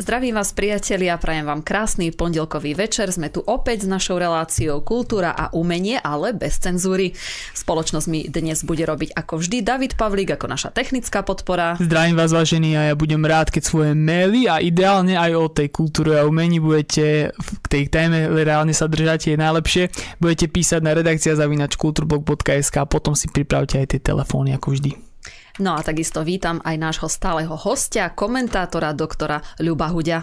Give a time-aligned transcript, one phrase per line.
[0.00, 3.12] Zdravím vás priatelia, prajem vám krásny pondelkový večer.
[3.12, 7.12] Sme tu opäť s našou reláciou Kultúra a umenie, ale bez cenzúry.
[7.52, 11.76] Spoločnosť mi dnes bude robiť ako vždy David Pavlík ako naša technická podpora.
[11.76, 15.68] Zdravím vás vážení a ja budem rád, keď svoje maily a ideálne aj o tej
[15.68, 19.84] kultúre a umení budete k tej téme reálne sa držať je najlepšie.
[20.16, 25.09] Budete písať na redakcia zavinač kulturblog.sk a potom si pripravte aj tie telefóny ako vždy.
[25.58, 30.22] No a takisto vítam aj nášho stáleho hostia, komentátora doktora Ľuba Hudia.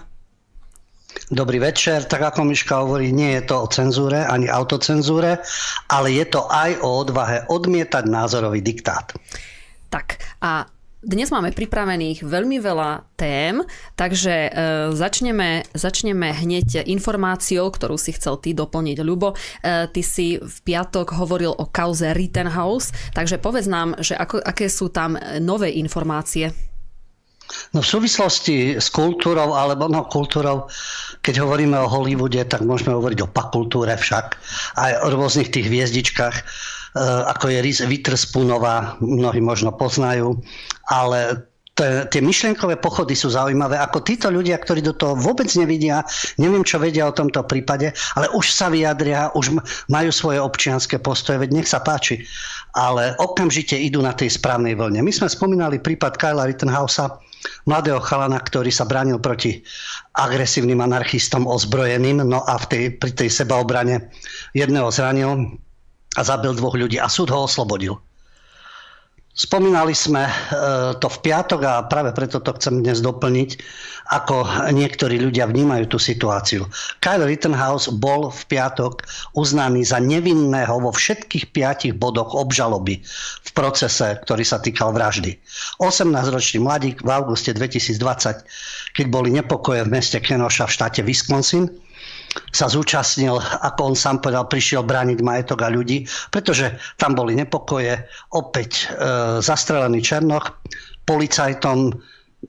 [1.27, 5.41] Dobrý večer, tak ako Miška hovorí, nie je to o cenzúre ani autocenzúre,
[5.89, 9.11] ale je to aj o odvahe odmietať názorový diktát.
[9.89, 10.67] Tak a
[11.07, 13.63] dnes máme pripravených veľmi veľa tém,
[13.95, 14.49] takže e,
[14.91, 18.97] začneme, začneme hneď informáciou, ktorú si chcel ty doplniť.
[18.99, 19.35] Ľubo, e,
[19.87, 24.91] ty si v piatok hovoril o kauze Rittenhouse, takže povedz nám, že ako, aké sú
[24.91, 26.51] tam nové informácie.
[27.71, 30.67] No v súvislosti s kultúrou, alebo no kultúrou,
[31.23, 34.35] keď hovoríme o Hollywoode, tak môžeme hovoriť o pakultúre však,
[34.75, 36.35] aj o rôznych tých hviezdičkách
[37.29, 40.41] ako je Riz Witherspoonová, mnohí možno poznajú,
[40.89, 41.47] ale
[42.09, 46.01] tie myšlienkové pochody sú zaujímavé, ako títo ľudia, ktorí do toho vôbec nevidia,
[46.41, 51.37] neviem, čo vedia o tomto prípade, ale už sa vyjadria, už majú svoje občianské postoje,
[51.37, 52.25] veď nech sa páči.
[52.73, 55.05] Ale okamžite idú na tej správnej vlne.
[55.05, 57.21] My sme spomínali prípad Kyla Rittenhausa,
[57.69, 59.61] mladého chalana, ktorý sa bránil proti
[60.17, 64.09] agresívnym anarchistom ozbrojeným, no a v tej, pri tej sebaobrane
[64.57, 65.61] jedného zranil,
[66.17, 68.01] a zabil dvoch ľudí a súd ho oslobodil.
[69.37, 70.33] Spomínali sme e,
[70.97, 73.61] to v piatok a práve preto to chcem dnes doplniť,
[74.09, 76.65] ako niektorí ľudia vnímajú tú situáciu.
[77.05, 79.05] Kyle Rittenhouse bol v piatok
[79.37, 82.97] uznaný za nevinného vo všetkých piatich bodoch obžaloby
[83.45, 85.37] v procese, ktorý sa týkal vraždy.
[85.85, 88.41] 18-ročný mladík v auguste 2020,
[88.97, 91.69] keď boli nepokoje v meste Kenosha v štáte Wisconsin,
[92.53, 97.97] sa zúčastnil, ako on sám povedal, prišiel brániť majetok a ľudí, pretože tam boli nepokoje,
[98.33, 100.61] opäť e, zastrelený Černoch,
[101.07, 101.95] policajtom,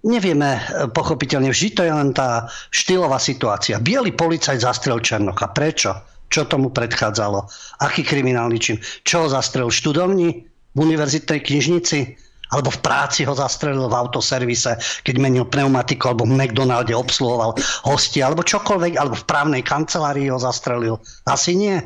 [0.05, 0.61] nevieme e,
[0.93, 3.81] pochopiteľne, vždy to je len tá štýlová situácia.
[3.81, 5.51] Bielý policajt zastrel Černocha.
[5.51, 5.93] Prečo?
[6.29, 7.49] Čo tomu predchádzalo?
[7.81, 8.77] Aký kriminálny čin?
[9.01, 9.73] Čo ho zastrel?
[9.73, 10.45] Študovni?
[10.77, 12.28] V univerzitnej knižnici?
[12.53, 18.29] Alebo v práci ho zastrelil v autoservise, keď menil pneumatiku, alebo v McDonalde obsluhoval hostia,
[18.29, 20.97] alebo čokoľvek, alebo v právnej kancelárii ho zastrelil.
[21.29, 21.77] Asi nie.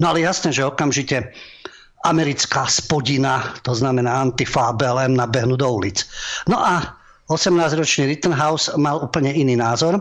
[0.00, 1.34] No ale jasné, že okamžite
[2.06, 6.06] americká spodina, to znamená Antifa a BLM, nabehnú do ulic.
[6.46, 6.94] No a
[7.28, 10.00] 18-ročný Rittenhouse mal úplne iný názor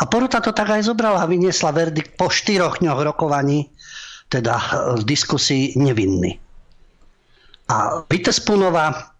[0.00, 3.68] a porota to tak aj zobrala a vyniesla verdikt po štyroch dňoch rokovaní,
[4.32, 4.56] teda
[4.96, 6.40] v diskusii nevinný.
[7.68, 9.12] A Witherspoonova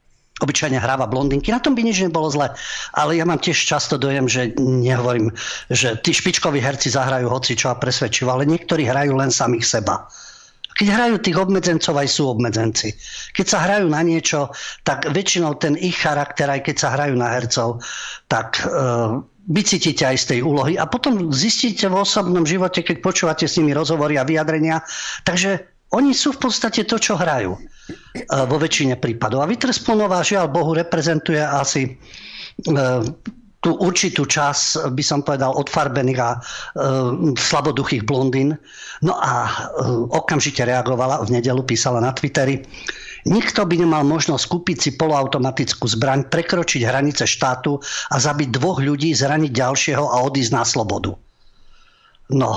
[0.42, 1.54] obyčajne hráva blondinky.
[1.54, 2.50] Na tom by nič nebolo zle.
[2.98, 5.30] Ale ja mám tiež často dojem, že nehovorím,
[5.70, 10.10] že tí špičkoví herci zahrajú hoci čo a presvedčivo, ale niektorí hrajú len samých seba.
[10.72, 12.96] Keď hrajú tých obmedzencov, aj sú obmedzenci.
[13.36, 14.50] Keď sa hrajú na niečo,
[14.82, 17.84] tak väčšinou ten ich charakter, aj keď sa hrajú na hercov,
[18.24, 19.20] tak uh,
[19.50, 23.74] vycítite aj z tej úlohy a potom zistíte v osobnom živote, keď počúvate s nimi
[23.74, 24.80] rozhovory a vyjadrenia,
[25.26, 27.52] takže oni sú v podstate to, čo hrajú
[28.48, 29.44] vo väčšine prípadov.
[29.44, 31.90] A Witherspoonova, žiaľ Bohu, reprezentuje asi e,
[33.62, 36.38] tú určitú čas, by som povedal, odfarbených a e,
[37.36, 38.56] slaboduchých blondín.
[39.04, 39.50] No a e,
[40.12, 42.64] okamžite reagovala, v nedelu písala na Twitteri,
[43.22, 47.78] Nikto by nemal možnosť kúpiť si poloautomatickú zbraň, prekročiť hranice štátu
[48.10, 51.14] a zabiť dvoch ľudí, zraniť ďalšieho a odísť na slobodu.
[52.30, 52.54] No,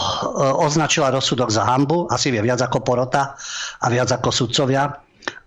[0.62, 3.34] označila rozsudok za hambu, asi vie viac ako porota
[3.82, 4.88] a viac ako sudcovia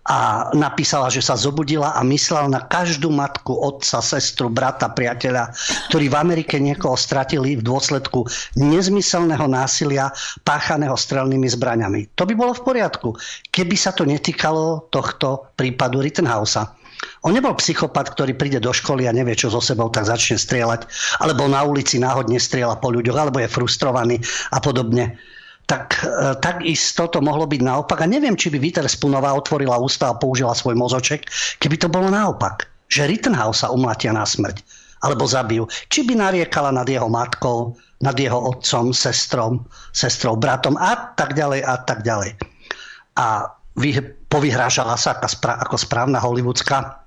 [0.09, 5.53] a napísala, že sa zobudila a myslela na každú matku, otca, sestru, brata, priateľa,
[5.93, 8.25] ktorí v Amerike niekoho stratili v dôsledku
[8.57, 10.09] nezmyselného násilia
[10.41, 12.17] páchaného strelnými zbraňami.
[12.17, 13.13] To by bolo v poriadku,
[13.53, 16.78] keby sa to netýkalo tohto prípadu Rittenhausa.
[17.23, 20.87] On nebol psychopat, ktorý príde do školy a nevie, čo so sebou, tak začne strieľať,
[21.23, 24.19] alebo na ulici náhodne strieľa po ľuďoch, alebo je frustrovaný
[24.51, 25.19] a podobne
[25.69, 28.01] tak e, takisto to mohlo byť naopak.
[28.01, 28.57] A neviem, či by
[28.89, 31.29] Spunová otvorila ústa a použila svoj mozoček,
[31.61, 32.65] keby to bolo naopak.
[32.89, 34.65] Že Rittenhouse sa umlatia na smrť.
[35.05, 35.69] Alebo zabijú.
[35.93, 39.61] Či by nariekala nad jeho matkou, nad jeho otcom, sestrom,
[39.93, 42.33] sestrou, bratom a tak ďalej a tak ďalej.
[43.21, 43.53] A
[44.29, 47.03] povyhrážala sa ako správna hollywoodská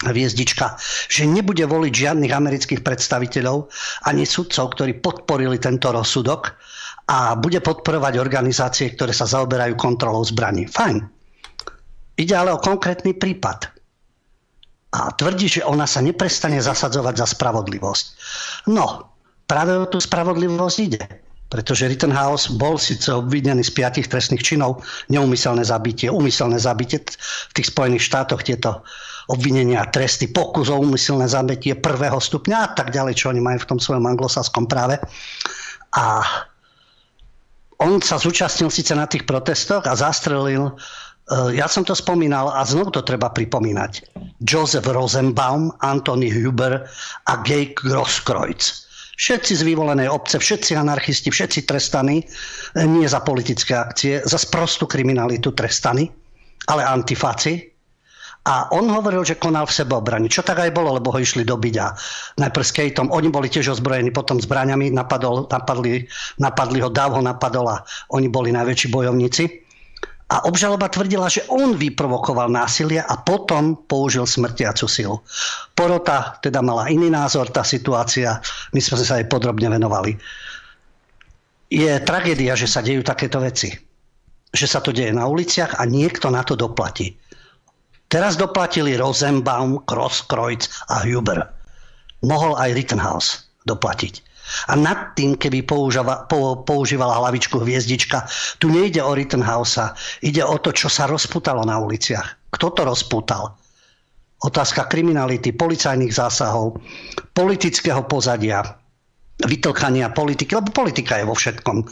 [0.00, 0.80] hviezdička,
[1.12, 3.68] že nebude voliť žiadnych amerických predstaviteľov
[4.08, 6.56] ani sudcov, ktorí podporili tento rozsudok,
[7.10, 10.70] a bude podporovať organizácie, ktoré sa zaoberajú kontrolou zbraní.
[10.70, 11.02] Fajn.
[12.14, 13.66] Ide ale o konkrétny prípad.
[14.94, 18.04] A tvrdí, že ona sa neprestane zasadzovať za spravodlivosť.
[18.70, 19.10] No,
[19.50, 21.02] práve o tú spravodlivosť ide.
[21.50, 27.02] Pretože Rittenhouse bol síce obvinený z piatich trestných činov, neumyselné zabitie, umyselné zabitie
[27.50, 28.86] v tých Spojených štátoch, tieto
[29.26, 33.68] obvinenia, tresty, pokus o umyselné zabitie prvého stupňa a tak ďalej, čo oni majú v
[33.74, 35.02] tom svojom anglosaskom práve.
[35.98, 36.22] A
[37.82, 40.78] on sa zúčastnil síce na tých protestoch a zastrelil
[41.30, 44.02] Eh, ja som to spomínal a znovu to treba pripomínať.
[44.42, 46.82] Joseph Rosenbaum, Anthony Huber
[47.30, 48.89] a Gay Grosskreutz.
[49.20, 54.88] Všetci z vyvolenej obce, všetci anarchisti, všetci trestaní, eh, nie za politické akcie, za sprostú
[54.88, 56.08] kriminalitu trestaní,
[56.64, 57.68] ale antifáci.
[58.48, 60.32] A on hovoril, že konal v sebeobrani.
[60.32, 61.92] Čo tak aj bolo, lebo ho išli dobiť a
[62.40, 63.12] najprv s Kejtom.
[63.12, 66.08] Oni boli tiež ozbrojení, potom zbraňami napadol, napadli,
[66.40, 67.84] napadli ho, Dav ho napadol a
[68.16, 69.59] oni boli najväčší bojovníci.
[70.30, 75.18] A obžaloba tvrdila, že on vyprovokoval násilie a potom použil smrtiacu silu.
[75.74, 78.38] Porota teda mala iný názor, tá situácia,
[78.70, 80.14] my sme sa jej podrobne venovali.
[81.66, 83.74] Je tragédia, že sa dejú takéto veci.
[84.54, 87.18] Že sa to deje na uliciach a niekto na to doplatí.
[88.10, 91.42] Teraz doplatili Rosenbaum, Crosskreutz a Huber.
[92.22, 93.30] Mohol aj Rittenhouse
[93.66, 94.29] doplatiť.
[94.68, 96.26] A nad tým, keby používa,
[96.66, 98.26] používala hlavičku hviezdička,
[98.58, 102.50] tu nejde o Rittenhausa, ide o to, čo sa rozputalo na uliciach.
[102.50, 103.54] Kto to rozputal?
[104.40, 106.80] Otázka kriminality, policajných zásahov,
[107.36, 108.64] politického pozadia,
[109.44, 111.84] vytlkania politiky, lebo politika je vo všetkom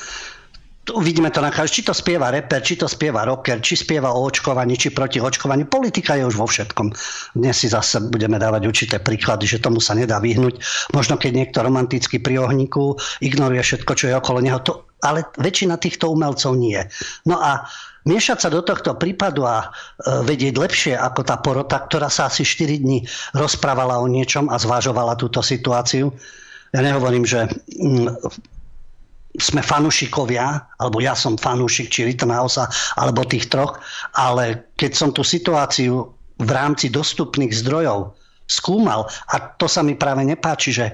[0.88, 4.78] Uvidíme to na či to spieva reper, či to spieva rocker, či spieva o očkovaní,
[4.80, 5.68] či proti očkovaniu.
[5.68, 6.88] Politika je už vo všetkom.
[7.36, 10.60] Dnes si zase budeme dávať určité príklady, že tomu sa nedá vyhnúť.
[10.96, 15.76] Možno keď niekto romanticky pri ohníku ignoruje všetko, čo je okolo neho, to, ale väčšina
[15.76, 16.80] týchto umelcov nie.
[17.28, 17.68] No a
[18.08, 22.42] miešať sa do tohto prípadu a e, vedieť lepšie ako tá porota, ktorá sa asi
[22.42, 23.04] 4 dní
[23.36, 26.10] rozprávala o niečom a zvážovala túto situáciu.
[26.72, 28.57] Ja nehovorím, že mm,
[29.38, 32.60] sme fanúšikovia, alebo ja som fanúšik či Rittenhouse,
[32.98, 33.78] alebo tých troch,
[34.18, 38.14] ale keď som tú situáciu v rámci dostupných zdrojov
[38.50, 40.86] skúmal, a to sa mi práve nepáči, že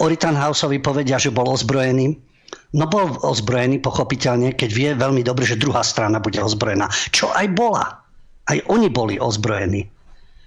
[0.00, 2.32] o Rittenhouseovi povedia, že bol ozbrojený,
[2.72, 6.88] No bol ozbrojený pochopiteľne, keď vie veľmi dobre, že druhá strana bude ozbrojená.
[7.12, 8.00] Čo aj bola.
[8.48, 9.91] Aj oni boli ozbrojení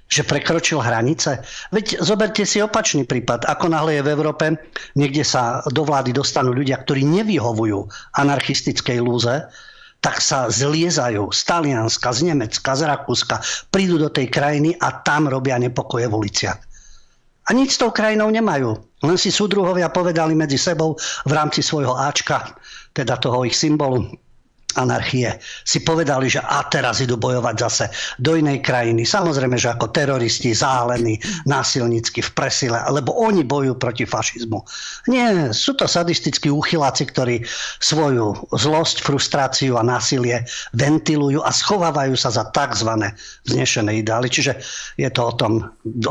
[0.06, 1.42] že prekročil hranice?
[1.74, 3.50] Veď zoberte si opačný prípad.
[3.50, 4.46] Ako náhle je v Európe,
[4.94, 9.34] niekde sa do vlády dostanú ľudia, ktorí nevyhovujú anarchistickej lúze,
[10.06, 13.42] tak sa zliezajú z Talianska, z Nemecka, z Rakúska,
[13.74, 16.60] prídu do tej krajiny a tam robia nepokoje v uliciach.
[17.46, 18.74] A nič s tou krajinou nemajú.
[19.06, 22.54] Len si súdruhovia povedali medzi sebou v rámci svojho Ačka,
[22.94, 24.10] teda toho ich symbolu,
[24.76, 27.86] anarchie si povedali, že a teraz idú bojovať zase
[28.20, 29.08] do inej krajiny.
[29.08, 34.60] Samozrejme, že ako teroristi, zálení, násilnícky v presile, lebo oni bojujú proti fašizmu.
[35.12, 37.44] Nie, sú to sadistickí uchyláci, ktorí
[37.80, 40.44] svoju zlosť, frustráciu a násilie
[40.74, 42.92] ventilujú a schovávajú sa za tzv.
[43.46, 44.28] vznešené ideály.
[44.28, 44.60] Čiže
[45.00, 45.52] je to o tom,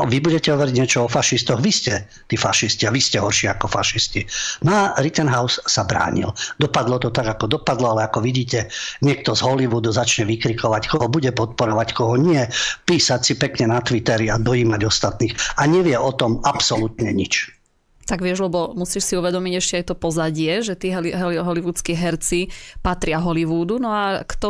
[0.09, 1.93] vy budete hovoriť niečo o fašistoch, vy ste
[2.31, 4.23] tí fašisti a vy ste horší ako fašisti.
[4.63, 6.31] No a Rittenhouse sa bránil.
[6.55, 11.07] Dopadlo to tak, ako dopadlo, ale ako vidíte, proste niekto z Hollywoodu začne vykrikovať, koho
[11.11, 12.47] bude podporovať, koho nie,
[12.87, 17.54] písať si pekne na Twitteri a dojímať ostatných a nevie o tom absolútne nič.
[18.05, 22.53] Tak vieš, lebo musíš si uvedomiť ešte aj to pozadie, že tí hollywoodskí herci
[22.85, 24.49] patria Hollywoodu, no a kto,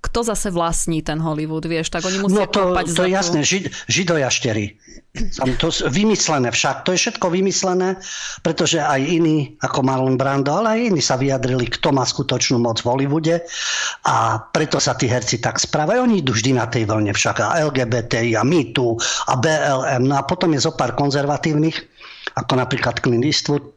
[0.00, 3.68] kto zase vlastní ten Hollywood, vieš, tak oni musia No to, to je jasné, žid,
[3.92, 4.80] židojaštery.
[5.62, 8.02] To vymyslené však, to je všetko vymyslené,
[8.42, 12.82] pretože aj iní, ako Marlon Brando, ale aj iní sa vyjadrili, kto má skutočnú moc
[12.82, 13.46] v Hollywoode.
[14.10, 16.02] A preto sa tí herci tak správajú.
[16.02, 17.36] Oni idú vždy na tej vlne však.
[17.46, 18.98] A LGBTI a MeToo
[19.30, 21.93] a BLM, no a potom je zo pár konzervatívnych,
[22.34, 23.74] ako napríklad Clint Eastwood,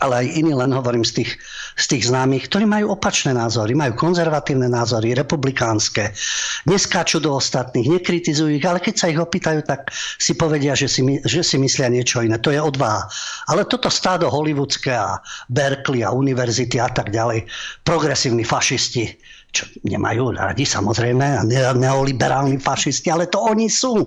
[0.00, 1.30] ale aj iní, len hovorím z tých,
[1.76, 6.16] z tých známych, ktorí majú opačné názory, majú konzervatívne názory, republikánske,
[6.64, 11.04] neskáču do ostatných, nekritizujú ich, ale keď sa ich opýtajú, tak si povedia, že si,
[11.20, 12.40] že si myslia niečo iné.
[12.40, 13.12] To je odvaha.
[13.52, 15.20] Ale toto stádo hollywoodské a
[15.52, 17.44] Berkeley a univerzity a tak ďalej,
[17.84, 19.04] progresívni fašisti,
[19.52, 21.44] čo nemajú radi samozrejme,
[21.76, 24.06] neoliberálni fašisti, ale to oni sú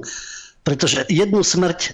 [0.63, 1.89] pretože jednu smrť, e,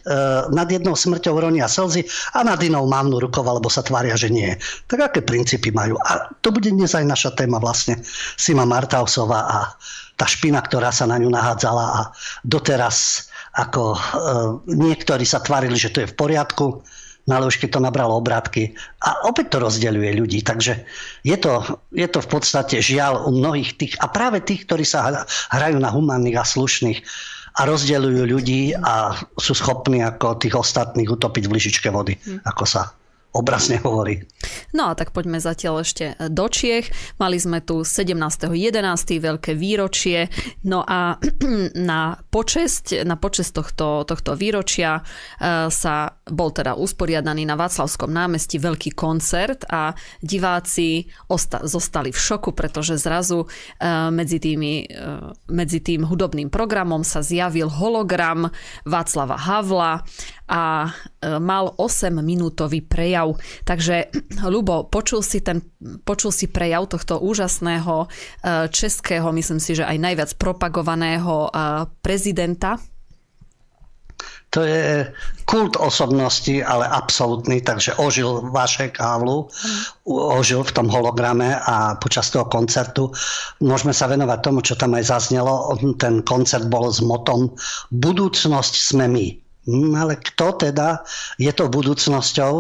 [0.54, 2.06] nad jednou smrťou ronia slzy
[2.38, 4.54] a nad inou mávnu rukou, alebo sa tvária, že nie.
[4.86, 5.98] Tak aké princípy majú?
[6.06, 7.98] A to bude dnes aj naša téma vlastne.
[8.38, 9.60] Sima Martausová a
[10.16, 12.02] tá špina, ktorá sa na ňu nahádzala a
[12.46, 14.00] doteraz ako e,
[14.70, 16.86] niektorí sa tvárili, že to je v poriadku,
[17.26, 20.40] no ale už keď to nabralo obrátky a opäť to rozdeľuje ľudí.
[20.46, 20.86] Takže
[21.26, 25.26] je to, je to v podstate žiaľ u mnohých tých, a práve tých, ktorí sa
[25.50, 27.02] hrajú na humánnych a slušných,
[27.56, 32.46] a rozdeľujú ľudí a sú schopní ako tých ostatných utopiť v lyžičke vody, hmm.
[32.46, 32.94] ako sa
[33.32, 34.26] obrazne hovorí.
[34.74, 36.90] No a tak poďme zatiaľ ešte do Čiech.
[37.22, 38.50] Mali sme tu 17.11.
[39.22, 40.34] veľké výročie.
[40.66, 41.22] No a
[41.90, 45.96] na počesť, na počesť tohto, tohto výročia e, sa
[46.26, 52.98] bol teda usporiadaný na Václavskom námestí veľký koncert a diváci osta- zostali v šoku, pretože
[52.98, 53.48] zrazu e,
[54.10, 54.98] medzi, tými, e,
[55.54, 58.50] medzi tým hudobným programom sa zjavil hologram
[58.90, 60.02] Václava Havla
[60.50, 60.90] a
[61.38, 63.38] mal 8-minútový prejav.
[63.64, 64.10] Takže,
[64.54, 65.62] Lubo, počul si, ten,
[66.02, 68.10] počul si prejav tohto úžasného
[68.74, 71.54] českého, myslím si, že aj najviac propagovaného
[72.02, 72.82] prezidenta?
[74.50, 75.06] To je
[75.46, 79.46] kult osobnosti, ale absolútny, takže ožil Vašek Havlu,
[80.10, 83.14] ožil v tom holograme a počas toho koncertu
[83.62, 85.78] môžeme sa venovať tomu, čo tam aj zaznelo.
[86.02, 87.54] Ten koncert bol s motom
[87.94, 89.28] Budúcnosť sme my.
[89.70, 91.06] Hm, ale kto teda
[91.38, 92.54] je to budúcnosťou,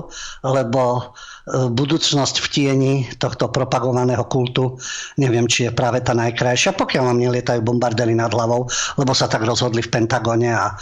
[0.45, 1.17] lebo
[1.49, 4.77] budúcnosť v tieni tohto propagovaného kultu,
[5.17, 8.69] neviem, či je práve tá najkrajšia, pokiaľ vám nelietajú bombardery nad hlavou,
[9.01, 10.77] lebo sa tak rozhodli v Pentagone a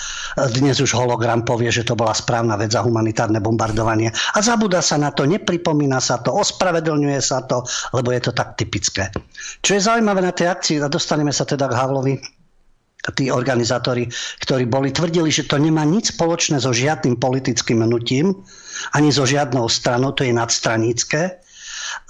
[0.51, 4.11] dnes už hologram povie, že to bola správna vec za humanitárne bombardovanie.
[4.35, 7.63] A zabúda sa na to, nepripomína sa to, ospravedlňuje sa to,
[7.95, 9.07] lebo je to tak typické.
[9.63, 12.15] Čo je zaujímavé na tej akcii, a dostaneme sa teda k Havlovi,
[13.15, 14.09] tí organizátori,
[14.43, 18.35] ktorí boli, tvrdili, že to nemá nič spoločné so žiadnym politickým hnutím,
[18.95, 21.39] ani so žiadnou stranou, to je nadstranické.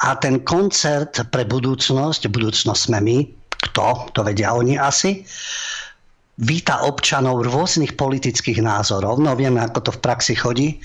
[0.02, 3.18] A ten koncert pre budúcnosť, budúcnosť sme my,
[3.70, 5.26] kto, to vedia oni asi,
[6.38, 9.18] víta občanov rôznych politických názorov.
[9.18, 10.78] No vieme, ako to v praxi chodí,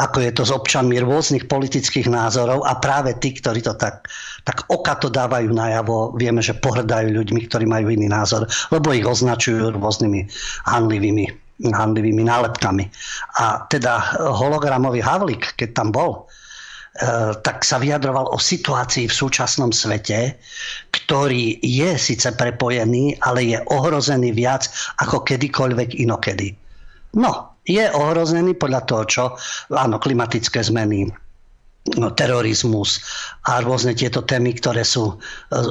[0.00, 4.08] ako je to s občanmi rôznych politických názorov a práve tí, ktorí to tak,
[4.48, 9.04] tak oka to dávajú najavo, vieme, že pohrdajú ľuďmi, ktorí majú iný názor, lebo ich
[9.04, 10.24] označujú rôznymi
[10.64, 12.88] hanlivými handlivými nálepkami.
[13.36, 19.68] A teda hologramový Havlik, keď tam bol, e, tak sa vyjadroval o situácii v súčasnom
[19.68, 20.40] svete,
[20.88, 24.72] ktorý je síce prepojený, ale je ohrozený viac
[25.04, 26.56] ako kedykoľvek inokedy.
[27.20, 29.22] No, je ohrozený podľa toho, čo,
[29.72, 31.10] áno, klimatické zmeny,
[31.96, 33.00] no, terorizmus
[33.48, 35.14] a rôzne tieto témy, ktoré sú e,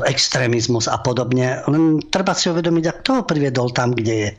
[0.10, 1.62] extrémizmus a podobne.
[1.69, 4.29] Len treba si uvedomiť, a kto ho priviedol tam, kde je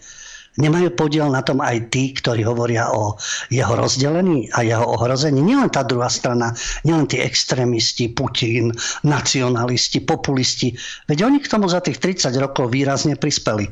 [0.58, 3.14] Nemajú podiel na tom aj tí, ktorí hovoria o
[3.54, 5.38] jeho rozdelení a jeho ohrození.
[5.38, 6.50] Nielen tá druhá strana,
[6.82, 8.74] nielen tí extrémisti, Putin,
[9.06, 10.74] nacionalisti, populisti.
[11.06, 13.70] Veď oni k tomu za tých 30 rokov výrazne prispeli.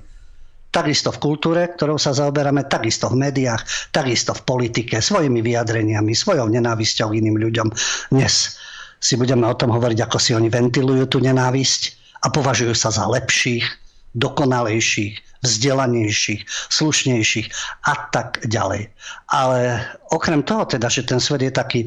[0.68, 6.44] Takisto v kultúre, ktorou sa zaoberáme, takisto v médiách, takisto v politike, svojimi vyjadreniami, svojou
[6.52, 7.68] nenávisťou iným ľuďom.
[8.12, 8.60] Dnes
[9.00, 13.08] si budeme o tom hovoriť, ako si oni ventilujú tú nenávisť a považujú sa za
[13.08, 13.64] lepších,
[14.12, 17.46] dokonalejších, vzdelanejších, slušnejších
[17.86, 18.90] a tak ďalej.
[19.30, 21.80] Ale okrem toho teda, že ten svet je taký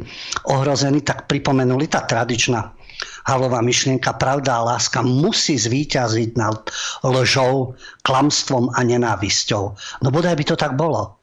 [0.47, 2.80] ohrozený, tak pripomenuli tá tradičná
[3.29, 6.57] Havlová myšlienka pravda a láska musí zvíťaziť nad
[7.05, 9.63] lžou, klamstvom a nenávisťou.
[10.01, 11.17] No bodaj by to tak bolo.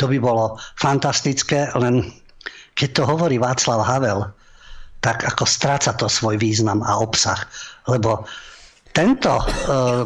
[0.00, 2.02] To by bolo fantastické, len
[2.74, 4.26] keď to hovorí Václav Havel,
[5.02, 7.38] tak ako stráca to svoj význam a obsah.
[7.90, 8.24] Lebo
[8.92, 9.44] tento e,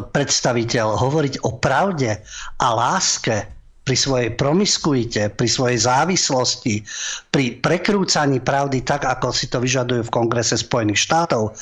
[0.08, 2.22] predstaviteľ hovoriť o pravde
[2.62, 3.55] a láske
[3.86, 6.82] pri svojej promiskuite, pri svojej závislosti,
[7.30, 11.54] pri prekrúcaní pravdy tak, ako si to vyžadujú v Kongrese Spojených štátov.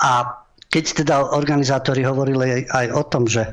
[0.00, 0.32] A
[0.72, 3.52] keď teda organizátori hovorili aj o tom, že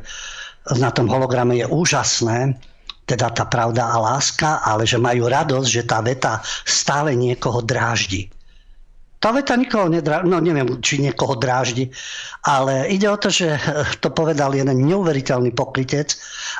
[0.79, 2.55] na tom holograme je úžasné,
[3.05, 8.31] teda tá pravda a láska, ale že majú radosť, že tá veta stále niekoho dráždi.
[9.25, 11.89] Tá veta nikoho nedráždi, no neviem, či niekoho dráždi,
[12.45, 13.57] ale ide o to, že
[14.05, 16.13] to povedal jeden neuveriteľný pokrytec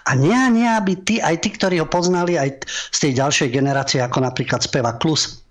[0.10, 4.02] a nie, nie, aby tí, aj tí, ktorí ho poznali, aj z tej ďalšej generácie,
[4.02, 5.46] ako napríklad speva Klus,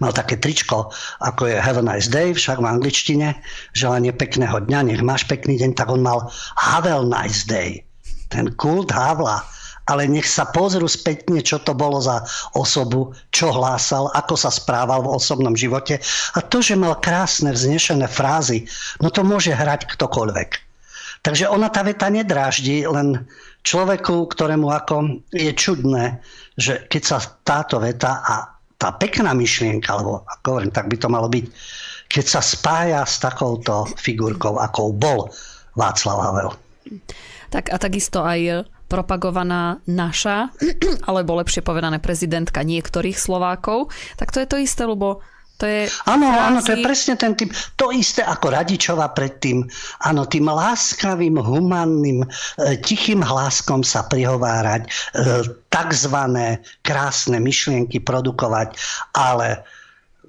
[0.00, 0.88] mal také tričko,
[1.20, 3.36] ako je Have a nice day, však v angličtine,
[3.76, 7.84] želanie pekného dňa, nech máš pekný deň, tak on mal Have a nice day.
[8.32, 9.44] Ten kult Havla
[9.86, 12.22] ale nech sa pozrú spätne, čo to bolo za
[12.54, 15.98] osobu, čo hlásal, ako sa správal v osobnom živote.
[16.36, 18.66] A to, že mal krásne, vznešené frázy,
[19.02, 20.50] no to môže hrať ktokoľvek.
[21.22, 23.22] Takže ona tá veta nedráždi, len
[23.62, 26.18] človeku, ktorému ako je čudné,
[26.58, 28.34] že keď sa táto veta a
[28.74, 31.46] tá pekná myšlienka, alebo ako hovorím, tak by to malo byť,
[32.10, 35.30] keď sa spája s takouto figurkou, akou bol
[35.78, 36.50] Václav Havel.
[37.54, 40.52] Tak a takisto aj propagovaná naša,
[41.08, 43.88] alebo lepšie povedané prezidentka niektorých Slovákov,
[44.20, 45.24] tak to je to isté, lebo
[45.62, 46.42] to je áno, frázy...
[46.42, 47.54] áno, to je presne ten typ.
[47.78, 49.62] To isté ako Radičova predtým.
[50.02, 52.28] Áno, tým láskavým, humanným, e,
[52.82, 54.88] tichým hláskom sa prihovárať, e,
[55.70, 58.74] takzvané krásne myšlienky produkovať,
[59.14, 59.62] ale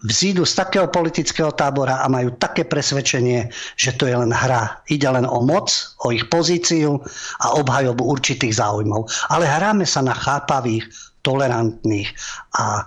[0.04, 3.48] vzídu z takého politického tábora a majú také presvedčenie,
[3.80, 4.84] že to je len hra.
[4.92, 5.72] Ide len o moc,
[6.04, 7.00] o ich pozíciu
[7.40, 9.08] a obhajobu určitých záujmov.
[9.32, 10.86] Ale hráme sa na chápavých,
[11.24, 12.12] tolerantných
[12.60, 12.84] a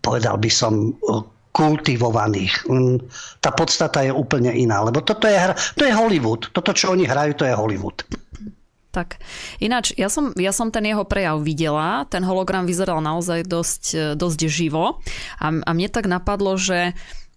[0.00, 0.96] povedal by som
[1.54, 2.66] kultivovaných.
[2.66, 2.98] Mm,
[3.38, 6.50] tá podstata je úplne iná, lebo toto je, hra, to je Hollywood.
[6.50, 8.02] Toto, čo oni hrajú, to je Hollywood.
[8.94, 9.18] Tak,
[9.58, 14.40] ináč, ja som, ja som ten jeho prejav videla, ten hologram vyzeral naozaj dosť, dosť
[14.46, 15.02] živo
[15.42, 16.94] a, a mne tak napadlo, že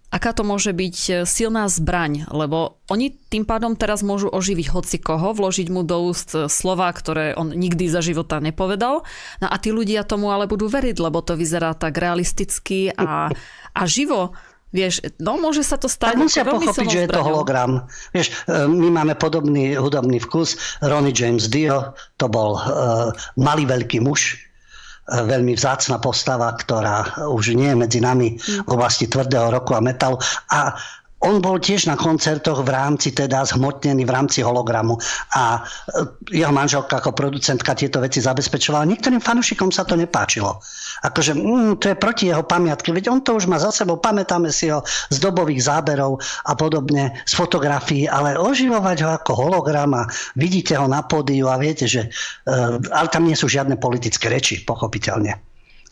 [0.08, 5.36] aká to môže byť silná zbraň, lebo oni tým pádom teraz môžu oživiť hoci koho,
[5.36, 9.04] vložiť mu do úst slova, ktoré on nikdy za života nepovedal.
[9.44, 13.28] No a tí ľudia tomu ale budú veriť, lebo to vyzerá tak realisticky a,
[13.76, 14.32] a živo.
[14.68, 16.12] Vieš, no môže sa to stať.
[16.12, 17.88] Tak musia pochopiť, že je to hologram.
[18.12, 20.60] Vieš, e, my máme podobný hudobný vkus.
[20.84, 23.08] Ronnie James Dio, to bol uh,
[23.40, 29.08] malý veľký muž, uh, veľmi vzácna postava, ktorá už nie je medzi nami v oblasti
[29.08, 30.20] tvrdého roku a metalu.
[30.52, 30.76] A
[31.18, 34.94] on bol tiež na koncertoch v rámci, teda zhmotnený v rámci hologramu
[35.34, 38.86] a e, jeho manželka ako producentka tieto veci zabezpečovala.
[38.86, 40.62] Niektorým fanúšikom sa to nepáčilo.
[41.02, 44.54] Akože mm, to je proti jeho pamiatke, veď on to už má za sebou, pamätáme
[44.54, 50.06] si ho z dobových záberov a podobne, z fotografií, ale oživovať ho ako hologram a
[50.38, 52.06] vidíte ho na pódiu a viete, že
[52.46, 55.34] uh, ale tam nie sú žiadne politické reči, pochopiteľne.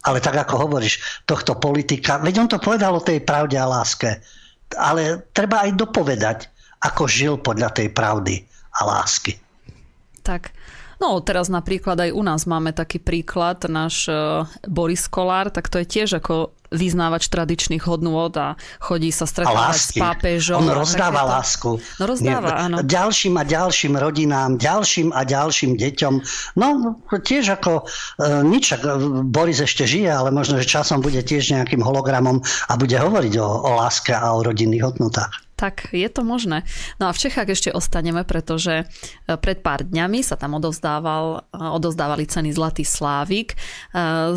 [0.07, 4.23] Ale tak ako hovoríš, tohto politika, veď on to povedal o tej pravde a láske
[4.75, 6.39] ale treba aj dopovedať,
[6.83, 8.43] ako žil podľa tej pravdy
[8.77, 9.39] a lásky.
[10.27, 10.51] Tak,
[10.97, 14.17] No teraz napríklad aj u nás máme taký príklad, náš e,
[14.65, 19.93] Boris Kolár, tak to je tiež ako vyznávač tradičných hodnôt a chodí sa stretávať s
[19.97, 20.63] pápežom.
[20.63, 21.35] On rozdáva takéto.
[21.35, 21.71] lásku.
[22.01, 22.77] No rozdáva, Nie, áno.
[22.83, 26.15] Ďalším a ďalším rodinám, ďalším a ďalším deťom.
[26.59, 26.67] No
[27.11, 28.79] tiež ako e, nič, e,
[29.27, 33.49] Boris ešte žije, ale možno, že časom bude tiež nejakým hologramom a bude hovoriť o,
[33.49, 35.47] o láske a o rodinných hodnotách.
[35.57, 36.69] Tak, je to možné.
[37.01, 38.85] No a v Čechách ešte ostaneme, pretože e,
[39.41, 43.57] pred pár dňami sa tam odozdával, e, odozdávali ceny Zlatý Slávik.
[43.57, 44.37] E,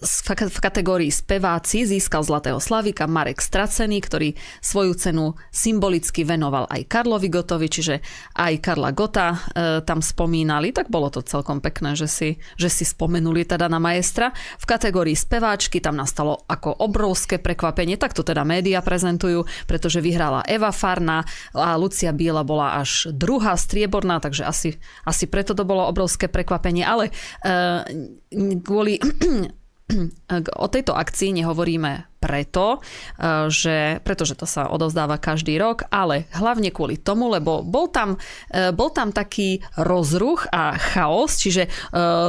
[0.00, 4.32] v kategórii speváci získal Zlatého Slavika Marek Stracený, ktorý
[4.64, 8.00] svoju cenu symbolicky venoval aj Karlovi Gotovi, čiže
[8.40, 9.38] aj Karla Gota e,
[9.84, 14.32] tam spomínali, tak bolo to celkom pekné, že si, že si spomenuli teda na maestra.
[14.56, 20.48] V kategórii speváčky tam nastalo ako obrovské prekvapenie, tak to teda média prezentujú, pretože vyhrala
[20.48, 25.84] Eva Farna a Lucia Biela bola až druhá strieborná, takže asi, asi preto to bolo
[25.84, 27.12] obrovské prekvapenie, ale
[27.44, 28.16] e,
[28.64, 28.96] kvôli
[30.56, 36.68] o tejto akcii nehovoríme preto, e, že, pretože to sa odovzdáva každý rok, ale hlavne
[36.68, 38.20] kvôli tomu, lebo bol tam,
[38.52, 41.72] e, bol tam taký rozruch a chaos, čiže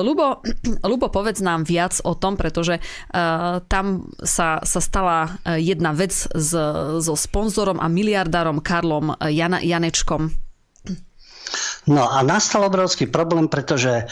[0.02, 0.39] Lubo,
[0.88, 2.82] Lubo, povedz nám viac o tom, pretože e,
[3.67, 6.52] tam sa, sa stala jedna vec s,
[7.04, 10.50] so sponzorom a miliardárom Karlom Jana, Janečkom.
[11.89, 14.06] No a nastal obrovský problém, pretože e,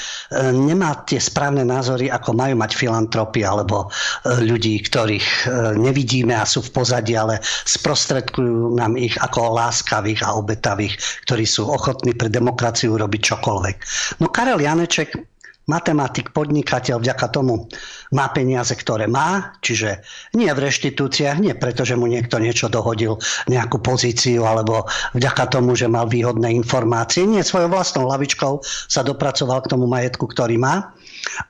[0.50, 5.42] nemá tie správne názory, ako majú mať filantropy alebo e, ľudí, ktorých e,
[5.78, 10.98] nevidíme a sú v pozadí, ale sprostredkujú nám ich ako láskavých a obetavých,
[11.30, 13.78] ktorí sú ochotní pre demokraciu robiť čokoľvek.
[14.18, 15.29] No Karel Janeček
[15.70, 17.70] matematik, podnikateľ vďaka tomu
[18.10, 20.02] má peniaze, ktoré má, čiže
[20.34, 25.78] nie v reštitúciách, nie preto, že mu niekto niečo dohodil, nejakú pozíciu, alebo vďaka tomu,
[25.78, 30.90] že mal výhodné informácie, nie svojou vlastnou lavičkou sa dopracoval k tomu majetku, ktorý má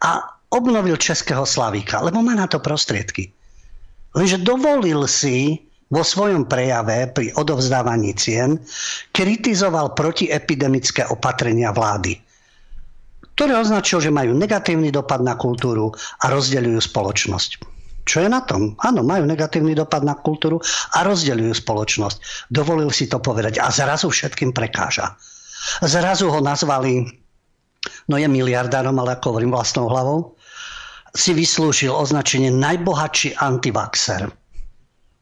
[0.03, 3.31] a obnovil Českého Slavíka, lebo má na to prostriedky.
[4.11, 8.61] Lenže dovolil si vo svojom prejave pri odovzdávaní cien
[9.09, 12.28] kritizoval protiepidemické opatrenia vlády
[13.39, 17.49] ktoré označil, že majú negatívny dopad na kultúru a rozdeľujú spoločnosť.
[18.03, 18.75] Čo je na tom?
[18.83, 20.59] Áno, majú negatívny dopad na kultúru
[20.91, 22.51] a rozdeľujú spoločnosť.
[22.51, 25.15] Dovolil si to povedať a zrazu všetkým prekáža.
[25.79, 27.07] Zrazu ho nazvali,
[28.11, 30.35] no je miliardárom, ale ako hovorím vlastnou hlavou,
[31.15, 34.27] si vyslúžil označenie najbohatší antivaxer.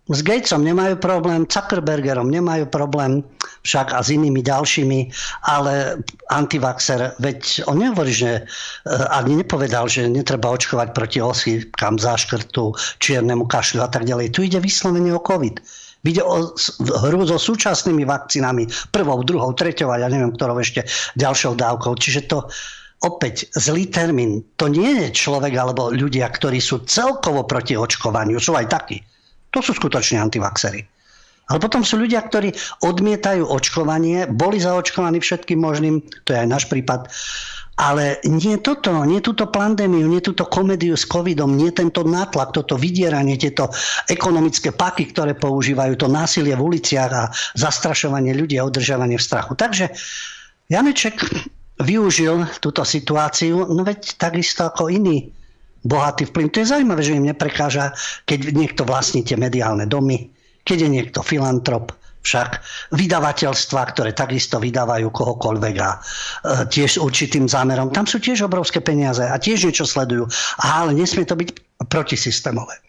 [0.09, 3.21] S Gatesom nemajú problém, Zuckerbergerom nemajú problém,
[3.67, 4.99] však a s inými ďalšími,
[5.51, 5.99] ale
[6.31, 8.41] antivaxer, veď on nehovorí, že e,
[9.11, 12.71] ani nepovedal, že netreba očkovať proti osýpkam, záškrtu,
[13.03, 14.31] čiernemu kašľu a tak ďalej.
[14.31, 15.59] Tu ide vyslovene o COVID.
[16.07, 16.55] Ide o
[17.03, 20.87] hru so súčasnými vakcínami, prvou, druhou, treťou a ja neviem, ktorou ešte
[21.19, 21.99] ďalšou dávkou.
[21.99, 22.47] Čiže to
[23.03, 24.39] opäť zlý termín.
[24.55, 28.39] To nie je človek alebo ľudia, ktorí sú celkovo proti očkovaniu.
[28.39, 29.03] Sú aj takí
[29.57, 30.85] to sú skutočne antivaxery.
[31.47, 32.51] Ale potom sú ľudia, ktorí
[32.83, 37.07] odmietajú očkovanie, boli zaočkovaní všetkým možným, to je aj náš prípad,
[37.77, 42.73] Ale nie toto, nie túto pandémiu, nie túto komédiu s covidom, nie tento nátlak, toto
[42.73, 43.69] vydieranie, tieto
[44.09, 49.53] ekonomické paky, ktoré používajú, to násilie v uliciach a zastrašovanie ľudí a udržávanie v strachu.
[49.53, 49.93] Takže
[50.73, 51.21] Janeček
[51.85, 55.29] využil túto situáciu, no veď takisto ako iný
[55.85, 56.49] bohatý vplyv.
[56.49, 57.93] To je zaujímavé, že im neprekáža,
[58.25, 60.33] keď niekto vlastní tie mediálne domy,
[60.67, 61.95] keď je niekto filantrop,
[62.27, 62.59] však
[62.91, 65.99] vydavateľstva, ktoré takisto vydávajú kohokoľvek a e,
[66.67, 67.95] tiež určitým zámerom.
[67.95, 70.27] Tam sú tiež obrovské peniaze a tiež niečo sledujú.
[70.59, 71.55] Aha, ale nesmie to byť
[71.87, 72.83] protisystémové.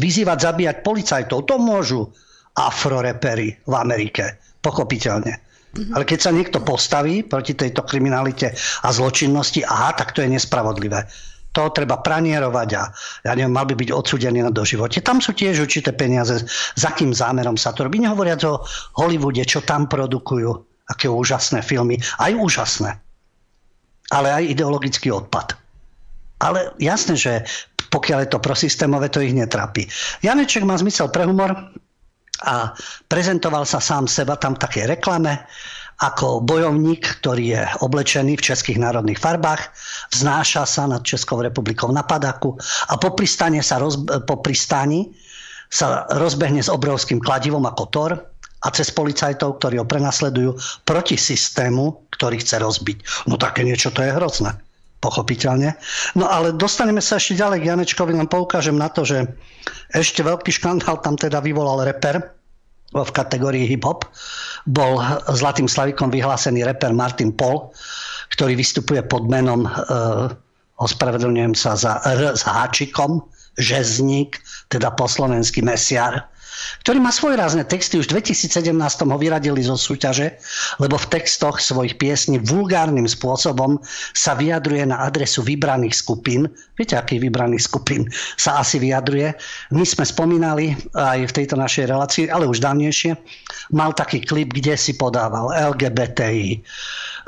[0.00, 2.08] Vyzývať zabíjať policajtov, to môžu
[2.56, 5.36] afrorepery v Amerike, pochopiteľne.
[5.36, 5.92] Mm-hmm.
[5.92, 8.52] Ale keď sa niekto postaví proti tejto kriminalite
[8.84, 11.04] a zločinnosti, aha, tak to je nespravodlivé
[11.52, 12.82] to treba pranierovať a
[13.28, 15.04] ja neviem, mal by byť odsudený na doživote.
[15.04, 18.00] Tam sú tiež určité peniaze, za akým zámerom sa to robí.
[18.00, 18.64] Nehovoriac o
[18.96, 20.48] Hollywoode, čo tam produkujú,
[20.88, 22.00] aké úžasné filmy.
[22.16, 22.96] Aj úžasné.
[24.12, 25.56] Ale aj ideologický odpad.
[26.40, 27.32] Ale jasné, že
[27.92, 29.84] pokiaľ je to prosystémové, to ich netrapí.
[30.24, 31.52] Janeček má zmysel pre humor
[32.42, 32.72] a
[33.06, 35.44] prezentoval sa sám seba tam v takej reklame
[36.02, 39.70] ako bojovník, ktorý je oblečený v českých národných farbách,
[40.10, 42.58] vznáša sa nad Českou republikou na padaku
[42.90, 44.02] a po pristane sa, roz,
[44.42, 45.14] pristani
[45.70, 48.12] sa rozbehne s obrovským kladivom ako Thor
[48.62, 53.26] a cez policajtov, ktorí ho prenasledujú proti systému, ktorý chce rozbiť.
[53.30, 54.58] No také niečo to je hrozné
[55.02, 55.74] pochopiteľne.
[56.14, 59.26] No ale dostaneme sa ešte ďalej k Janečkovi, len poukážem na to, že
[59.90, 62.22] ešte veľký škandál tam teda vyvolal reper
[62.92, 64.04] v kategórii hip-hop,
[64.68, 65.00] bol
[65.32, 67.72] zlatým slavikom vyhlásený reper Martin Pol,
[68.32, 69.70] ktorý vystupuje pod menom, e,
[70.80, 73.24] ospravedlňujem sa za R s háčikom,
[73.60, 74.40] žezník,
[74.72, 76.31] teda po slovensky mesiar
[76.82, 77.98] ktorý má svoje rázne texty.
[77.98, 78.72] Už v 2017
[79.06, 80.38] ho vyradili zo súťaže,
[80.78, 83.78] lebo v textoch svojich piesní vulgárnym spôsobom
[84.12, 86.48] sa vyjadruje na adresu vybraných skupín.
[86.76, 89.34] Viete, akých vybraných skupín sa asi vyjadruje?
[89.74, 93.14] My sme spomínali aj v tejto našej relácii, ale už dávnejšie,
[93.74, 96.60] mal taký klip, kde si podával LGBTI,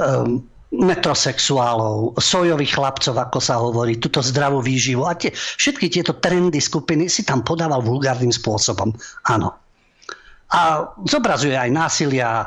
[0.01, 0.43] um,
[0.81, 7.07] metrosexuálov, sojových chlapcov, ako sa hovorí, túto zdravú výživu a tie, všetky tieto trendy skupiny
[7.07, 8.91] si tam podával vulgárnym spôsobom.
[9.31, 9.55] Áno.
[10.55, 12.47] A zobrazuje aj násilia,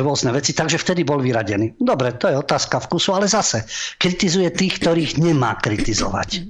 [0.00, 1.80] rôzne veci, takže vtedy bol vyradený.
[1.80, 3.64] Dobre, to je otázka vkusu, ale zase
[3.96, 6.44] kritizuje tých, ktorých nemá kritizovať.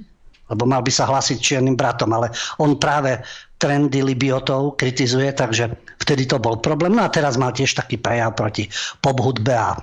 [0.49, 3.21] Lebo mal by sa hlásiť čiernym bratom, ale on práve
[3.61, 5.71] trendy libiotov kritizuje, takže
[6.03, 6.97] vtedy to bol problém.
[6.97, 8.67] No a teraz mal tiež taký prejav proti
[8.99, 9.77] pop hudbe a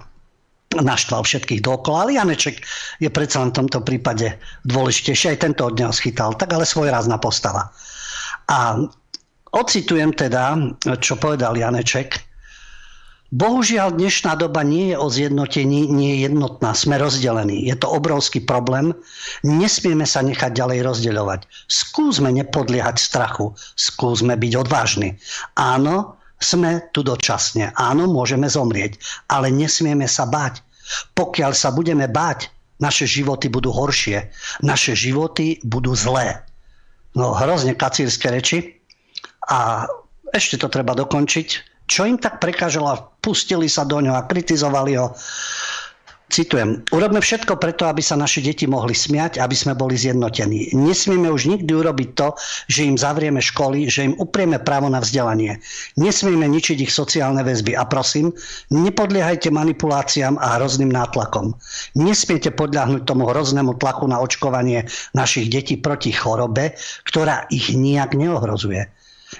[0.80, 2.62] naštval všetkých dookola, ale Janeček
[3.00, 4.36] je predsa len v tomto prípade
[4.68, 5.36] dôležitejší.
[5.36, 7.72] Aj tento od neho schytal, tak ale svojrázna postava.
[8.46, 8.78] A
[9.56, 10.56] ocitujem teda,
[11.00, 12.22] čo povedal Janeček.
[13.34, 17.66] Bohužiaľ dnešná doba nie je o zjednotení, nie je jednotná, sme rozdelení.
[17.66, 18.94] Je to obrovský problém,
[19.42, 21.40] nesmieme sa nechať ďalej rozdeľovať.
[21.66, 25.18] Skúsme nepodliehať strachu, skúsme byť odvážni.
[25.58, 27.74] Áno, sme tu dočasne.
[27.74, 30.62] Áno, môžeme zomrieť, ale nesmieme sa báť.
[31.14, 34.28] Pokiaľ sa budeme báť, naše životy budú horšie.
[34.60, 36.44] Naše životy budú zlé.
[37.16, 38.76] No hrozne kacírske reči.
[39.48, 39.88] A
[40.34, 41.48] ešte to treba dokončiť.
[41.86, 43.16] Čo im tak prekážalo?
[43.22, 45.14] Pustili sa do ňoho a kritizovali ho.
[46.26, 50.74] Citujem, urobme všetko preto, aby sa naši deti mohli smiať, aby sme boli zjednotení.
[50.74, 52.34] Nesmieme už nikdy urobiť to,
[52.66, 55.62] že im zavrieme školy, že im uprieme právo na vzdelanie.
[55.94, 57.78] Nesmieme ničiť ich sociálne väzby.
[57.78, 58.34] A prosím,
[58.74, 61.54] nepodliehajte manipuláciám a hrozným nátlakom.
[61.94, 64.82] Nesmiete podľahnuť tomu hroznému tlaku na očkovanie
[65.14, 66.74] našich detí proti chorobe,
[67.06, 68.90] ktorá ich nijak neohrozuje.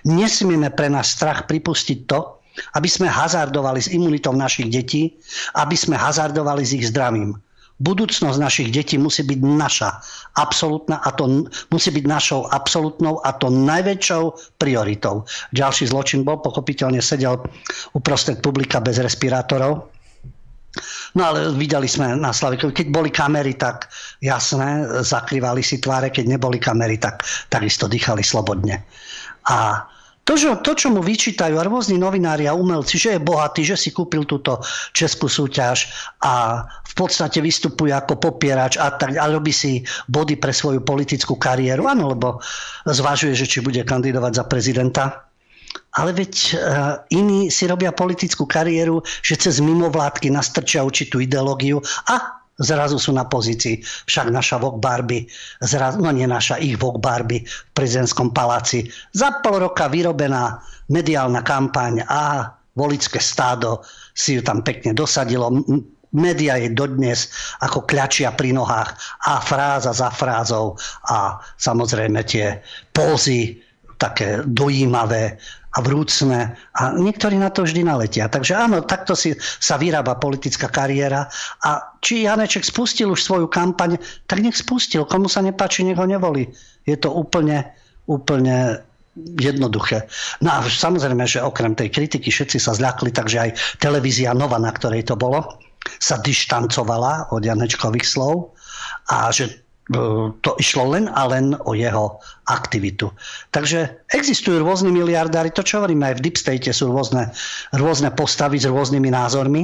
[0.07, 2.37] Nesmieme pre náš strach pripustiť to,
[2.75, 5.13] aby sme hazardovali s imunitou našich detí,
[5.57, 7.37] aby sme hazardovali s ich zdravím.
[7.77, 10.01] Budúcnosť našich detí musí byť naša
[10.41, 15.29] absolútna a to musí byť našou absolútnou a to najväčšou prioritou.
[15.53, 17.37] Ďalší zločin bol, pochopiteľne sedel
[17.93, 19.93] uprostred publika bez respirátorov.
[21.17, 23.93] No ale videli sme na Slavikovi, keď boli kamery, tak
[24.25, 28.85] jasné, zakrývali si tváre, keď neboli kamery, tak takisto dýchali slobodne.
[29.53, 29.85] A
[30.27, 33.95] to, že, to, čo mu vyčítajú rôzni novinári a umelci, že je bohatý, že si
[33.95, 34.59] kúpil túto
[34.91, 35.87] českú súťaž
[36.19, 41.39] a v podstate vystupuje ako popierač a, tak, a robí si body pre svoju politickú
[41.39, 41.87] kariéru.
[41.87, 42.43] Áno, lebo
[42.91, 45.05] zvažuje, že či bude kandidovať za prezidenta.
[45.97, 46.59] Ale veď uh,
[47.15, 53.29] iní si robia politickú kariéru, že cez mimovládky nastrčia určitú ideológiu a Zrazu sú na
[53.29, 53.85] pozícii.
[53.85, 55.29] Však naša Vok Barbie,
[55.61, 58.89] zrazu, no nie naša, ich Vok Barbie v prezidentskom paláci.
[59.13, 60.57] Za pol roka vyrobená
[60.89, 63.85] mediálna kampaň a volické stádo
[64.17, 65.53] si ju tam pekne dosadilo.
[66.17, 67.29] Média je dodnes
[67.61, 68.97] ako kľačia pri nohách
[69.29, 70.81] a fráza za frázou
[71.13, 72.65] a samozrejme tie
[72.97, 73.61] pózy
[74.01, 75.37] také dojímavé
[75.77, 78.33] a vrúcne a niektorí na to vždy naletia.
[78.33, 81.29] Takže áno, takto si sa vyrába politická kariéra
[81.69, 85.05] a či Janeček spustil už svoju kampaň, tak nech spustil.
[85.05, 86.49] Komu sa nepáči, nech ho nevolí.
[86.89, 87.69] Je to úplne,
[88.09, 88.81] úplne
[89.37, 90.09] jednoduché.
[90.41, 94.73] No a samozrejme, že okrem tej kritiky všetci sa zľakli, takže aj televízia Nova, na
[94.73, 95.61] ktorej to bolo,
[96.01, 98.57] sa dištancovala od Janečkových slov
[99.13, 99.66] a že
[100.43, 102.19] to išlo len a len o jeho
[102.51, 103.15] aktivitu.
[103.55, 107.31] Takže existujú rôzni miliardári, to čo hovoríme aj v Deep State sú rôzne,
[107.71, 109.63] rôzne postavy s rôznymi názormi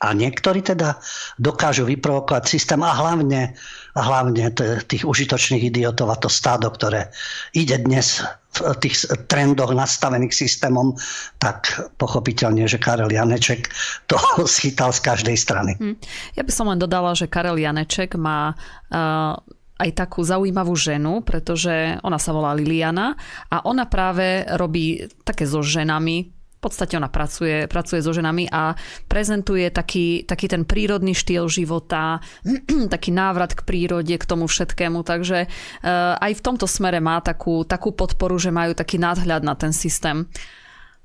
[0.00, 0.96] a niektorí teda
[1.36, 3.52] dokážu vyprovokovať systém a hlavne,
[3.92, 4.48] a hlavne
[4.88, 7.12] tých užitočných idiotov a to stádo, ktoré
[7.52, 10.98] ide dnes v tých trendoch nastavených systémom,
[11.38, 11.70] tak
[12.02, 13.70] pochopiteľne, že Karel Janeček
[14.10, 14.18] to
[14.50, 15.72] schytal z každej strany.
[15.78, 15.96] Hm.
[16.34, 19.38] Ja by som len dodala, že Karel Janeček má uh,
[19.80, 23.16] aj takú zaujímavú ženu, pretože ona sa volá Liliana
[23.48, 28.76] a ona práve robí také so ženami v podstate ona pracuje, pracuje so ženami a
[29.08, 32.20] prezentuje taký, taký ten prírodný štýl života,
[32.94, 35.00] taký návrat k prírode, k tomu všetkému.
[35.00, 39.56] Takže uh, aj v tomto smere má takú, takú podporu, že majú taký nadhľad na
[39.56, 40.28] ten systém.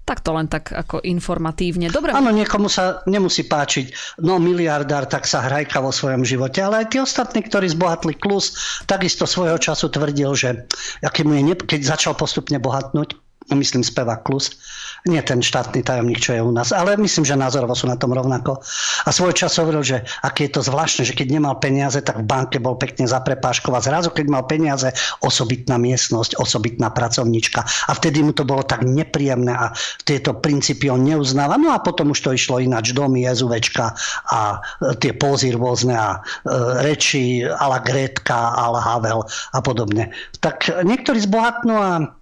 [0.04, 1.88] Tak to len tak ako informatívne.
[1.88, 2.12] Dobre.
[2.12, 6.88] Áno, niekomu sa nemusí páčiť, no miliardár, tak sa hrajka vo svojom živote, ale aj
[6.92, 8.54] tí ostatní, ktorí zbohatli klus,
[8.86, 10.68] takisto svojho času tvrdil, že
[11.00, 13.18] aký mu je, keď začal postupne bohatnúť,
[13.54, 14.58] myslím spevák klus,
[15.06, 18.10] nie ten štátny tajomník, čo je u nás, ale myslím, že názorovo sú na tom
[18.10, 18.58] rovnako.
[19.06, 22.26] A svoj čas hovoril, že aké je to zvláštne, že keď nemal peniaze, tak v
[22.26, 23.82] banke bol pekne zaprepáškovať.
[23.86, 24.90] Zrazu, keď mal peniaze,
[25.22, 27.62] osobitná miestnosť, osobitná pracovnička.
[27.62, 29.70] A vtedy mu to bolo tak nepríjemné a
[30.10, 31.62] tieto princípy on neuznáva.
[31.62, 33.94] No a potom už to išlo ináč, domy, SUVčka
[34.34, 36.50] a e, tie pózy rôzne a e,
[36.82, 39.22] reči ala Gretka, ala Havel
[39.54, 40.10] a podobne.
[40.42, 42.15] Tak niektorí zbohatnú a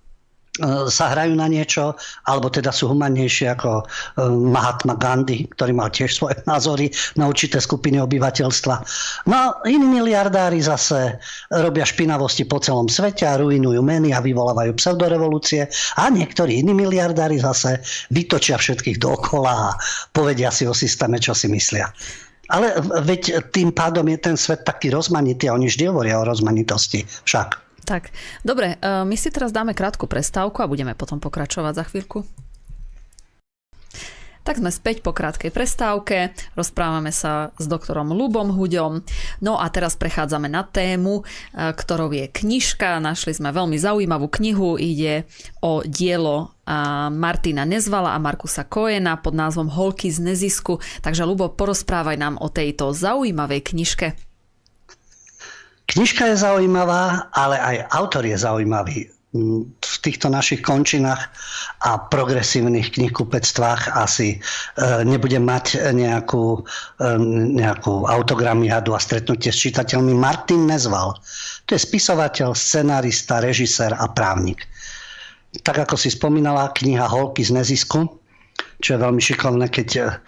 [0.86, 1.98] sa hrajú na niečo,
[2.30, 3.84] alebo teda sú humannejšie ako e,
[4.30, 8.76] Mahatma Gandhi, ktorý mal tiež svoje názory na určité skupiny obyvateľstva.
[9.34, 11.18] No iní miliardári zase
[11.50, 15.66] robia špinavosti po celom svete a ruinujú meny a vyvolávajú pseudorevolúcie
[15.98, 17.82] a niektorí iní miliardári zase
[18.14, 19.76] vytočia všetkých dookola a
[20.14, 21.90] povedia si o systéme, čo si myslia.
[22.54, 27.02] Ale veď tým pádom je ten svet taký rozmanitý a oni vždy hovoria o rozmanitosti
[27.26, 27.73] však.
[27.84, 28.16] Tak,
[28.48, 32.24] dobre, e, my si teraz dáme krátku prestávku a budeme potom pokračovať za chvíľku.
[34.44, 39.00] Tak sme späť po krátkej prestávke, rozprávame sa s doktorom Lubom Huďom.
[39.40, 43.00] No a teraz prechádzame na tému, e, ktorou je knižka.
[43.00, 45.28] Našli sme veľmi zaujímavú knihu, ide
[45.64, 46.56] o dielo
[47.12, 50.80] Martina Nezvala a Markusa Koena pod názvom Holky z nezisku.
[51.04, 54.33] Takže Lubo, porozprávaj nám o tejto zaujímavej knižke.
[55.94, 59.14] Knižka je zaujímavá, ale aj autor je zaujímavý.
[59.34, 61.26] Mm, v týchto našich končinách
[61.86, 64.38] a progresívnych knihkupectvách asi e,
[65.06, 66.62] nebudem mať nejakú,
[66.98, 67.10] e,
[67.58, 70.14] nejakú autogramiadu a stretnutie s čitateľmi.
[70.14, 71.18] Martin Nezval,
[71.66, 74.70] to je spisovateľ, scenárista, režisér a právnik.
[75.66, 78.06] Tak ako si spomínala, kniha Holky z nezisku,
[78.82, 80.22] čo je veľmi šikovné, keď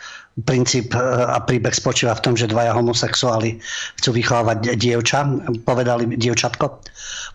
[0.43, 0.99] princíp e,
[1.31, 3.55] a príbeh spočíva v tom, že dvaja homosexuáli
[4.01, 5.23] chcú vychovávať dievča,
[5.63, 6.83] povedali dievčatko,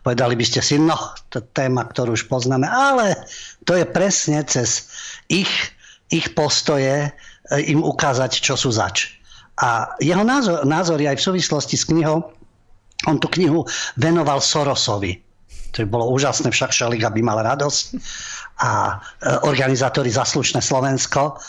[0.04, 0.96] povedali by ste si, no,
[1.32, 3.16] to téma, ktorú už poznáme, ale
[3.64, 4.92] to je presne cez
[5.32, 5.48] ich,
[6.12, 7.10] ich postoje e,
[7.72, 9.16] im ukázať, čo sú zač.
[9.60, 12.20] A jeho názor, názor aj v súvislosti s knihou,
[13.08, 13.64] on tú knihu
[13.96, 15.24] venoval Sorosovi,
[15.70, 17.84] to bolo úžasné, však Šeliga by mal radosť.
[18.60, 21.40] A e, organizátori Zaslušné Slovensko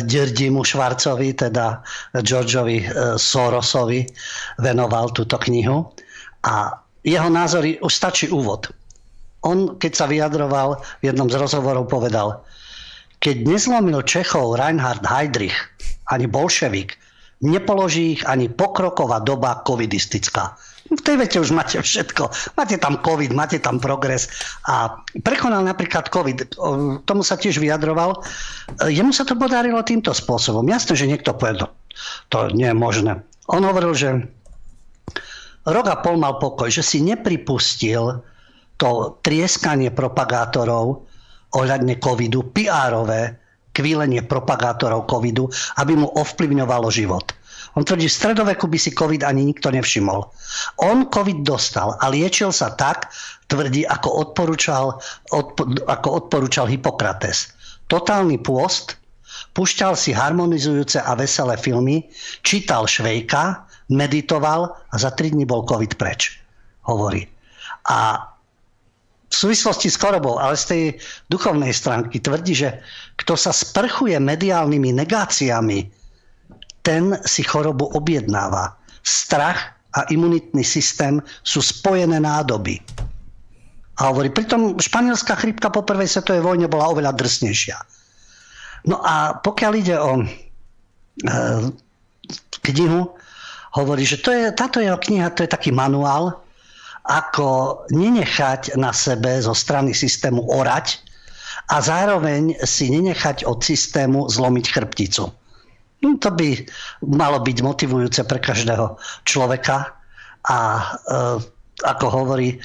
[0.00, 1.84] Dirdimu Švarcovi, teda
[2.24, 2.86] Georgeovi e,
[3.20, 4.08] Sorosovi
[4.56, 5.92] venoval túto knihu.
[6.48, 8.72] A jeho názory, už stačí úvod.
[9.42, 12.40] On, keď sa vyjadroval, v jednom z rozhovorov povedal,
[13.22, 15.54] keď nezlomil Čechov Reinhard Heydrich
[16.10, 16.98] ani bolševik,
[17.42, 20.58] nepoloží ich ani pokroková doba covidistická.
[20.90, 22.54] V tej vete už máte všetko.
[22.58, 24.26] Máte tam COVID, máte tam progres.
[24.66, 26.58] A prekonal napríklad COVID.
[27.06, 28.18] Tomu sa tiež vyjadroval.
[28.90, 30.66] Jemu sa to podarilo týmto spôsobom.
[30.66, 31.70] Jasné, že niekto povedal,
[32.28, 33.12] to nie je možné.
[33.46, 34.08] On hovoril, že
[35.66, 38.22] rok a pol mal pokoj, že si nepripustil
[38.76, 41.06] to trieskanie propagátorov
[41.54, 43.38] ohľadne covidu, PR-ové
[43.72, 45.48] kvílenie propagátorov covidu,
[45.80, 47.32] aby mu ovplyvňovalo život.
[47.72, 50.28] On tvrdí, v stredoveku by si COVID ani nikto nevšimol.
[50.84, 53.08] On COVID dostal a liečil sa tak,
[53.48, 55.00] tvrdí, ako odporúčal,
[55.32, 57.52] odpo, ako odporúčal Hippokrates.
[57.88, 59.00] Totálny pôst,
[59.52, 62.08] Púšťal si harmonizujúce a veselé filmy,
[62.40, 66.40] čítal Švejka, meditoval a za 3 dní bol COVID preč,
[66.88, 67.28] hovorí.
[67.88, 68.32] A
[69.32, 70.82] v súvislosti s chorobou, ale z tej
[71.32, 72.80] duchovnej stránky tvrdí, že
[73.16, 75.88] kto sa sprchuje mediálnymi negáciami,
[76.82, 78.74] ten si chorobu objednáva.
[79.02, 82.78] Strach a imunitný systém sú spojené nádoby.
[84.00, 87.76] A hovorí, pritom španielská chrípka po prvej svetovej vojne bola oveľa drsnejšia.
[88.88, 90.24] No a pokiaľ ide o e,
[92.66, 93.14] knihu,
[93.78, 96.42] hovorí, že to je, táto jeho kniha to je taký manuál,
[97.02, 101.02] ako nenechať na sebe zo strany systému orať
[101.70, 105.41] a zároveň si nenechať od systému zlomiť chrbticu.
[106.02, 106.58] No, to by
[107.06, 109.94] malo byť motivujúce pre každého človeka
[110.50, 110.82] a e,
[111.86, 112.58] ako hovorí,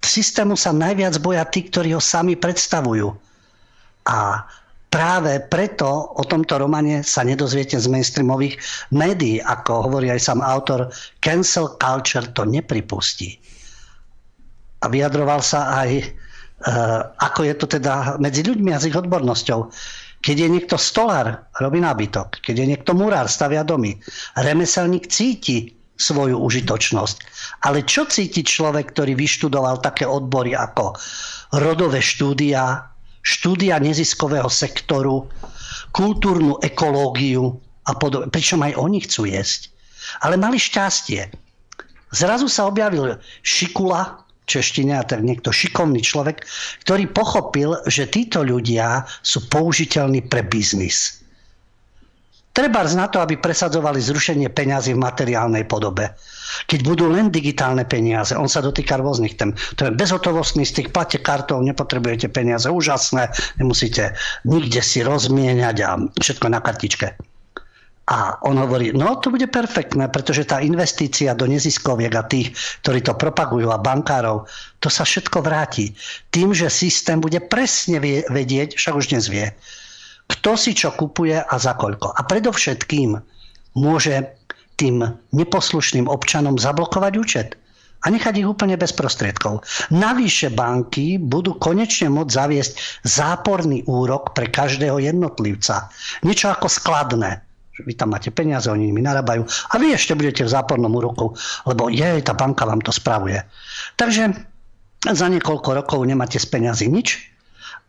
[0.00, 3.10] systému sa najviac boja tí, ktorí ho sami predstavujú.
[4.06, 4.46] A
[4.94, 8.56] práve preto o tomto romane sa nedozviete z mainstreamových
[8.94, 13.42] médií, ako hovorí aj sám autor, cancel culture to nepripustí
[14.84, 16.04] a vyjadroval sa aj, e,
[17.16, 19.72] ako je to teda medzi ľuďmi a s ich odbornosťou.
[20.24, 22.40] Keď je niekto stolár, robí nábytok.
[22.40, 23.92] Keď je niekto murár, stavia domy.
[24.40, 27.16] Remeselník cíti svoju užitočnosť.
[27.68, 30.96] Ale čo cíti človek, ktorý vyštudoval také odbory ako
[31.60, 32.88] rodové štúdia,
[33.20, 35.28] štúdia neziskového sektoru,
[35.92, 38.32] kultúrnu ekológiu a podobne.
[38.32, 39.68] Pričom aj oni chcú jesť.
[40.24, 41.28] Ale mali šťastie.
[42.16, 46.44] Zrazu sa objavil Šikula, češtine, a tak niekto šikovný človek,
[46.84, 51.24] ktorý pochopil, že títo ľudia sú použiteľní pre biznis.
[52.54, 56.14] Treba na to, aby presadzovali zrušenie peňazí v materiálnej podobe.
[56.70, 59.50] Keď budú len digitálne peniaze, on sa dotýka rôznych tém.
[59.74, 64.14] To je bezhotovostný tých plate kartov, nepotrebujete peniaze, úžasné, nemusíte
[64.46, 67.33] nikde si rozmieniať a všetko na kartičke.
[68.04, 72.52] A on hovorí, no to bude perfektné, pretože tá investícia do neziskoviek a tých,
[72.84, 74.44] ktorí to propagujú a bankárov,
[74.76, 75.96] to sa všetko vráti.
[76.28, 77.96] Tým, že systém bude presne
[78.28, 79.48] vedieť, však už dnes vie,
[80.28, 82.12] kto si čo kupuje a za koľko.
[82.12, 83.16] A predovšetkým
[83.80, 84.14] môže
[84.76, 85.00] tým
[85.32, 87.48] neposlušným občanom zablokovať účet
[88.04, 89.64] a nechať ich úplne bez prostriedkov.
[89.88, 95.88] Navyše banky budú konečne môcť zaviesť záporný úrok pre každého jednotlivca.
[96.20, 97.43] Niečo ako skladné
[97.82, 101.34] vy tam máte peniaze, oni nimi narábajú a vy ešte budete v zápornom úroku,
[101.66, 103.42] lebo je, tá banka vám to spravuje.
[103.98, 104.30] Takže
[105.10, 107.18] za niekoľko rokov nemáte z peniazy nič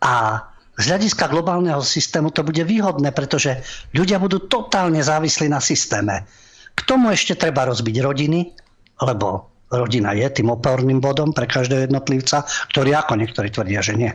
[0.02, 0.42] a
[0.76, 3.64] z hľadiska globálneho systému to bude výhodné, pretože
[3.96, 6.28] ľudia budú totálne závislí na systéme.
[6.76, 8.52] K tomu ešte treba rozbiť rodiny,
[9.00, 12.44] lebo rodina je tým oporným bodom pre každého jednotlivca,
[12.76, 14.12] ktorý ako niektorí tvrdia, že nie.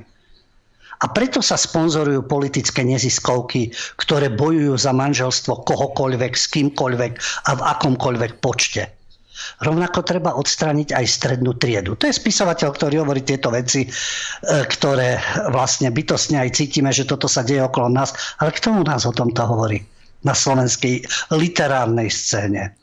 [1.01, 7.13] A preto sa sponzorujú politické neziskovky, ktoré bojujú za manželstvo kohokoľvek, s kýmkoľvek
[7.49, 9.01] a v akomkoľvek počte.
[9.65, 11.97] Rovnako treba odstrániť aj strednú triedu.
[11.97, 13.91] To je spisovateľ, ktorý hovorí tieto veci, e,
[14.45, 15.17] ktoré
[15.49, 18.13] vlastne bytostne aj cítime, že toto sa deje okolo nás.
[18.37, 19.81] Ale kto u nás o tomto hovorí?
[20.21, 21.01] Na slovenskej
[21.33, 22.77] literárnej scéne.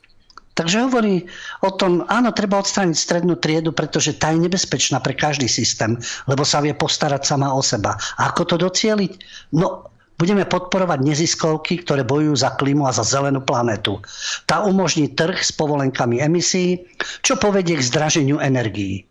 [0.58, 1.30] Takže hovorí
[1.62, 6.41] o tom, áno, treba odstrániť strednú triedu, pretože tá je nebezpečná pre každý systém, lebo
[6.41, 7.93] sa vie postarať sama o seba.
[8.17, 9.12] A ako to docieliť?
[9.54, 9.86] No,
[10.17, 14.02] budeme podporovať neziskovky, ktoré bojujú za klímu a za zelenú planetu.
[14.50, 16.89] Tá umožní trh s povolenkami emisí,
[17.22, 19.06] čo povedie k zdraženiu energií.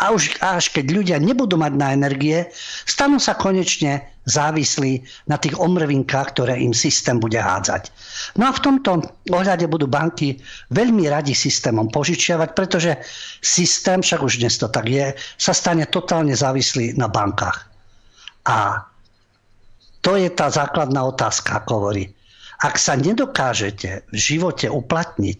[0.00, 2.48] A už až keď ľudia nebudú mať na energie,
[2.88, 7.90] stanú sa konečne závislí na tých omrvinkách, ktoré im systém bude hádzať.
[8.38, 10.38] No a v tomto ohľade budú banky
[10.70, 12.92] veľmi radi systémom požičiavať, pretože
[13.42, 17.66] systém, však už dnes to tak je, sa stane totálne závislý na bankách.
[18.46, 18.86] A
[20.02, 22.10] to je tá základná otázka, ako hovorí.
[22.62, 25.38] Ak sa nedokážete v živote uplatniť,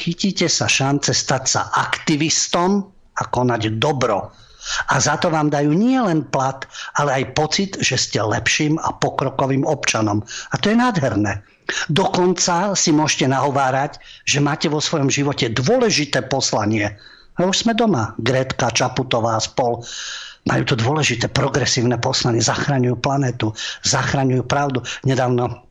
[0.00, 4.30] chytíte sa šance stať sa aktivistom, a konať dobro.
[4.90, 6.66] A za to vám dajú nie len plat,
[6.98, 10.26] ale aj pocit, že ste lepším a pokrokovým občanom.
[10.50, 11.46] A to je nádherné.
[11.90, 16.98] Dokonca si môžete nahovárať, že máte vo svojom živote dôležité poslanie.
[17.38, 18.14] A už sme doma.
[18.18, 19.86] Gretka, Čaputová, spol
[20.46, 22.38] majú to dôležité progresívne poslanie.
[22.38, 23.50] Zachraňujú planetu,
[23.82, 24.78] zachraňujú pravdu.
[25.02, 25.66] Nedávno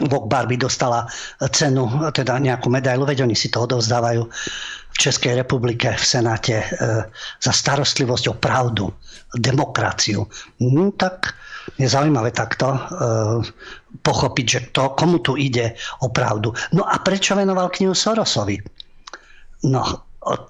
[0.00, 1.04] Vok Barbie dostala
[1.52, 1.84] cenu,
[2.16, 4.24] teda nejakú medailu, veď oni si to odovzdávajú
[5.02, 6.66] Českej republike v Senáte e,
[7.42, 8.86] za starostlivosť o pravdu,
[9.34, 10.22] demokraciu.
[10.62, 11.34] No tak
[11.78, 12.78] je zaujímavé takto e,
[14.02, 15.74] pochopiť, že to, komu tu ide
[16.06, 16.54] o pravdu.
[16.76, 18.62] No a prečo venoval knihu Sorosovi?
[19.66, 19.82] No,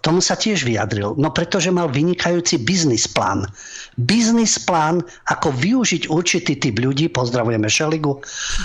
[0.05, 1.16] tomu sa tiež vyjadril.
[1.16, 3.48] No pretože mal vynikajúci biznis plán.
[3.96, 5.00] Biznis plán,
[5.32, 8.20] ako využiť určitý typ ľudí, pozdravujeme Šeligu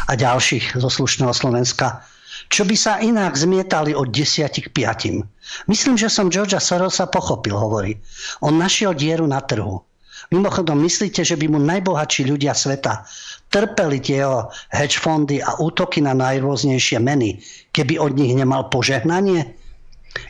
[0.08, 2.04] a ďalších zo slušného Slovenska,
[2.48, 5.68] čo by sa inak zmietali od 10 k 5.
[5.72, 8.00] Myslím, že som Georgia Sorosa pochopil, hovorí.
[8.44, 9.84] On našiel dieru na trhu.
[10.28, 13.08] Mimochodom, myslíte, že by mu najbohatší ľudia sveta
[13.48, 17.40] trpeli tie jeho hedge fondy a útoky na najrôznejšie meny,
[17.72, 19.56] keby od nich nemal požehnanie?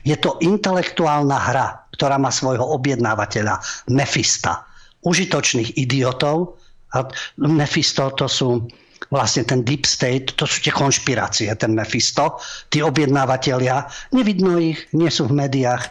[0.06, 3.58] Je to intelektuálna hra, ktorá má svojho objednávateľa,
[3.90, 4.68] Mefista.
[5.02, 6.60] Užitočných idiotov.
[6.96, 7.08] A
[7.40, 8.64] Mephisto to sú
[9.10, 12.42] vlastne ten deep state, to sú tie konšpirácie, ten Mephisto.
[12.74, 15.84] Tí objednávateľia, nevidno ich, nie sú v médiách,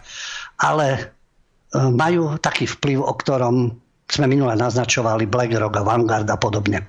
[0.60, 1.00] ale e,
[1.78, 3.56] majú taký vplyv, o ktorom
[4.06, 6.86] sme minule naznačovali BlackRock a Vanguard a podobne.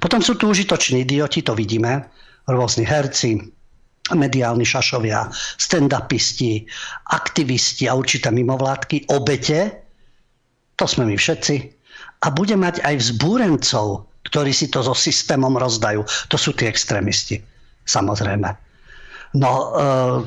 [0.00, 2.08] Potom sú tu užitoční idioti, to vidíme,
[2.48, 3.36] rôzni herci,
[4.12, 6.68] mediálni šašovia, stand-upisti,
[7.12, 9.80] aktivisti a určité mimovládky, obete,
[10.76, 11.56] to sme my všetci,
[12.24, 16.04] a bude mať aj vzbúrencov, ktorí si to so systémom rozdajú.
[16.32, 17.40] To sú tí extrémisti,
[17.84, 18.48] samozrejme.
[19.34, 20.18] No, uh,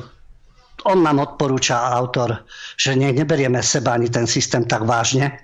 [0.86, 2.44] on nám odporúča, autor,
[2.78, 5.34] že ne, neberieme seba ani ten systém tak vážne,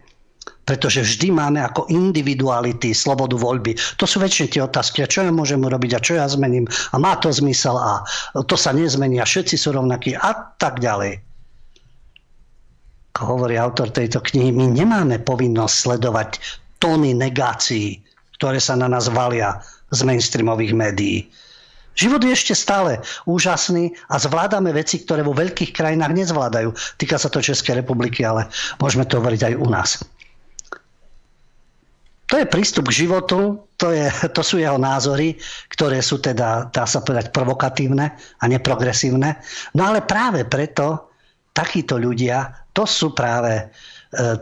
[0.64, 3.76] pretože vždy máme ako individuality slobodu voľby.
[4.00, 6.96] To sú väčšie tie otázky, a čo ja môžem urobiť a čo ja zmením a
[6.96, 8.05] má to zmysel a
[8.44, 11.20] to sa nezmení a všetci sú rovnakí a tak ďalej.
[13.14, 16.30] Ako hovorí autor tejto knihy, my nemáme povinnosť sledovať
[16.82, 18.03] tóny negácií,
[18.45, 21.32] ktoré sa na nás valia z mainstreamových médií.
[21.97, 26.76] Život je ešte stále úžasný a zvládame veci, ktoré vo veľkých krajinách nezvládajú.
[27.01, 28.53] Týka sa to Českej republiky, ale
[28.84, 29.90] môžeme to hovoriť aj u nás.
[32.28, 35.40] To je prístup k životu, to, je, to sú jeho názory,
[35.72, 39.40] ktoré sú teda, dá sa povedať, provokatívne a neprogresívne.
[39.72, 41.16] No ale práve preto
[41.57, 43.72] takíto ľudia, to sú práve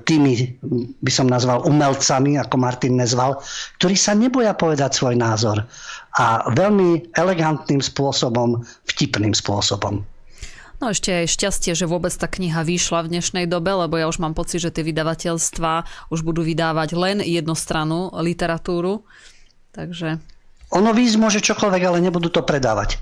[0.04, 0.58] tými,
[1.02, 3.40] by som nazval umelcami, ako Martin nezval,
[3.80, 5.64] ktorí sa neboja povedať svoj názor
[6.20, 10.04] a veľmi elegantným spôsobom, vtipným spôsobom.
[10.82, 14.18] No ešte aj šťastie, že vôbec tá kniha vyšla v dnešnej dobe, lebo ja už
[14.18, 19.06] mám pocit, že tie vydavateľstva už budú vydávať len jednostrannú literatúru.
[19.70, 20.18] Takže...
[20.74, 22.98] Ono výsť môže čokoľvek, ale nebudú to predávať.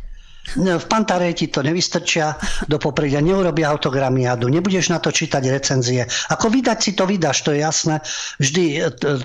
[0.59, 2.35] V Pantarej ti to nevystrčia
[2.67, 6.03] do popredia, neurobia autogramiádu, nebudeš na to čítať recenzie.
[6.35, 8.03] Ako vydať si to vydáš, to je jasné.
[8.43, 8.79] Vždy e,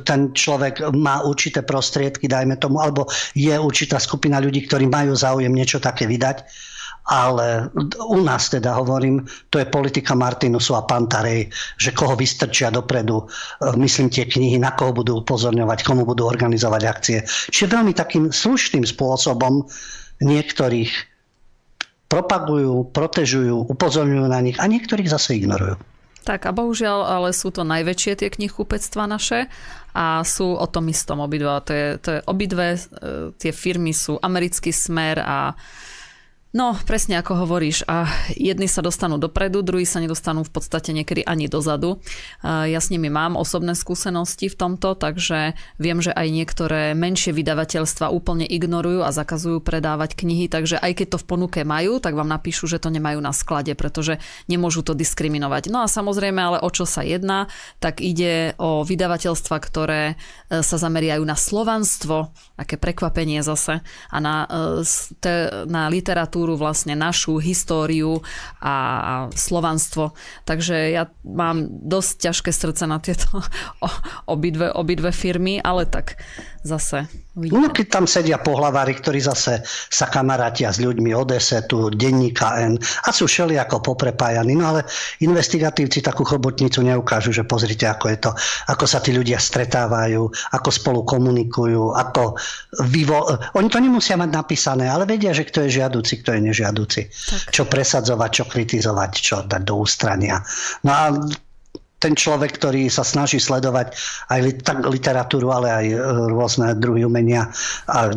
[0.06, 5.52] ten človek má určité prostriedky, dajme tomu, alebo je určitá skupina ľudí, ktorí majú záujem
[5.52, 6.46] niečo také vydať
[7.06, 7.70] ale
[8.02, 13.26] u nás teda hovorím, to je politika Martinusu a Pantarej, že koho vystrčia dopredu, e,
[13.78, 17.22] myslím tie knihy, na koho budú upozorňovať, komu budú organizovať akcie.
[17.54, 19.70] Čiže veľmi takým slušným spôsobom
[20.22, 21.15] niektorých
[22.06, 25.76] propagujú, protežujú, upozorňujú na nich a niektorých zase ignorujú.
[26.26, 29.46] Tak a bohužiaľ, ale sú to najväčšie tie knihkupectva naše
[29.94, 31.62] a sú o tom istom obidva.
[31.62, 32.80] To je, to je obidve, e,
[33.38, 35.54] tie firmy sú americký smer a
[36.56, 37.84] No, presne ako hovoríš.
[37.84, 42.00] A jedni sa dostanú dopredu, druhí sa nedostanú v podstate niekedy ani dozadu.
[42.48, 48.08] Ja s nimi mám osobné skúsenosti v tomto, takže viem, že aj niektoré menšie vydavateľstva
[48.08, 52.32] úplne ignorujú a zakazujú predávať knihy, takže aj keď to v ponuke majú, tak vám
[52.32, 55.68] napíšu, že to nemajú na sklade, pretože nemôžu to diskriminovať.
[55.68, 57.52] No a samozrejme, ale o čo sa jedná,
[57.84, 60.16] tak ide o vydavateľstva, ktoré
[60.48, 64.48] e, sa zameriajú na slovanstvo, aké prekvapenie zase, a na,
[64.80, 68.22] e, na literatúru kultúru, vlastne našu históriu
[68.62, 70.14] a slovanstvo.
[70.46, 73.42] Takže ja mám dosť ťažké srdce na tieto
[74.34, 76.22] obidve, obidve firmy, ale tak
[76.66, 77.06] zase
[77.36, 77.68] Uvidíme.
[77.68, 81.36] No keď tam sedia pohlavári, ktorí zase sa kamarátia s ľuďmi od
[81.68, 84.56] tu denníka N a sú ako poprepájaní.
[84.56, 84.88] No ale
[85.20, 88.32] investigatívci takú chobotnicu neukážu, že pozrite, ako je to,
[88.72, 92.40] ako sa tí ľudia stretávajú, ako spolu komunikujú, ako
[92.88, 93.28] vyvo...
[93.60, 97.02] Oni to nemusia mať napísané, ale vedia, že kto je žiaduci, kto je nežiaduci.
[97.12, 97.52] Tak.
[97.52, 100.40] Čo presadzovať, čo kritizovať, čo dať do ústrania.
[100.88, 101.04] No a
[102.06, 103.98] ten človek, ktorý sa snaží sledovať
[104.30, 104.40] aj
[104.86, 105.98] literatúru, ale aj e,
[106.30, 107.50] rôzne druhy umenia,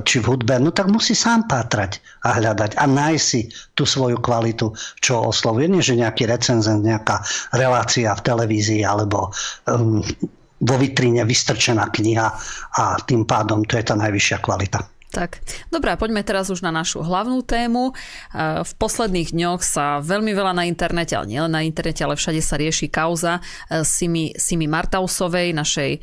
[0.04, 1.96] či v hudbe, no tak musí sám pátrať
[2.28, 5.72] a hľadať a nájsť si tú svoju kvalitu, čo oslovuje.
[5.72, 7.24] Nie, že nejaký recenzent, nejaká
[7.56, 9.32] relácia v televízii alebo
[9.64, 10.04] um,
[10.60, 12.28] vo vitríne vystrčená kniha
[12.76, 14.97] a tým pádom to je tá najvyššia kvalita.
[15.08, 15.40] Tak,
[15.72, 17.96] dobrá, poďme teraz už na našu hlavnú tému.
[18.60, 22.60] V posledných dňoch sa veľmi veľa na internete, ale nielen na internete, ale všade sa
[22.60, 23.40] rieši kauza
[23.72, 26.00] e, Simi, Simi Martausovej, našej e,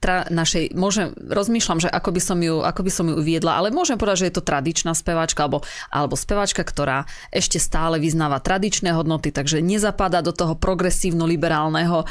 [0.00, 3.68] tra, našej, môžem, rozmýšľam, že ako by som ju, ako by som ju uviedla, ale
[3.68, 5.60] môžem povedať, že je to tradičná speváčka, alebo,
[5.92, 12.06] alebo speváčka, ktorá ešte stále vyznáva tradičné hodnoty, takže nezapadá do toho progresívno-liberálneho e,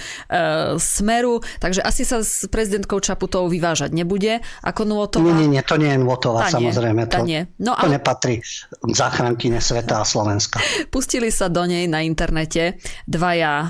[0.77, 5.25] smeru, takže asi sa s prezidentkou Čaputovou vyvážať nebude ako Nôtová.
[5.25, 7.09] Nie, nie, nie, to nie je Nôtová, samozrejme.
[7.09, 7.49] To, nie.
[7.57, 7.89] No, ale...
[7.89, 8.45] to nepatrí
[8.93, 10.61] záchrankyne sveta a Slovenska.
[10.93, 12.77] Pustili sa do nej na internete
[13.09, 13.67] dvaja e,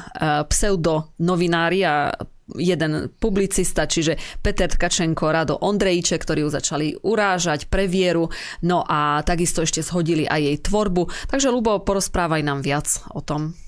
[0.52, 2.12] pseudo novinári a
[2.54, 8.30] jeden publicista, čiže Peter Tkačenko, Rado Ondrejče, ktorí ju začali urážať pre vieru,
[8.62, 11.10] no a takisto ešte shodili aj jej tvorbu.
[11.34, 13.65] Takže Lubo, porozprávaj nám viac o tom.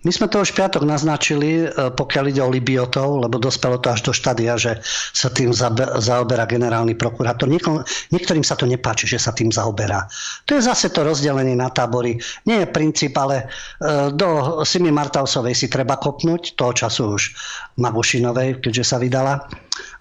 [0.00, 4.00] My sme to už piatok naznačili, e, pokiaľ ide o Libiotov, lebo dospelo to až
[4.00, 4.80] do štádia, že
[5.12, 5.52] sa tým
[6.00, 7.52] zaoberá generálny prokurátor.
[8.08, 10.08] niektorým sa to nepáči, že sa tým zaoberá.
[10.48, 12.16] To je zase to rozdelenie na tábory.
[12.48, 13.46] Nie je princíp, ale e,
[14.16, 17.22] do Simi Martausovej si treba kopnúť, toho času už
[17.76, 19.44] Magušinovej, keďže sa vydala.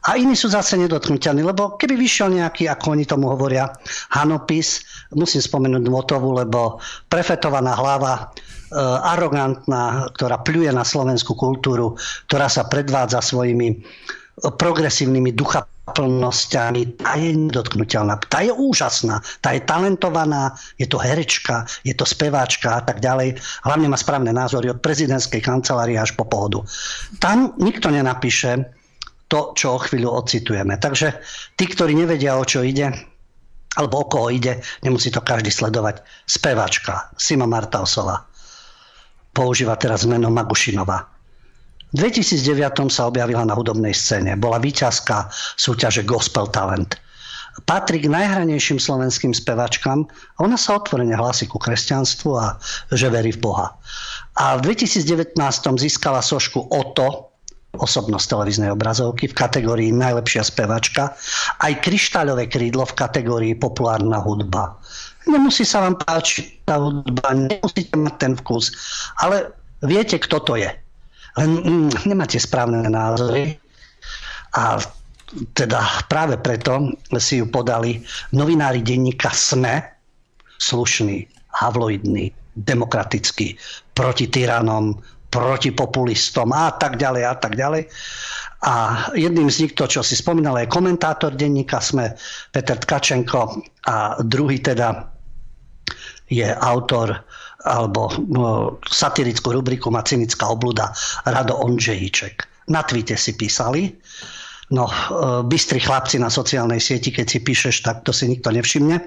[0.08, 3.68] A iní sú zase nedotknutelní, lebo keby vyšiel nejaký, ako oni tomu hovoria,
[4.16, 4.80] hanopis,
[5.12, 6.80] musím spomenúť Motovu, lebo
[7.12, 8.32] prefetovaná hlava
[8.78, 11.98] arogantná, ktorá pľuje na slovenskú kultúru,
[12.30, 13.82] ktorá sa predvádza svojimi
[14.40, 18.24] progresívnymi duchaplnosťami, tá je nedotknutelná.
[18.32, 23.36] Tá je úžasná, tá je talentovaná, je to herečka, je to speváčka a tak ďalej.
[23.68, 26.64] Hlavne má správne názory od prezidentskej kancelárie až po pohodu.
[27.20, 28.64] Tam nikto nenapíše
[29.28, 30.80] to, čo o chvíľu ocitujeme.
[30.80, 31.20] Takže
[31.60, 32.96] tí, ktorí nevedia, o čo ide,
[33.78, 36.02] alebo o koho ide, nemusí to každý sledovať.
[36.26, 38.29] Speváčka Sima Martausová
[39.34, 41.08] používa teraz meno Magušinová.
[41.90, 44.38] V 2009 sa objavila na hudobnej scéne.
[44.38, 46.94] Bola výťazka súťaže Gospel Talent.
[47.66, 50.08] Patrí k najhranejším slovenským spevačkám
[50.40, 52.56] ona sa otvorene hlási ku kresťanstvu a
[52.94, 53.76] že verí v Boha.
[54.40, 55.36] A v 2019
[55.82, 57.36] získala sošku Oto,
[57.76, 61.14] osobnosť televíznej obrazovky v kategórii najlepšia spevačka,
[61.62, 64.79] aj kryštáľové krídlo v kategórii populárna hudba.
[65.30, 68.74] Nemusí sa vám páčiť tá hudba, nemusíte mať ten vkus,
[69.22, 69.54] ale
[69.86, 70.74] viete, kto to je.
[71.38, 73.62] Len mm, nemáte správne názory
[74.58, 74.82] a
[75.54, 76.90] teda práve preto
[77.22, 78.02] si ju podali
[78.34, 79.86] novinári denníka SME,
[80.58, 81.30] slušný,
[81.62, 83.54] havloidný, demokratický,
[83.94, 84.98] proti tyranom,
[85.30, 87.86] proti populistom a tak ďalej a tak ďalej.
[88.66, 88.74] A
[89.14, 92.18] jedným z nich, to čo si spomínal, je komentátor denníka sme
[92.52, 95.19] Peter Tkačenko a druhý teda
[96.30, 97.26] je autor
[97.68, 100.96] alebo no, satirickú rubriku má cynická obluda
[101.28, 102.48] Rado Ondžejíček.
[102.72, 103.92] Na tweete si písali,
[104.72, 104.94] no e,
[105.44, 109.04] bystri chlapci na sociálnej sieti, keď si píšeš, tak to si nikto nevšimne.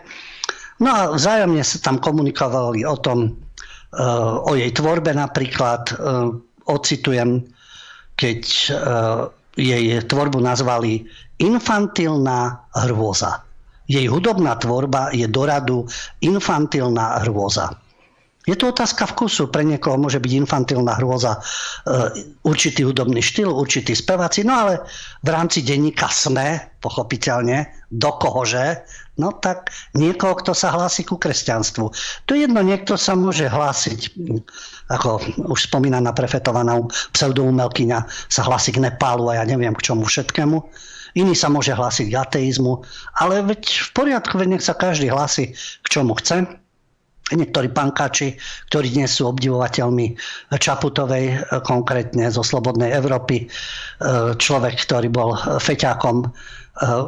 [0.83, 4.05] No a vzájomne sa tam komunikovali o tom, e,
[4.45, 5.95] o jej tvorbe napríklad, e,
[6.69, 7.43] ocitujem,
[8.13, 8.41] keď
[9.59, 11.03] jej tvorbu nazvali
[11.43, 13.43] infantilná hrôza.
[13.93, 15.85] Jej hudobná tvorba je doradu
[16.25, 17.77] infantilná hrôza.
[18.43, 19.55] Je to otázka vkusu.
[19.55, 21.41] Pre niekoho môže byť infantilná hrôza e,
[22.43, 24.83] určitý hudobný štýl, určitý spevací, no ale
[25.23, 28.83] v rámci denníka SME, pochopiteľne, do kohože,
[29.23, 31.87] no tak niekoho, kto sa hlási ku kresťanstvu.
[32.27, 34.11] To jedno, niekto sa môže hlásiť,
[34.91, 36.83] ako už spomínaná prefetovaná
[37.15, 40.59] pseudoumelkyňa sa hlási k Nepálu a ja neviem k čomu všetkému
[41.19, 42.83] iný sa môže hlásiť k ateizmu,
[43.21, 46.45] ale veď v poriadku, veď nech sa každý hlási k čomu chce.
[47.33, 48.37] Niektorí pankáči,
[48.69, 50.21] ktorí dnes sú obdivovateľmi
[50.53, 53.47] Čaputovej, konkrétne zo Slobodnej Európy, e,
[54.37, 56.29] človek, ktorý bol feťákom e,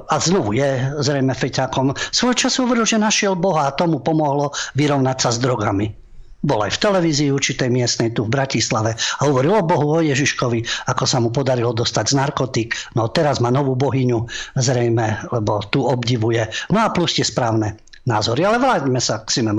[0.09, 5.17] a znovu je zrejme feťákom, svoj čas hovoril, že našiel Boha a tomu pomohlo vyrovnať
[5.21, 6.04] sa s drogami
[6.45, 10.93] bol aj v televízii určitej miestnej tu v Bratislave a hovoril o Bohu, o Ježiškovi,
[10.93, 12.77] ako sa mu podarilo dostať z narkotik.
[12.93, 14.29] No teraz má novú bohyňu
[14.61, 16.45] zrejme, lebo tu obdivuje.
[16.69, 18.45] No a plus tie správne názory.
[18.45, 19.57] Ale vráťme sa k Sime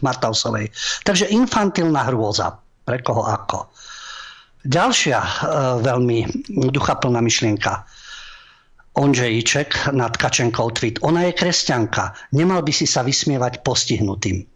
[0.00, 0.72] Martausovej.
[1.04, 2.56] Takže infantilná hrôza.
[2.82, 3.70] Pre koho ako.
[4.66, 5.30] Ďalšia e,
[5.86, 6.18] veľmi
[6.74, 7.86] duchaplná myšlienka.
[8.98, 10.98] Ondřejíček nad Kačenkou tweet.
[11.06, 12.34] Ona je kresťanka.
[12.34, 14.51] Nemal by si sa vysmievať postihnutým.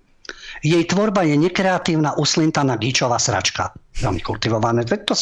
[0.65, 3.71] Jej tvorba je nekreatívna, uslintaná gíčová sračka.
[4.03, 4.83] Veľmi kultivované.
[4.85, 5.15] To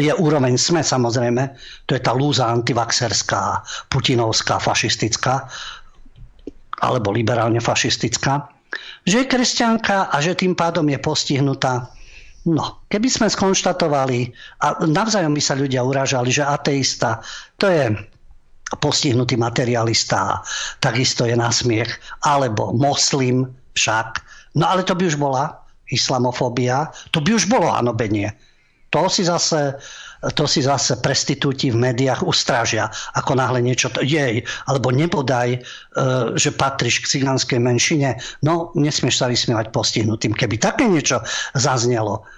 [0.00, 1.42] je úroveň sme samozrejme.
[1.86, 3.62] To je tá lúza antivaxerská,
[3.92, 5.46] putinovská, fašistická
[6.80, 8.48] alebo liberálne fašistická.
[9.04, 11.92] Že je kresťanka a že tým pádom je postihnutá
[12.48, 14.32] No, keby sme skonštatovali,
[14.64, 17.20] a navzájom by sa ľudia urážali, že ateista
[17.60, 17.92] to je
[18.80, 20.40] postihnutý materialista,
[20.80, 21.92] takisto je na smiech,
[22.24, 23.44] alebo moslim
[23.74, 28.34] však, No ale to by už bola islamofóbia, to by už bolo hanobenie.
[28.90, 29.78] To si zase
[30.36, 35.58] to si zase prestitúti v médiách ustrážia, ako náhle niečo to jej, alebo nebodaj, e,
[36.36, 40.36] že patríš k cigánskej menšine, no nesmieš sa vysmievať postihnutým.
[40.36, 41.24] Keby také niečo
[41.56, 42.28] zaznelo,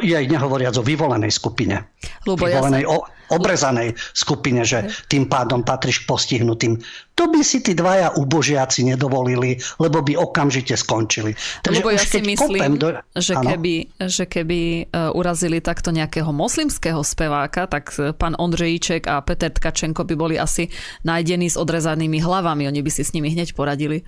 [0.00, 1.92] jej nehovoriac o vyvolenej skupine.
[2.24, 2.94] Lubo, vyvolenej, ja sa...
[2.96, 2.98] o,
[3.32, 6.80] obrezanej skupine, že tým pádom patríš k postihnutým.
[7.14, 11.38] To by si tí dvaja ubožiaci nedovolili, lebo by okamžite skončili.
[11.62, 12.90] Takže lebo ja si myslím, do...
[13.14, 13.74] že, keby,
[14.10, 14.82] že keby e,
[15.14, 20.66] urazili takto nejakého moslimského speváka, tak e, pán Ondřejíček a Peter Tkačenko by boli asi
[21.06, 22.66] nájdení s odrezanými hlavami.
[22.66, 24.02] Oni by si s nimi hneď poradili.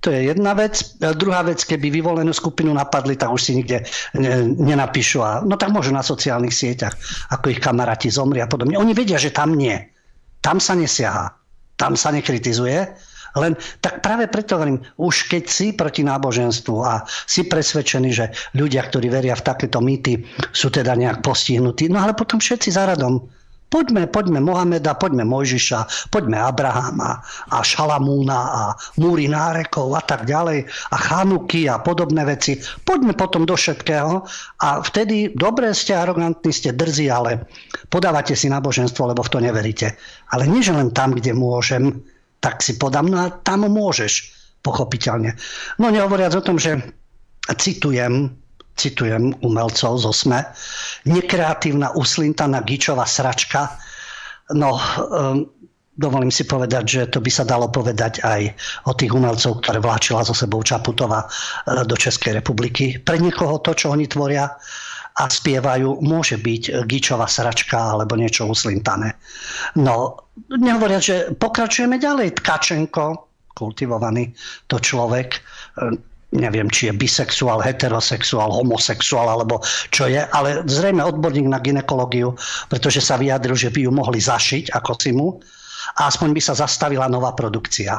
[0.00, 0.98] To je jedna vec.
[1.02, 3.82] A druhá vec, keby vyvolenú skupinu napadli, tak už si nikde
[4.58, 5.18] nenapíšu.
[5.22, 6.94] A, no tak môžu na sociálnych sieťach,
[7.34, 8.76] ako ich kamaráti zomri a podobne.
[8.80, 9.76] Oni vedia, že tam nie.
[10.40, 11.32] Tam sa nesiaha.
[11.78, 12.78] Tam sa nekritizuje.
[13.36, 13.54] Len
[13.84, 19.12] tak práve preto hovorím, už keď si proti náboženstvu a si presvedčený, že ľudia, ktorí
[19.12, 23.28] veria v takéto mýty, sú teda nejak postihnutí, no ale potom všetci zaradom
[23.68, 27.20] Poďme, poďme Mohameda, poďme Mojžiša, poďme Abrahama
[27.52, 28.62] a Šalamúna a
[28.96, 32.56] múry nárekov a tak ďalej a Chanuky a podobné veci.
[32.80, 34.24] Poďme potom do všetkého
[34.64, 37.44] a vtedy dobre ste, arogantní ste, drzí, ale
[37.92, 40.00] podávate si náboženstvo, lebo v to neveríte.
[40.32, 42.00] Ale nie, že len tam, kde môžem,
[42.40, 44.32] tak si podám, no a tam môžeš,
[44.64, 45.36] pochopiteľne.
[45.76, 46.80] No nehovoriac o tom, že
[47.52, 48.32] citujem
[48.78, 50.46] citujem umelcov zo SME,
[51.10, 53.74] nekreatívna uslintaná gičová sračka.
[54.54, 55.44] No, um,
[55.98, 58.54] dovolím si povedať, že to by sa dalo povedať aj
[58.86, 63.02] o tých umelcov, ktoré vláčila so sebou Čaputová uh, do Českej republiky.
[63.02, 64.46] Pre niekoho to, čo oni tvoria
[65.18, 69.18] a spievajú, môže byť gičová sračka alebo niečo uslintané.
[69.74, 72.38] No, nehovoria, že pokračujeme ďalej.
[72.38, 73.26] Tkačenko,
[73.58, 74.30] kultivovaný
[74.70, 75.42] to človek,
[76.32, 82.36] neviem, či je bisexuál, heterosexuál, homosexuál, alebo čo je, ale zrejme odborník na ginekológiu,
[82.68, 85.40] pretože sa vyjadril, že by ju mohli zašiť ako si mu
[85.96, 87.96] a aspoň by sa zastavila nová produkcia.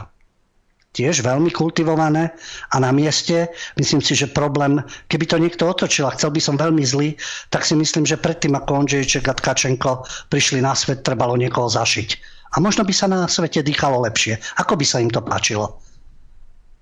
[0.89, 2.33] Tiež veľmi kultivované
[2.73, 6.57] a na mieste, myslím si, že problém, keby to niekto otočil a chcel by som
[6.57, 7.13] veľmi zlý,
[7.53, 10.01] tak si myslím, že predtým ako Ondřejček a Tkačenko
[10.33, 12.09] prišli na svet, trebalo niekoho zašiť.
[12.49, 14.41] A možno by sa na svete dýchalo lepšie.
[14.57, 15.77] Ako by sa im to páčilo?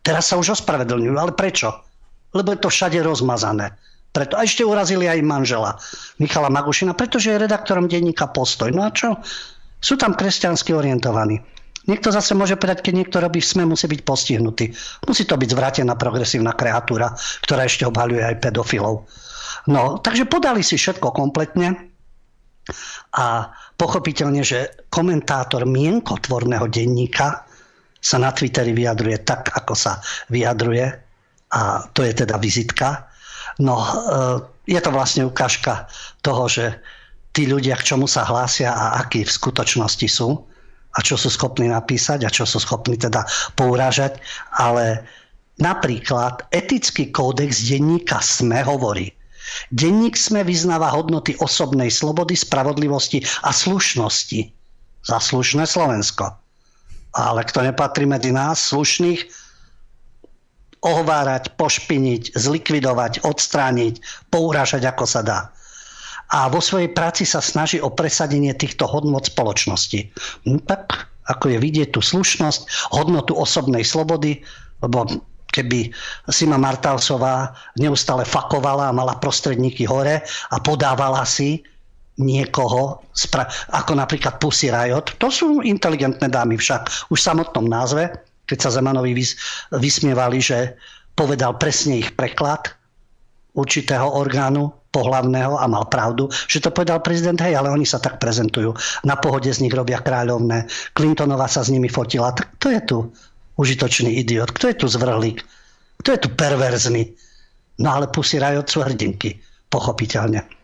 [0.08, 1.16] Teraz sa už ospravedlňujú.
[1.20, 1.76] Ale prečo?
[2.32, 3.76] Lebo je to všade rozmazané.
[4.16, 4.40] Preto.
[4.40, 5.76] A ešte urazili aj manžela
[6.18, 8.72] Michala Magušina, pretože je redaktorom denníka Postoj.
[8.72, 9.20] No a čo?
[9.84, 11.44] Sú tam kresťansky orientovaní.
[11.88, 14.76] Niekto zase môže povedať, keď niekto robí v SME, musí byť postihnutý.
[15.08, 17.16] Musí to byť zvrátená progresívna kreatúra,
[17.48, 19.08] ktorá ešte obhaľuje aj pedofilov.
[19.72, 21.88] No, takže podali si všetko kompletne
[23.16, 27.47] a pochopiteľne, že komentátor mienkotvorného denníka
[28.08, 30.00] sa na Twitteri vyjadruje tak, ako sa
[30.32, 30.88] vyjadruje.
[31.52, 33.12] A to je teda vizitka.
[33.60, 33.88] No, e,
[34.72, 35.92] je to vlastne ukážka
[36.24, 36.80] toho, že
[37.36, 40.40] tí ľudia, k čomu sa hlásia a akí v skutočnosti sú
[40.96, 43.28] a čo sú schopní napísať a čo sú schopní teda
[43.60, 44.24] pourážať,
[44.56, 45.04] ale
[45.60, 49.12] napríklad etický kódex denníka SME hovorí,
[49.72, 54.44] Denník SME vyznáva hodnoty osobnej slobody, spravodlivosti a slušnosti.
[55.08, 56.36] Za slušné Slovensko
[57.16, 59.26] ale kto nepatrí medzi nás, slušných,
[60.82, 63.94] ohovárať, pošpiniť, zlikvidovať, odstrániť,
[64.30, 65.40] pourážať, ako sa dá.
[66.28, 70.12] A vo svojej práci sa snaží o presadenie týchto hodnot spoločnosti.
[70.44, 74.44] No tak, ako je vidieť tú slušnosť, hodnotu osobnej slobody,
[74.84, 75.08] lebo
[75.56, 75.90] keby
[76.28, 81.64] Sima Martalsová neustále fakovala a mala prostredníky hore a podávala si
[82.18, 83.02] niekoho,
[83.74, 85.18] ako napríklad Pussy Riot.
[85.22, 87.14] To sú inteligentné dámy však.
[87.14, 88.10] Už v samotnom názve,
[88.50, 89.38] keď sa Zemanovi vys,
[89.70, 90.74] vysmievali, že
[91.14, 92.74] povedal presne ich preklad
[93.54, 98.18] určitého orgánu pohlavného a mal pravdu, že to povedal prezident, hej, ale oni sa tak
[98.18, 98.74] prezentujú.
[99.06, 100.66] Na pohode z nich robia kráľovné.
[100.98, 102.34] Clintonová sa s nimi fotila.
[102.34, 102.98] Kto je tu
[103.62, 104.50] užitočný idiot?
[104.54, 105.46] Kto je tu zvrhlík?
[106.02, 107.14] Kto je tu perverzný?
[107.78, 109.38] No ale Pussy Riot sú hrdinky,
[109.70, 110.57] pochopiteľne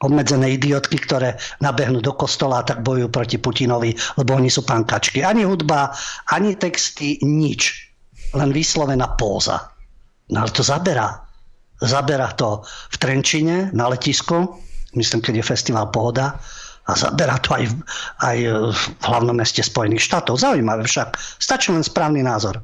[0.00, 5.20] obmedzené idiotky, ktoré nabehnú do kostola a tak bojujú proti Putinovi, lebo oni sú pankačky.
[5.20, 5.92] Ani hudba,
[6.32, 7.92] ani texty, nič.
[8.32, 9.68] Len vyslovená póza.
[10.32, 11.20] No ale to zaberá.
[11.80, 14.56] Zaberá to v Trenčine na letisku,
[14.96, 16.40] myslím, keď je festival Pohoda,
[16.88, 17.74] a zaberá to aj v,
[18.24, 18.38] aj
[18.72, 20.42] v hlavnom meste Spojených štátov.
[20.42, 21.14] Zaujímavé však.
[21.38, 22.58] Stačí len správny názor.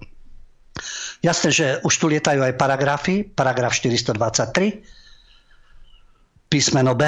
[1.22, 3.22] Jasné, že už tu lietajú aj paragrafy.
[3.22, 4.95] Paragraf 423
[6.56, 7.04] Písmeno B.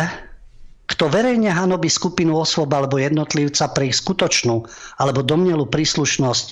[0.93, 4.69] Kto verejne hanobí skupinu osôb alebo jednotlivca pre ich skutočnú
[5.01, 6.47] alebo domnelú príslušnosť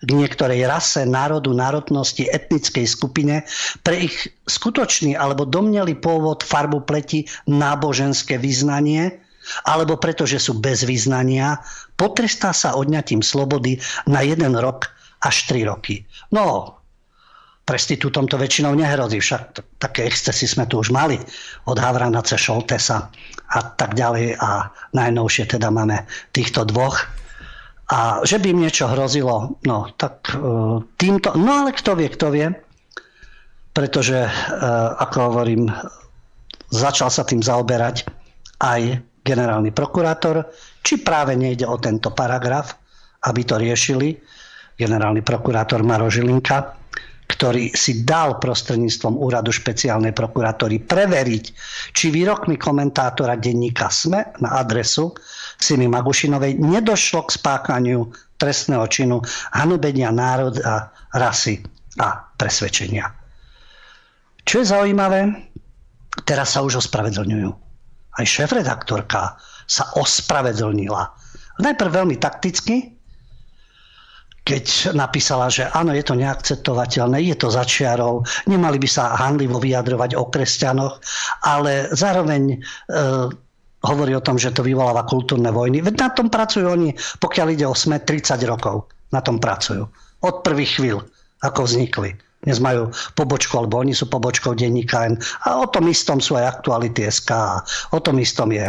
[0.00, 3.44] k niektorej rase, národu, národnosti, etnickej skupine,
[3.84, 9.20] pre ich skutočný alebo domnelý pôvod, farbu pleti, náboženské vyznanie,
[9.68, 11.60] alebo preto, že sú bez význania,
[12.00, 13.76] potrestá sa odňatím slobody
[14.08, 14.88] na jeden rok
[15.20, 16.08] až 3 roky.
[16.32, 16.77] No,
[17.68, 21.20] prestitútom to väčšinou nehrozí, však také excesy sme tu už mali.
[21.68, 23.12] Od Havrana cez Šoltesa
[23.52, 24.40] a tak ďalej.
[24.40, 27.04] A najnovšie teda máme týchto dvoch.
[27.92, 30.40] A že by im niečo hrozilo, no tak e,
[30.96, 32.52] týmto, no ale kto vie, kto vie,
[33.72, 34.32] pretože, e,
[35.00, 35.72] ako hovorím,
[36.68, 38.04] začal sa tým zaoberať
[38.60, 40.52] aj generálny prokurátor,
[40.84, 42.76] či práve nejde o tento paragraf,
[43.24, 44.20] aby to riešili.
[44.76, 46.77] Generálny prokurátor Maro Žilinka,
[47.28, 51.44] ktorý si dal prostredníctvom úradu špeciálnej prokurátory preveriť,
[51.92, 55.12] či výrokmi komentátora denníka SME na adresu
[55.60, 58.08] Simi Magušinovej nedošlo k spákaniu
[58.40, 59.20] trestného činu
[59.52, 61.60] hanubenia národa, rasy
[62.00, 63.06] a presvedčenia.
[64.48, 65.28] Čo je zaujímavé,
[66.24, 67.50] teraz sa už ospravedlňujú.
[68.18, 69.36] Aj šéf-redaktorka
[69.68, 71.06] sa ospravedlnila.
[71.60, 72.97] Najprv veľmi takticky,
[74.48, 80.16] keď napísala, že áno, je to neakceptovateľné, je to začiarov, nemali by sa handlivo vyjadrovať
[80.16, 80.96] o kresťanoch,
[81.44, 82.58] ale zároveň e,
[83.84, 85.84] hovorí o tom, že to vyvoláva kultúrne vojny.
[85.84, 88.88] Veď na tom pracujú oni, pokiaľ ide o SME, 30 rokov.
[89.12, 89.84] Na tom pracujú.
[90.24, 91.04] Od prvých chvíľ,
[91.44, 92.16] ako vznikli.
[92.44, 95.18] Dnes majú pobočku, alebo oni sú pobočkou denníka N.
[95.44, 97.60] A o tom istom sú aj aktuality SK.
[97.92, 98.68] O tom istom je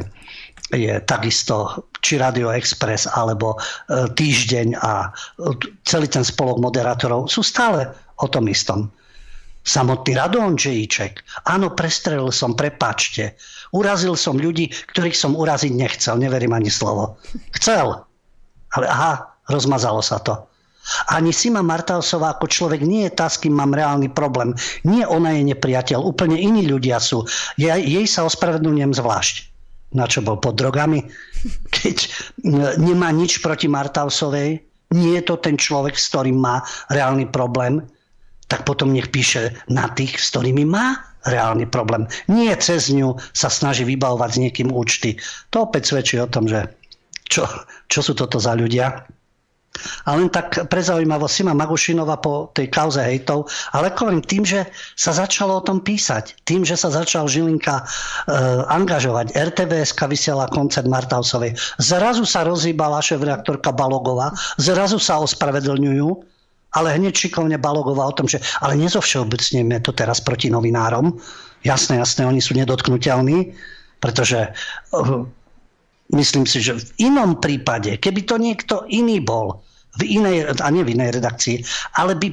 [0.73, 3.57] je takisto či Radio Express alebo e,
[4.13, 5.53] Týždeň a e,
[5.85, 7.89] celý ten spolok moderátorov sú stále
[8.21, 8.89] o tom istom.
[9.65, 11.45] Samotný Radon Džejíček.
[11.51, 13.35] Áno, prestrelil som, prepačte.
[13.75, 16.15] Urazil som ľudí, ktorých som uraziť nechcel.
[16.17, 17.19] Neverím ani slovo.
[17.53, 18.01] Chcel.
[18.73, 20.47] Ale aha, rozmazalo sa to.
[21.11, 24.55] Ani Sima Martausová ako človek nie je tá, s kým mám reálny problém.
[24.87, 27.27] Nie ona je nepriateľ, úplne iní ľudia sú.
[27.59, 29.49] Jej, jej sa ospravedlňujem zvlášť
[29.93, 31.01] na čo bol pod drogami,
[31.73, 31.97] keď
[32.77, 37.85] nemá nič proti Martausovej, nie je to ten človek, s ktorým má reálny problém,
[38.49, 40.97] tak potom nech píše na tých, s ktorými má
[41.29, 42.09] reálny problém.
[42.25, 45.21] Nie cez ňu sa snaží vybavovať s niekým účty.
[45.53, 46.65] To opäť svedčí o tom, že
[47.29, 47.45] čo,
[47.85, 49.05] čo sú toto za ľudia.
[50.05, 54.67] A len tak pre zaujímavosť Sima Magušinova po tej kauze hejtov, ale hovorím tým, že
[54.99, 57.83] sa začalo o tom písať, tým, že sa začal Žilinka e,
[58.67, 66.07] angažovať, RTVS vysiela koncert Martausovej, zrazu sa rozhýbala šéf-reaktorka Balogová, zrazu sa ospravedlňujú,
[66.75, 71.17] ale hneď šikovne Balogová o tom, že ale nezovšeobecneme to teraz proti novinárom.
[71.65, 73.57] Jasné, jasné, oni sú nedotknutelní,
[73.99, 74.53] pretože
[74.93, 75.25] uh,
[76.13, 79.61] myslím si, že v inom prípade, keby to niekto iný bol,
[79.97, 81.57] v inej, a nie v inej redakcii,
[81.97, 82.27] ale by,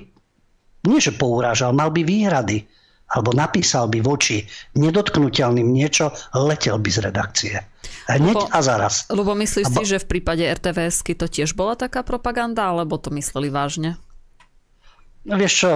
[0.86, 2.64] nie že pourážal, mal by výhrady,
[3.06, 4.42] alebo napísal by voči
[4.74, 7.54] nedotknutelným niečo, letel by z redakcie.
[8.10, 9.06] Hneď Lubo, a zaraz.
[9.10, 9.78] Lubo, myslíš Abo...
[9.82, 13.98] si, že v prípade RTVS to tiež bola taká propaganda, alebo to mysleli vážne?
[15.26, 15.70] Vieš čo,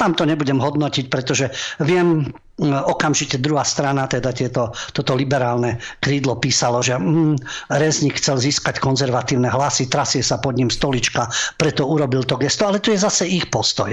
[0.00, 1.52] tam to nebudem hodnotiť, pretože
[1.84, 2.32] viem,
[2.64, 7.36] okamžite druhá strana, teda tieto, toto liberálne krídlo písalo, že mm,
[7.76, 11.28] Rezník chcel získať konzervatívne hlasy, trasie sa pod ním stolička,
[11.60, 13.92] preto urobil to gesto, ale to je zase ich postoj.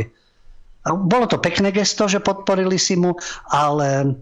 [0.87, 3.11] Bolo to pekné gesto, že podporili si mu,
[3.51, 4.15] ale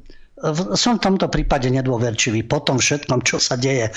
[0.75, 3.93] som v tomto prípade nedôverčivý po tom všetkom, čo sa deje, e,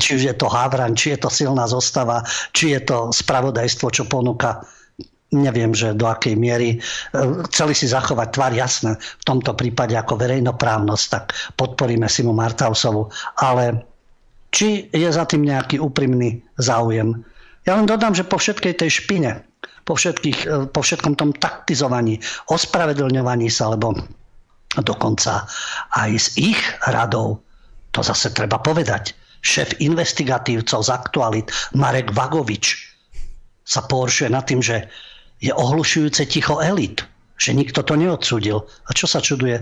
[0.00, 2.24] či už je to Havran, či je to silná zostava,
[2.56, 4.64] či je to spravodajstvo, čo ponúka
[5.42, 6.78] neviem, že do akej miery e,
[7.52, 13.12] chceli si zachovať tvár jasné v tomto prípade ako verejnoprávnosť, tak podporíme Simu Martausovu.
[13.40, 13.84] Ale
[14.50, 17.12] či je za tým nejaký úprimný záujem?
[17.66, 19.42] Ja len dodám, že po všetkej tej špine,
[19.84, 22.18] po, všetkých, e, po všetkom tom taktizovaní,
[22.48, 23.94] ospravedlňovaní sa, lebo
[24.80, 25.48] dokonca
[25.96, 27.40] aj z ich radov,
[27.92, 29.16] to zase treba povedať,
[29.46, 32.96] šéf investigatívcov z aktualit Marek Vagovič
[33.66, 34.86] sa pohoršuje nad tým, že
[35.40, 37.04] je ohlušujúce ticho elit,
[37.36, 38.64] že nikto to neodsudil.
[38.64, 39.60] A čo sa čuduje?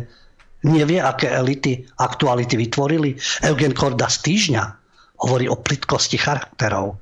[0.65, 3.19] Nevie, aké elity aktuality vytvorili?
[3.45, 4.65] Eugen Korda z týždňa
[5.21, 6.97] hovorí o plitkosti charakterov.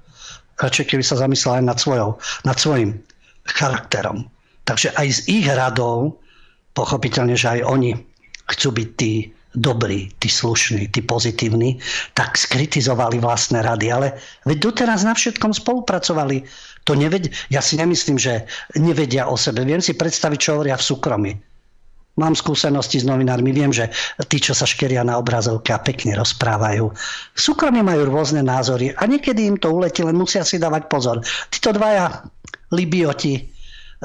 [0.59, 2.11] Radšej keby sa zamyslel aj nad, svojou,
[2.43, 2.99] nad svojim
[3.47, 4.27] charakterom.
[4.67, 6.23] Takže aj z ich radov,
[6.75, 7.91] pochopiteľne, že aj oni
[8.51, 9.13] chcú byť tí
[9.53, 11.77] dobrí, tí slušní, tí pozitívni,
[12.17, 13.93] tak skritizovali vlastné rady.
[13.93, 14.17] Ale
[14.49, 16.41] veď doteraz na všetkom spolupracovali
[16.83, 19.63] to neved- ja si nemyslím, že nevedia o sebe.
[19.63, 21.33] Viem si predstaviť, čo hovoria v súkromí.
[22.13, 23.89] Mám skúsenosti s novinármi, viem, že
[24.29, 26.93] tí, čo sa škeria na obrazovke a pekne rozprávajú.
[27.33, 31.25] V súkromí majú rôzne názory a niekedy im to uletí, len musia si dávať pozor.
[31.49, 32.21] Títo dvaja
[32.77, 33.43] libioti e,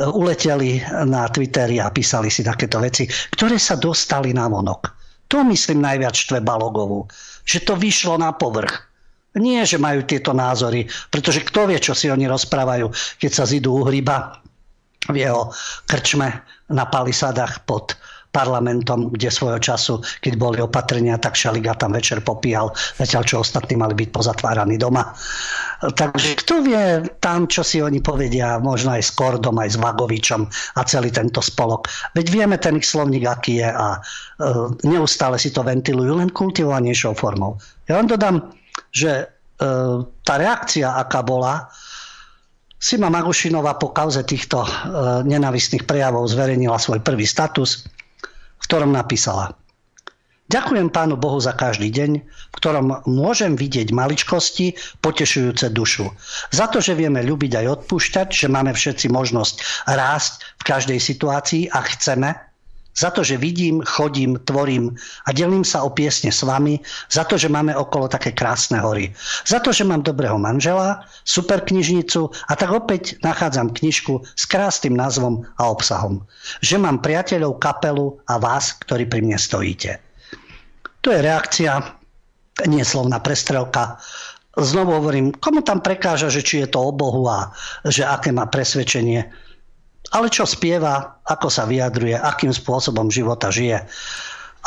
[0.07, 3.03] uleteli na Twitteri a písali si takéto veci,
[3.35, 4.87] ktoré sa dostali na vonok.
[5.27, 7.11] To myslím najviac štve Balogovu.
[7.43, 8.86] že to vyšlo na povrch.
[9.37, 12.89] Nie, že majú tieto názory, pretože kto vie, čo si oni rozprávajú,
[13.21, 14.41] keď sa zidú uhryba
[15.07, 15.53] v jeho
[15.87, 17.95] krčme na palisadách pod
[18.37, 22.69] parlamentom, kde svojho času, keď boli opatrenia, tak Šaliga tam večer popíjal,
[22.99, 25.09] zatiaľ čo ostatní mali byť pozatváraní doma.
[25.81, 30.41] Takže kto vie tam, čo si oni povedia, možno aj s Kordom, aj s Vagovičom
[30.77, 31.89] a celý tento spolok.
[32.13, 33.99] Veď vieme ten ich slovník, aký je a e,
[34.85, 37.57] neustále si to ventilujú len kultivovanejšou formou.
[37.89, 38.35] Ja vám dodám,
[38.93, 39.25] že e,
[40.03, 41.69] tá reakcia, aká bola,
[42.77, 44.69] Sima Magušinová po kauze týchto e,
[45.25, 47.89] nenavistných prejavov zverejnila svoj prvý status
[48.57, 49.53] v ktorom napísala
[50.47, 56.07] Ďakujem Pánu Bohu za každý deň, v ktorom môžem vidieť maličkosti potešujúce dušu.
[56.55, 61.67] Za to, že vieme ľúbiť aj odpúšťať, že máme všetci možnosť rásť v každej situácii
[61.67, 62.31] a chceme,
[62.97, 66.81] za to, že vidím, chodím, tvorím a delím sa o piesne s vami,
[67.13, 69.13] za to, že máme okolo také krásne hory,
[69.45, 74.97] za to, že mám dobrého manžela, super knižnicu a tak opäť nachádzam knižku s krásnym
[74.97, 76.25] názvom a obsahom.
[76.65, 80.01] Že mám priateľov, kapelu a vás, ktorí pri mne stojíte.
[81.05, 81.77] To je reakcia,
[82.65, 84.01] nie slovná prestrelka,
[84.57, 87.53] znovu hovorím, komu tam prekáža, že či je to o Bohu a
[87.85, 89.29] že aké má presvedčenie
[90.15, 93.83] ale čo spieva, ako sa vyjadruje, akým spôsobom života žije.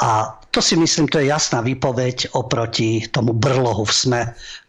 [0.01, 4.20] A to si myslím, to je jasná výpoveď oproti tomu brlohu v sme,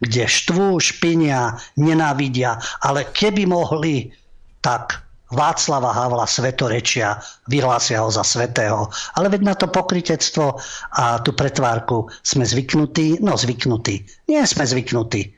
[0.04, 4.12] kde štvú, špinia, nenávidia, ale keby mohli,
[4.60, 5.02] tak
[5.32, 7.16] Václava Havla svetorečia,
[7.48, 8.92] vyhlásia ho za svetého.
[9.16, 10.60] Ale veď na to pokritectvo
[10.92, 14.28] a tú pretvárku sme zvyknutí, no zvyknutí.
[14.28, 15.32] Nie sme zvyknutí.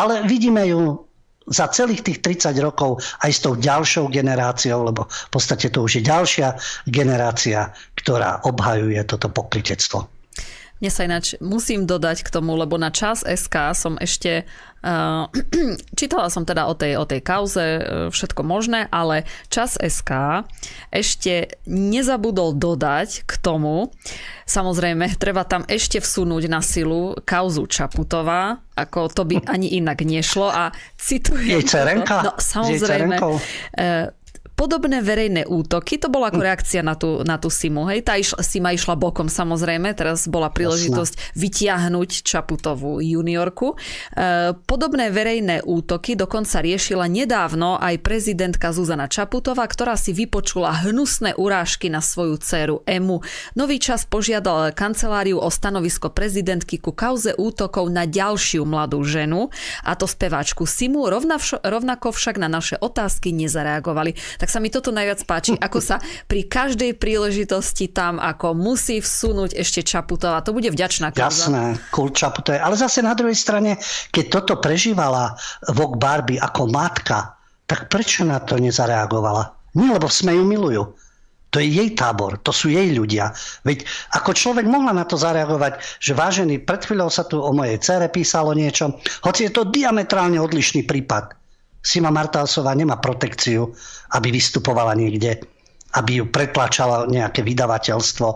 [0.00, 1.04] Ale vidíme ju
[1.48, 6.00] za celých tých 30 rokov aj s tou ďalšou generáciou, lebo v podstate to už
[6.00, 6.48] je ďalšia
[6.88, 10.18] generácia, ktorá obhajuje toto pokrytectvo.
[10.78, 14.46] Mne sa ináč musím dodať k tomu, lebo na čas SK som ešte
[15.98, 17.82] čítala som teda o tej, o tej kauze uh,
[18.14, 20.44] všetko možné, ale čas SK
[20.94, 23.90] ešte nezabudol dodať k tomu,
[24.46, 30.46] samozrejme, treba tam ešte vsunúť na silu kauzu Čaputová, ako to by ani inak nešlo
[30.46, 31.58] a citujem...
[31.58, 32.22] Jej cerenka?
[32.22, 33.18] No, samozrejme.
[34.58, 37.86] Podobné verejné útoky, to bola ako reakcia na tú, na tú Simu.
[37.86, 41.38] Hej, tá išla, Sima išla bokom samozrejme, teraz bola príležitosť Jasne.
[41.38, 43.78] vytiahnuť Čaputovú juniorku.
[43.78, 51.38] E, podobné verejné útoky dokonca riešila nedávno aj prezidentka Zuzana Čaputová, ktorá si vypočula hnusné
[51.38, 53.22] urážky na svoju dceru Emu.
[53.54, 59.54] Nový čas požiadal kanceláriu o stanovisko prezidentky ku kauze útokov na ďalšiu mladú ženu,
[59.86, 61.06] a to speváčku Simu,
[61.62, 64.18] rovnako však na naše otázky nezareagovali.
[64.42, 68.96] Tak tak sa mi toto najviac páči, ako sa pri každej príležitosti tam ako musí
[68.96, 70.40] vsunúť ešte Čaputová.
[70.40, 71.52] To bude vďačná kauza.
[71.52, 72.56] Jasné, kult Čaputovej.
[72.56, 73.76] Ale zase na druhej strane,
[74.08, 75.36] keď toto prežívala
[75.76, 77.36] Vok Barbie ako matka,
[77.68, 79.52] tak prečo na to nezareagovala?
[79.76, 80.96] Nie, lebo sme ju milujú.
[81.52, 83.36] To je jej tábor, to sú jej ľudia.
[83.68, 83.84] Veď
[84.16, 88.08] ako človek mohla na to zareagovať, že vážený, pred chvíľou sa tu o mojej cere
[88.08, 91.37] písalo niečo, hoci je to diametrálne odlišný prípad.
[91.88, 93.72] Sima Martálsová nemá protekciu,
[94.12, 95.40] aby vystupovala niekde,
[95.96, 98.28] aby ju pretlačala nejaké vydavateľstvo,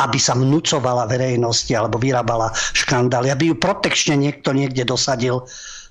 [0.00, 5.44] aby sa vnúcovala verejnosti alebo vyrábala škandály, aby ju protekčne niekto niekde dosadil.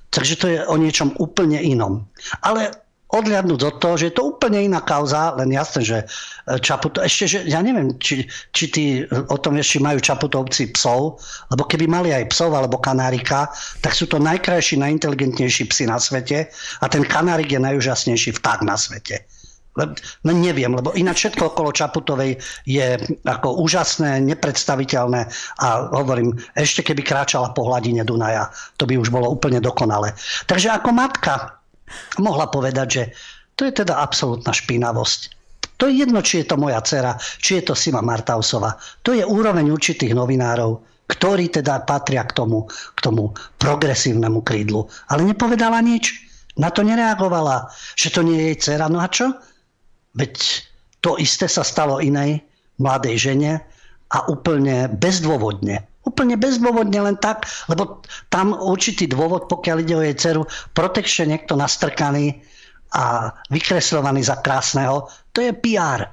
[0.10, 2.10] Takže to je o niečom úplne inom.
[2.42, 2.74] Ale
[3.16, 6.06] odliadnúť od toho, že je to úplne iná kauza, len jasné, že e,
[6.60, 11.64] Čaputo, ešte, že ja neviem, či, či tí o tom ešte majú Čaputovci psov, lebo
[11.64, 13.48] keby mali aj psov alebo kanárika,
[13.80, 16.52] tak sú to najkrajší, najinteligentnejší psi na svete
[16.84, 19.24] a ten kanárik je najúžasnejší vták na svete.
[20.24, 22.96] No neviem, lebo ináč všetko okolo Čaputovej je
[23.28, 25.28] ako úžasné, nepredstaviteľné
[25.60, 25.68] a
[26.00, 28.48] hovorím, ešte keby kráčala po hladine Dunaja,
[28.80, 30.16] to by už bolo úplne dokonale.
[30.48, 31.60] Takže ako matka
[32.20, 33.04] mohla povedať, že
[33.56, 35.36] to je teda absolútna špinavosť.
[35.76, 38.80] To je jedno, či je to moja dcera, či je to Sima Martausova.
[39.04, 40.80] To je úroveň určitých novinárov,
[41.12, 44.88] ktorí teda patria k tomu, k tomu progresívnemu krídlu.
[45.12, 46.16] Ale nepovedala nič.
[46.56, 47.68] Na to nereagovala,
[48.00, 48.88] že to nie je jej dcera.
[48.88, 49.36] No a čo?
[50.16, 50.64] Veď
[51.04, 52.40] to isté sa stalo inej
[52.80, 53.60] mladej žene
[54.16, 60.16] a úplne bezdôvodne Úplne bezdôvodne len tak, lebo tam určitý dôvod, pokiaľ ide o jej
[60.16, 60.42] dceru,
[60.78, 62.40] protekčne niekto nastrkaný
[62.94, 66.08] a vykreslovaný za krásneho, to je PR.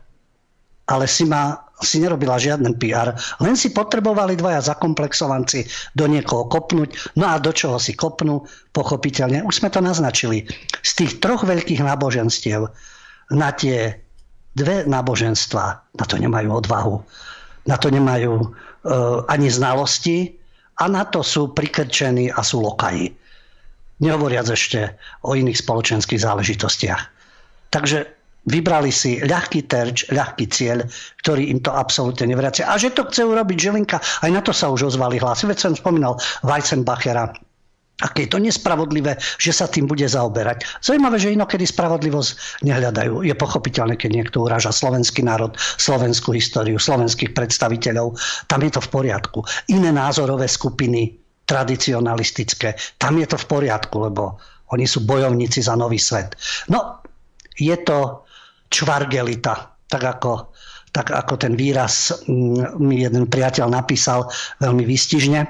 [0.89, 3.13] Ale si ma si nerobila žiaden PR,
[3.43, 5.67] len si potrebovali dvaja zakomplexovanci
[5.99, 10.47] do niekoho kopnúť, no a do čoho si kopnú, pochopiteľne, už sme to naznačili.
[10.81, 12.71] Z tých troch veľkých náboženstiev
[13.35, 13.99] na tie
[14.55, 15.65] dve náboženstva,
[15.99, 16.97] na to nemajú odvahu,
[17.67, 18.55] na to nemajú
[19.29, 20.43] ani znalosti
[20.81, 23.13] A na to sú prikrčení a sú lokaji.
[24.03, 27.03] Nehovoriac ešte o iných spoločenských záležitostiach.
[27.71, 28.09] Takže
[28.51, 30.83] vybrali si ľahký terč, ľahký cieľ,
[31.23, 32.67] ktorý im to absolútne nevracia.
[32.67, 35.47] A že to chce urobiť Žilinka, aj na to sa už ozvali hlasy.
[35.47, 37.31] Veď som spomínal Weissenbachera,
[38.03, 40.67] aké je to nespravodlivé, že sa tým bude zaoberať.
[40.83, 43.23] Zaujímavé, že inokedy spravodlivosť nehľadajú.
[43.23, 48.19] Je pochopiteľné, keď niekto uráža slovenský národ, slovenskú históriu, slovenských predstaviteľov.
[48.51, 49.47] Tam je to v poriadku.
[49.71, 51.15] Iné názorové skupiny,
[51.47, 54.39] tradicionalistické, tam je to v poriadku, lebo
[54.73, 56.35] oni sú bojovníci za nový svet.
[56.73, 57.05] No,
[57.61, 58.25] je to
[58.73, 60.49] čvargelita, tak ako,
[60.97, 64.33] tak ako ten výraz mm, mi jeden priateľ napísal
[64.65, 65.41] veľmi výstižne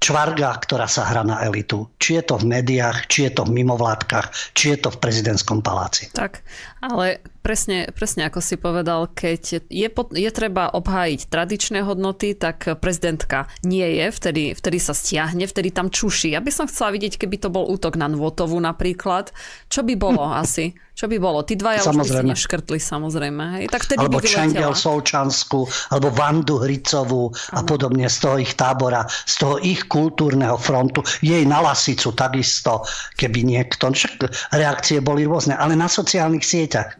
[0.00, 1.86] čvarga, ktorá sa hrá na elitu.
[2.00, 5.60] Či je to v médiách, či je to v mimovládkach, či je to v prezidentskom
[5.60, 6.08] paláci.
[6.16, 6.40] Tak,
[6.80, 13.52] ale presne, presne ako si povedal, keď je, je treba obhájiť tradičné hodnoty, tak prezidentka
[13.60, 16.32] nie je, vtedy, vtedy sa stiahne, vtedy tam čuší.
[16.32, 19.36] Ja by som chcela vidieť, keby to bol útok na Nvotovu napríklad.
[19.68, 20.72] Čo by bolo asi?
[21.00, 21.40] Čo by bolo?
[21.48, 22.04] Tí dvaja samozrejme.
[22.04, 23.44] už by si neškrtli, samozrejme.
[23.56, 23.64] Hej.
[23.72, 25.64] Tak vtedy alebo by Čengel Solčansku,
[25.96, 31.00] alebo Vandu Hricovú a podobne z toho ich tábora, z toho ich kultúrneho frontu.
[31.24, 32.84] Jej na Lasicu takisto,
[33.16, 33.88] keby niekto...
[33.88, 36.92] Však reakcie boli rôzne, ale na sociálnych sieťach.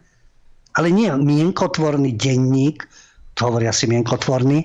[0.80, 2.88] Ale nie mienkotvorný denník,
[3.36, 4.64] to hovoria si mienkotvorný,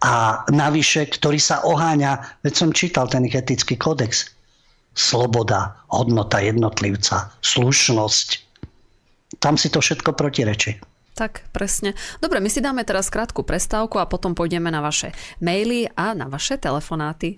[0.00, 4.32] a navyše, ktorý sa oháňa, veď som čítal ten ich etický kódex,
[4.96, 8.43] sloboda, hodnota jednotlivca, slušnosť,
[9.44, 10.80] tam si to všetko protirečí.
[11.14, 11.92] Tak, presne.
[12.18, 16.26] Dobre, my si dáme teraz krátku prestávku a potom pôjdeme na vaše maily a na
[16.32, 17.36] vaše telefonáty.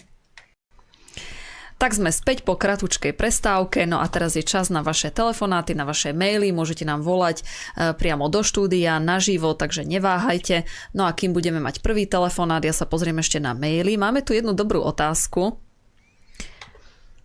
[1.77, 5.85] Tak sme späť po kratučkej prestávke, no a teraz je čas na vaše telefonáty, na
[5.85, 10.65] vaše maily, môžete nám volať e, priamo do štúdia, naživo, takže neváhajte.
[10.97, 14.01] No a kým budeme mať prvý telefonát, ja sa pozriem ešte na maily.
[14.01, 15.61] Máme tu jednu dobrú otázku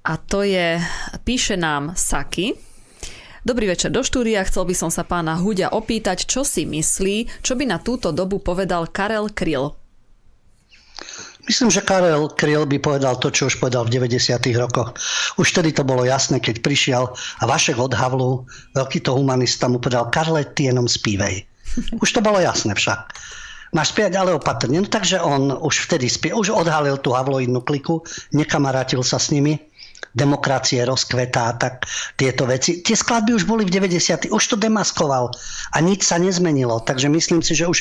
[0.03, 0.83] a to je,
[1.23, 2.70] píše nám Saki,
[3.41, 7.57] Dobrý večer do štúdia, chcel by som sa pána Huďa opýtať, čo si myslí, čo
[7.57, 9.73] by na túto dobu povedal Karel Kryl.
[11.49, 14.37] Myslím, že Karel Kryl by povedal to, čo už povedal v 90.
[14.61, 14.93] rokoch.
[15.41, 18.45] Už vtedy to bolo jasné, keď prišiel a Vašek od Havlu,
[18.77, 21.41] veľký to humanista, mu povedal Karle, ty jenom spívej.
[21.97, 23.09] Už to bolo jasné však.
[23.73, 24.77] Máš spievať, ale opatrne.
[24.77, 28.05] No takže on už vtedy spie, už odhalil tú Havloidnú kliku,
[28.37, 29.70] nekamarátil sa s nimi
[30.11, 31.87] demokracie rozkvetá, tak
[32.19, 32.83] tieto veci.
[32.83, 34.31] Tie skladby už boli v 90.
[34.31, 35.31] Už to demaskoval
[35.71, 36.83] a nič sa nezmenilo.
[36.83, 37.79] Takže myslím si, že už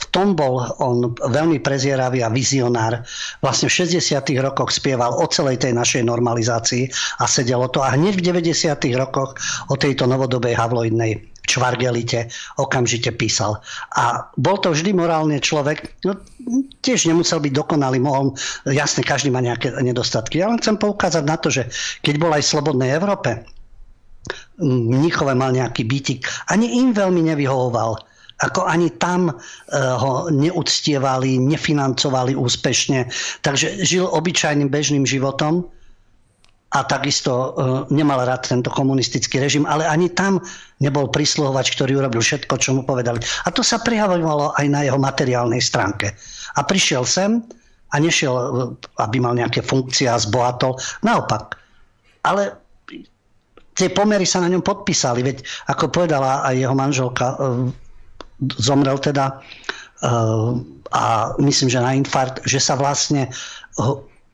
[0.00, 3.04] v tom bol on veľmi prezieravý a vizionár.
[3.40, 4.20] Vlastne v 60.
[4.42, 7.80] rokoch spieval o celej tej našej normalizácii a sedelo to.
[7.80, 8.76] A hneď v 90.
[8.98, 9.38] rokoch
[9.72, 12.28] o tejto novodobej havloidnej čvargelite
[12.60, 13.58] okamžite písal.
[13.96, 16.16] A bol to vždy morálne človek, no,
[16.84, 18.36] tiež nemusel byť dokonalý, mohol,
[18.68, 20.40] jasne, každý má nejaké nedostatky.
[20.40, 21.66] Ja len chcem poukázať na to, že
[22.04, 23.44] keď bol aj v Slobodnej Európe,
[24.60, 27.96] Mnichove mal nejaký bytik, ani im veľmi nevyhovoval.
[28.40, 29.36] Ako ani tam uh,
[30.00, 33.08] ho neúctievali, nefinancovali úspešne.
[33.44, 35.68] Takže žil obyčajným bežným životom
[36.70, 37.50] a takisto uh,
[37.90, 40.38] nemal rád tento komunistický režim, ale ani tam
[40.78, 43.18] nebol prisluhovač, ktorý urobil všetko, čo mu povedali.
[43.44, 46.14] A to sa prejavovalo aj na jeho materiálnej stránke.
[46.54, 47.42] A prišiel sem
[47.90, 48.70] a nešiel, uh,
[49.02, 50.78] aby mal nejaké funkcie a zbohatol.
[51.02, 51.58] Naopak.
[52.22, 52.54] Ale
[53.74, 55.42] tie pomery sa na ňom podpísali, veď
[55.74, 57.66] ako povedala aj jeho manželka, uh,
[58.56, 59.42] zomrel teda
[60.90, 61.02] a
[61.38, 63.28] myslím, že na infarkt, že sa vlastne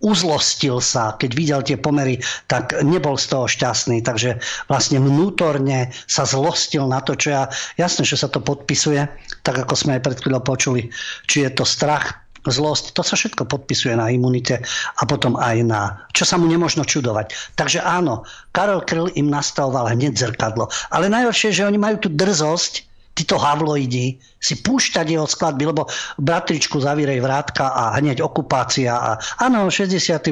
[0.04, 4.04] uzlostil sa, keď videl tie pomery, tak nebol z toho šťastný.
[4.04, 4.36] Takže
[4.68, 7.42] vlastne vnútorne sa zlostil na to, čo ja...
[7.80, 9.08] Jasné, že sa to podpisuje,
[9.40, 10.92] tak ako sme aj pred chvíľou počuli,
[11.24, 14.62] či je to strach, zlosť, to sa všetko podpisuje na imunite
[14.98, 17.34] a potom aj na, čo sa mu nemožno čudovať.
[17.58, 18.22] Takže áno,
[18.54, 20.70] Karol Kryl im nastavoval hneď zrkadlo.
[20.94, 22.85] Ale najhoršie, že oni majú tú drzosť,
[23.16, 25.88] títo havloidi si púšťať jeho skladby, lebo
[26.20, 29.10] bratričku zavírej vrátka a hneď okupácia a
[29.40, 30.28] áno, 68.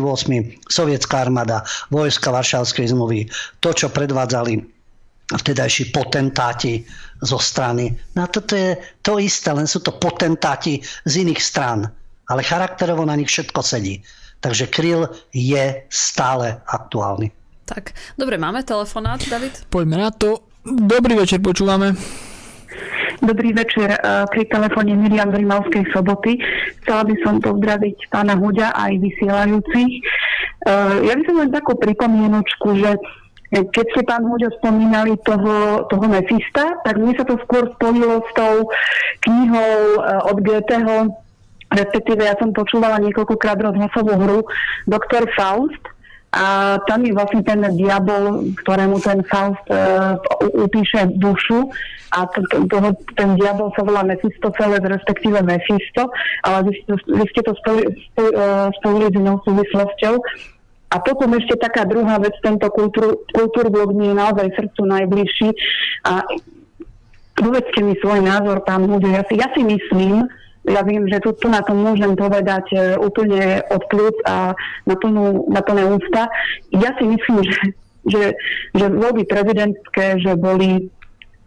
[0.68, 3.32] sovietská armáda, vojska Varšavskej zmluvy,
[3.64, 4.60] to, čo predvádzali
[5.32, 6.84] vtedajší potentáti
[7.24, 7.88] zo strany.
[8.12, 11.88] No a toto je to isté, len sú to potentáti z iných stran.
[12.28, 14.04] Ale charakterovo na nich všetko sedí.
[14.44, 17.32] Takže Kryl je stále aktuálny.
[17.64, 19.64] Tak, dobre, máme telefonát, David?
[19.72, 20.44] Poďme na to.
[20.64, 21.96] Dobrý večer, počúvame.
[23.22, 26.34] Dobrý večer, eh, pri telefóne Miriam z Rimavskej soboty.
[26.82, 29.92] Chcela by som pozdraviť pána Huďa aj vysielajúcich.
[29.94, 32.98] Eh, ja by som len takú pripomienočku, že
[33.54, 38.30] keď ste pán Huďo spomínali toho, toho Mefista, tak mne sa to skôr spojilo s
[38.34, 38.66] tou
[39.22, 40.96] knihou eh, od Goetheho
[41.74, 44.38] respektíve ja som počúvala niekoľkokrát rozhlasovú hru
[44.86, 45.93] Doktor Faust
[46.34, 50.18] a tam je vlastne ten diabol, ktorému ten Faust uh,
[50.50, 51.70] upíše dušu
[52.10, 56.10] a to, toho, ten diabol sa volá Mefistofeles, respektíve Mefisto,
[56.42, 57.90] ale vy, vy ste to spojili,
[58.82, 60.14] spojili s inou súvislosťou.
[60.94, 65.48] A potom ešte taká druhá vec, tento kultúr, kultúrblok mi je naozaj srdcu najbližší
[66.06, 66.22] a
[67.34, 69.10] povedzte mi svoj názor, pán Hude.
[69.10, 70.22] Ja si, ja si myslím,
[70.64, 74.56] ja viem, že tu, tu na to môžem povedať e, úplne od plúc a
[74.88, 76.28] na, plnú, na plné ústa.
[76.72, 77.60] Ja si myslím, že,
[78.08, 78.22] že,
[78.72, 80.88] že voľby prezidentské, že boli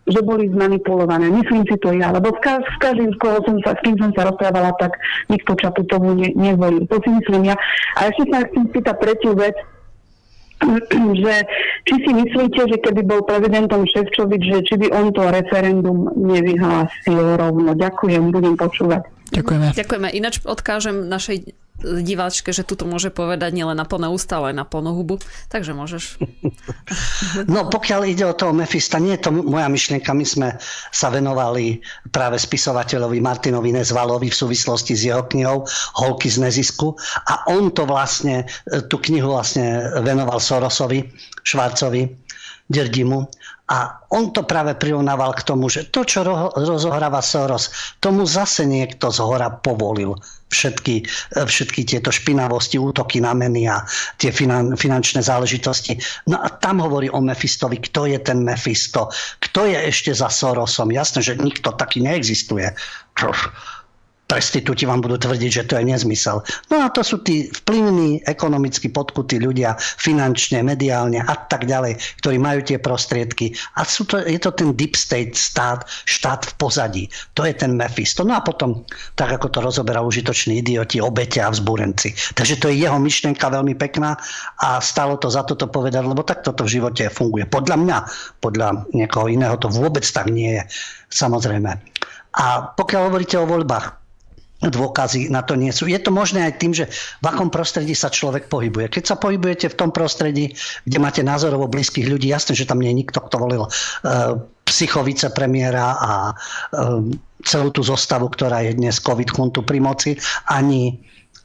[0.07, 1.27] že boli zmanipulované.
[1.27, 4.31] Myslím si to ja, lebo ka- s každým, koho som sa, s kým som sa
[4.31, 4.95] rozprávala, tak
[5.27, 6.87] nikto Čaputovu ne- nevolil.
[6.87, 7.59] To si myslím ja.
[7.99, 9.51] A ešte sa chcem spýtať tretiu vec,
[11.23, 11.35] že
[11.85, 17.37] či si myslíte, že keby bol prezidentom Ševčovič, že či by on to referendum nevyhlásil
[17.37, 17.77] rovno.
[17.77, 19.05] Ďakujem, budem počúvať.
[19.31, 19.75] Ďakujeme.
[19.75, 20.07] Ďakujeme.
[20.15, 24.65] Ináč odkážem našej diváčke, že tuto môže povedať nielen na plné ústa, ale aj na
[24.65, 25.21] plnú hubu.
[25.49, 26.03] Takže môžeš.
[27.47, 30.09] No pokiaľ ide o toho Mefista, nie je to moja myšlienka.
[30.13, 30.47] My sme
[30.89, 35.65] sa venovali práve spisovateľovi Martinovi Nezvalovi v súvislosti s jeho knihou
[36.01, 36.97] Holky z nezisku
[37.29, 38.47] a on to vlastne,
[38.89, 41.05] tú knihu vlastne venoval Sorosovi,
[41.43, 42.09] Švarcovi,
[42.67, 43.27] Derdimu
[43.67, 46.23] a on to práve prirovnával k tomu, že to, čo
[46.55, 50.15] rozohráva Soros, tomu zase niekto z hora povolil
[50.47, 51.03] všetky,
[51.35, 53.83] všetky tieto špinavosti, útoky na meny a
[54.15, 55.99] tie finan, finančné záležitosti.
[56.31, 59.11] No a tam hovorí o Mefistovi, kto je ten Mefisto,
[59.43, 60.91] kto je ešte za Sorosom.
[60.91, 62.71] Jasné, že nikto taký neexistuje
[64.27, 66.43] prestitúti vám budú tvrdiť, že to je nezmysel.
[66.67, 72.37] No a to sú tí vplyvní, ekonomicky podkutí ľudia, finančne, mediálne a tak ďalej, ktorí
[72.37, 73.55] majú tie prostriedky.
[73.79, 77.03] A sú to, je to ten deep state stát, štát v pozadí.
[77.39, 78.27] To je ten Mephisto.
[78.27, 78.83] No a potom,
[79.15, 82.11] tak ako to rozoberá užitoční idioti, obete a vzbúrenci.
[82.35, 84.19] Takže to je jeho myšlienka veľmi pekná
[84.59, 87.47] a stalo to za toto povedať, lebo tak toto v živote funguje.
[87.47, 87.97] Podľa mňa,
[88.43, 90.63] podľa niekoho iného to vôbec tak nie je.
[91.07, 91.71] Samozrejme.
[92.37, 94.06] A pokiaľ hovoríte o voľbách,
[94.57, 95.85] dôkazy na to nie sú.
[95.85, 96.89] Je to možné aj tým, že
[97.21, 98.89] v akom prostredí sa človek pohybuje.
[98.89, 102.89] Keď sa pohybujete v tom prostredí, kde máte názorovo blízkych ľudí, jasné, že tam nie
[102.89, 104.33] je nikto, kto volil uh,
[104.65, 107.05] psychovice premiéra a uh,
[107.45, 110.17] celú tú zostavu, ktorá je dnes COVID chuntu pri moci,
[110.49, 110.97] ani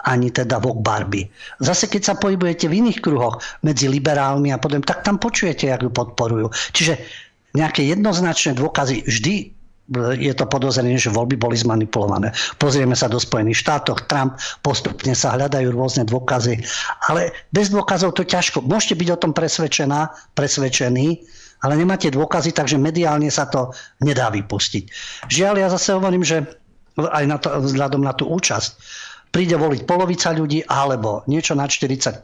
[0.03, 1.31] ani teda Vok Barbie.
[1.63, 5.79] Zase keď sa pohybujete v iných kruhoch medzi liberálmi a podobne, tak tam počujete, jak
[5.87, 6.51] ju podporujú.
[6.75, 6.99] Čiže
[7.55, 9.62] nejaké jednoznačné dôkazy vždy
[10.17, 12.33] je to podozrenie, že voľby boli zmanipulované.
[12.57, 16.65] Pozrieme sa do Spojených štátoch, Trump, postupne sa hľadajú rôzne dôkazy,
[17.13, 18.65] ale bez dôkazov to ťažko.
[18.65, 21.07] Môžete byť o tom presvedčená, presvedčený,
[21.63, 23.71] ale nemáte dôkazy, takže mediálne sa to
[24.03, 24.85] nedá vypustiť.
[25.31, 26.43] Žiaľ, ja zase hovorím, že
[26.99, 28.71] aj na to, vzhľadom na tú účasť,
[29.33, 32.21] príde voliť polovica ľudí alebo niečo na 40%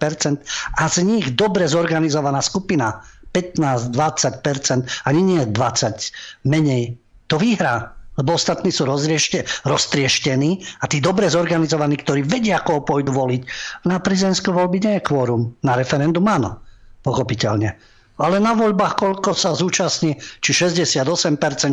[0.77, 3.01] a z nich dobre zorganizovaná skupina
[3.33, 7.95] 15-20%, ani nie 20, menej to vyhrá.
[8.19, 10.51] Lebo ostatní sú roztrieštení
[10.83, 13.47] a tí dobre zorganizovaní, ktorí vedia, koho pôjdu voliť.
[13.87, 15.55] Na prezidentské voľby nie je kvórum.
[15.63, 16.59] Na referendum áno,
[17.07, 17.79] pochopiteľne.
[18.19, 21.07] Ale na voľbách koľko sa zúčastní, či 68%,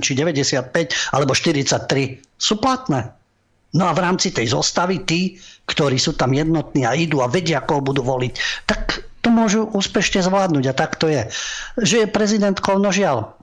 [0.05, 3.09] či 95%, alebo 43%, sú platné.
[3.73, 7.65] No a v rámci tej zostavy tí, ktorí sú tam jednotní a idú a vedia,
[7.65, 8.33] koho budú voliť,
[8.69, 10.63] tak to môžu úspešne zvládnuť.
[10.69, 11.25] A tak to je.
[11.81, 13.33] Že je prezidentkou, no žiaľ,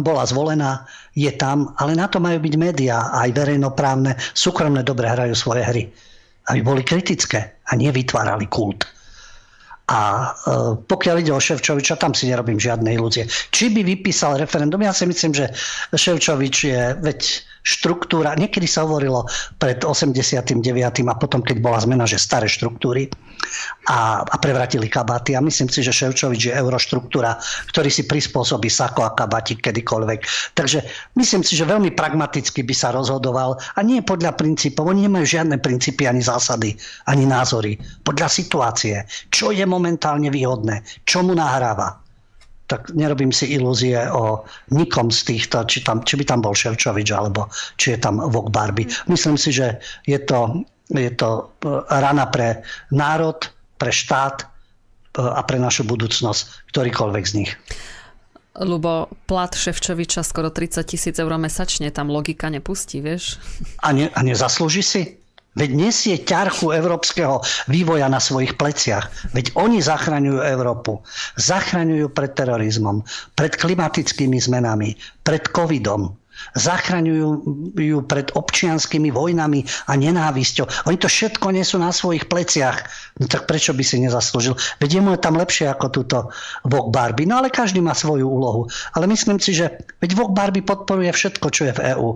[0.00, 5.36] bola zvolená, je tam, ale na to majú byť médiá, aj verejnoprávne, súkromné dobre hrajú
[5.36, 5.82] svoje hry.
[6.48, 8.88] Aby boli kritické a nevytvárali kult.
[9.92, 10.26] A e,
[10.80, 13.28] pokiaľ ide o Ševčoviča, tam si nerobím žiadne ilúzie.
[13.28, 14.80] Či by vypísal referendum?
[14.80, 15.52] Ja si myslím, že
[15.92, 17.20] Ševčovič je, veď
[17.62, 19.28] štruktúra, niekedy sa hovorilo
[19.60, 20.64] pred 89.
[21.06, 23.12] a potom, keď bola zmena, že staré štruktúry
[23.90, 25.34] a, a prevratili kabaty.
[25.34, 27.38] A myslím si, že Ševčovič je euroštruktúra,
[27.70, 30.20] ktorý si prispôsobí sako a kabatík kedykoľvek.
[30.54, 30.78] Takže
[31.18, 34.90] myslím si, že veľmi pragmaticky by sa rozhodoval a nie podľa princípov.
[34.90, 36.74] Oni nemajú žiadne princípy ani zásady,
[37.10, 37.78] ani názory.
[38.06, 39.02] Podľa situácie.
[39.30, 40.86] Čo je momentálne výhodné?
[41.06, 42.02] Čo mu nahráva?
[42.72, 47.12] tak nerobím si ilúzie o nikom z týchto, či, tam, či by tam bol Ševčovič,
[47.12, 48.88] alebo či je tam Vok Barbie.
[49.12, 49.76] Myslím si, že
[50.08, 50.64] je to,
[51.00, 51.28] je to
[51.64, 52.62] e, rana pre
[52.92, 53.40] národ,
[53.80, 54.46] pre štát e,
[55.20, 57.52] a pre našu budúcnosť, ktorýkoľvek z nich.
[58.52, 63.40] Lubo, plat Ševčoviča skoro 30 tisíc eur mesačne, tam logika nepustí, vieš?
[63.80, 65.02] A, ne, a nezaslúži si?
[65.52, 69.32] Veď nesie ťarchu európskeho vývoja na svojich pleciach.
[69.36, 71.04] Veď oni zachraňujú Európu.
[71.36, 73.04] Zachraňujú pred terorizmom,
[73.36, 76.16] pred klimatickými zmenami, pred covidom.
[76.58, 77.28] Zachraňujú
[77.76, 80.88] ju pred občianskými vojnami a nenávisťou.
[80.90, 82.78] Oni to všetko nesú na svojich pleciach.
[83.20, 84.56] No tak prečo by si nezaslúžil?
[84.80, 86.16] Veď mu je tam lepšie ako túto
[86.66, 87.28] Vok Barbie.
[87.28, 88.68] No ale každý má svoju úlohu.
[88.96, 89.70] Ale myslím si, že
[90.02, 92.08] veď Vok Barbie podporuje všetko, čo je v EÚ.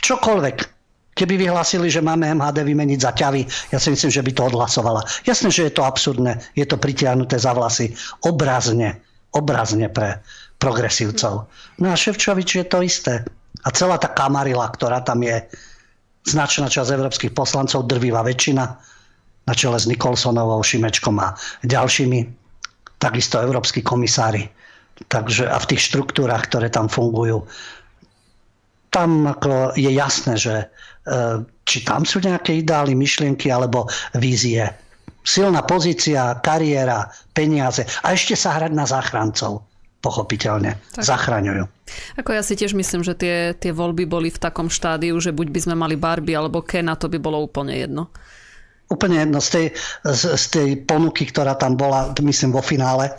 [0.00, 0.80] Čokoľvek.
[1.10, 3.42] Keby vyhlásili, že máme MHD vymeniť za ťavy,
[3.74, 5.04] ja si myslím, že by to odhlasovala.
[5.26, 7.92] Jasné, že je to absurdné, je to pritiahnuté za vlasy.
[8.24, 9.04] Obrazne,
[9.34, 10.22] obrazne pre
[10.60, 11.48] progresívcov.
[11.80, 13.24] No a Ševčovič je to isté.
[13.64, 15.40] A celá tá kamarila, ktorá tam je,
[16.28, 18.64] značná časť európskych poslancov, drvivá väčšina,
[19.48, 21.32] na čele s Nikolsonovou, Šimečkom a
[21.64, 22.20] ďalšími,
[23.00, 24.44] takisto európsky komisári.
[25.08, 27.48] Takže a v tých štruktúrach, ktoré tam fungujú,
[28.92, 30.66] tam ako je jasné, že e,
[31.64, 33.88] či tam sú nejaké ideály, myšlienky alebo
[34.20, 34.68] vízie.
[35.24, 39.69] Silná pozícia, kariéra, peniaze a ešte sa hrať na záchrancov
[40.00, 41.04] pochopiteľne tak.
[41.04, 41.64] zachraňujú.
[42.16, 45.48] Ako ja si tiež myslím, že tie, tie voľby boli v takom štádiu, že buď
[45.52, 48.08] by sme mali Barbie alebo Ken a to by bolo úplne jedno.
[48.90, 49.38] Úplne jedno.
[49.38, 49.66] Z tej,
[50.02, 53.14] z, z tej ponuky, ktorá tam bola, myslím, vo finále,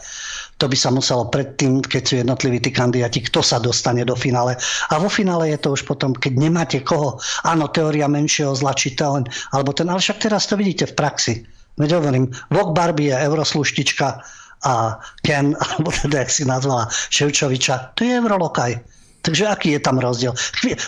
[0.59, 4.59] to by sa muselo predtým, keď sú jednotliví tí kandidáti, kto sa dostane do finále.
[4.91, 7.23] A vo finále je to už potom, keď nemáte koho.
[7.47, 9.23] Áno, teória menšieho zla, či ten,
[9.55, 11.33] alebo ten, ale však teraz to vidíte v praxi.
[11.79, 14.21] Veď hovorím, Vok Barbie je eurosluštička,
[14.63, 18.77] a Ken, alebo teda, jak si nazvala Ševčoviča, to je Eurolokaj.
[19.21, 20.33] Takže aký je tam rozdiel?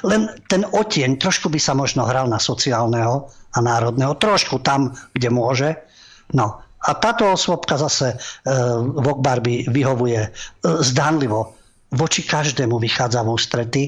[0.01, 5.29] Len ten otieň trošku by sa možno hral na sociálneho a národného, trošku tam, kde
[5.29, 5.69] môže.
[6.33, 8.17] No a táto osôbka zase e,
[8.81, 10.29] Vok Barbie vyhovuje e,
[10.83, 11.55] zdánlivo.
[11.93, 13.83] Voči každému vychádza v ústrety,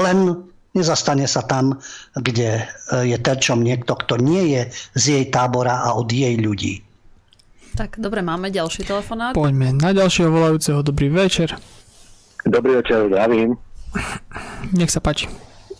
[0.00, 0.40] len
[0.72, 1.76] nezastane sa tam,
[2.16, 4.62] kde e, je terčom niekto, kto nie je
[4.96, 6.80] z jej tábora a od jej ľudí.
[7.72, 9.32] Tak, dobre, máme ďalší telefonát.
[9.32, 10.84] Poďme na ďalšieho volajúceho.
[10.84, 11.56] Dobrý večer.
[12.44, 13.56] Dobrý večer, zdravím.
[14.76, 15.30] Nech sa páči.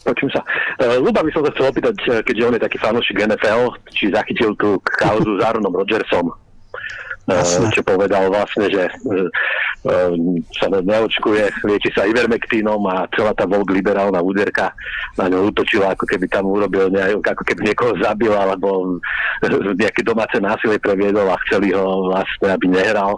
[0.02, 0.42] Počujem sa.
[0.82, 4.10] Uh, Luba by som sa chcel opýtať, e, keďže on je taký fanúšik NFL, či
[4.10, 6.34] zachytil tú kauzu s Aaronom Rodgersom.
[7.22, 7.70] Jasne.
[7.70, 8.90] čo povedal vlastne, že
[10.58, 14.74] sa neočkuje, lieči sa ivermektínom a celá tá Volk liberálna úderka
[15.14, 18.98] na ňu útočila, ako keby tam urobil nejak, ako keby niekoho zabil alebo
[19.78, 23.14] nejaké domáce násilie previedol a chceli ho vlastne, aby nehral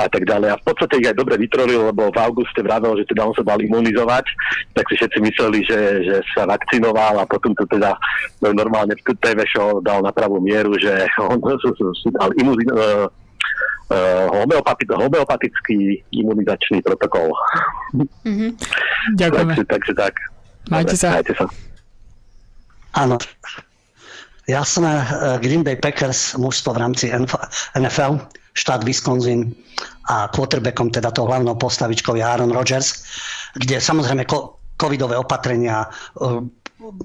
[0.00, 0.48] a tak ďalej.
[0.52, 3.44] A v podstate ich aj dobre vytrolil, lebo v auguste vravel, že teda on sa
[3.44, 4.24] dal imunizovať,
[4.72, 7.92] tak si všetci mysleli, že, že sa vakcinoval a potom to teda
[8.40, 11.38] normálne v TV show dal na pravú mieru, že on
[12.00, 13.23] si dal imunizovať
[13.90, 17.32] uh, homeopati- homeopatický imunizačný protokol.
[17.94, 18.50] Mm-hmm.
[19.18, 19.52] Ďakujeme.
[19.52, 20.14] takže, takže tak.
[20.70, 21.20] Majte sa.
[21.20, 21.46] Majte sa.
[22.94, 23.18] Áno.
[24.44, 27.04] Jasné, eh, Green Bay Packers, mužstvo v rámci
[27.72, 28.20] NFL,
[28.52, 29.56] štát Wisconsin
[30.12, 33.08] a quarterbackom, teda to hlavnou postavičkou je Aaron Rodgers,
[33.56, 34.28] kde samozrejme
[34.76, 36.44] covidové opatrenia eh,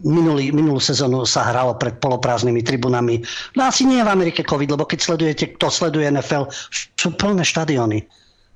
[0.03, 3.22] minulý, minulú sezónu sa hralo pred poloprázdnymi tribunami.
[3.56, 6.49] No asi nie v Amerike COVID, lebo keď sledujete, kto sleduje NFL,
[6.97, 8.03] sú plné štadióny.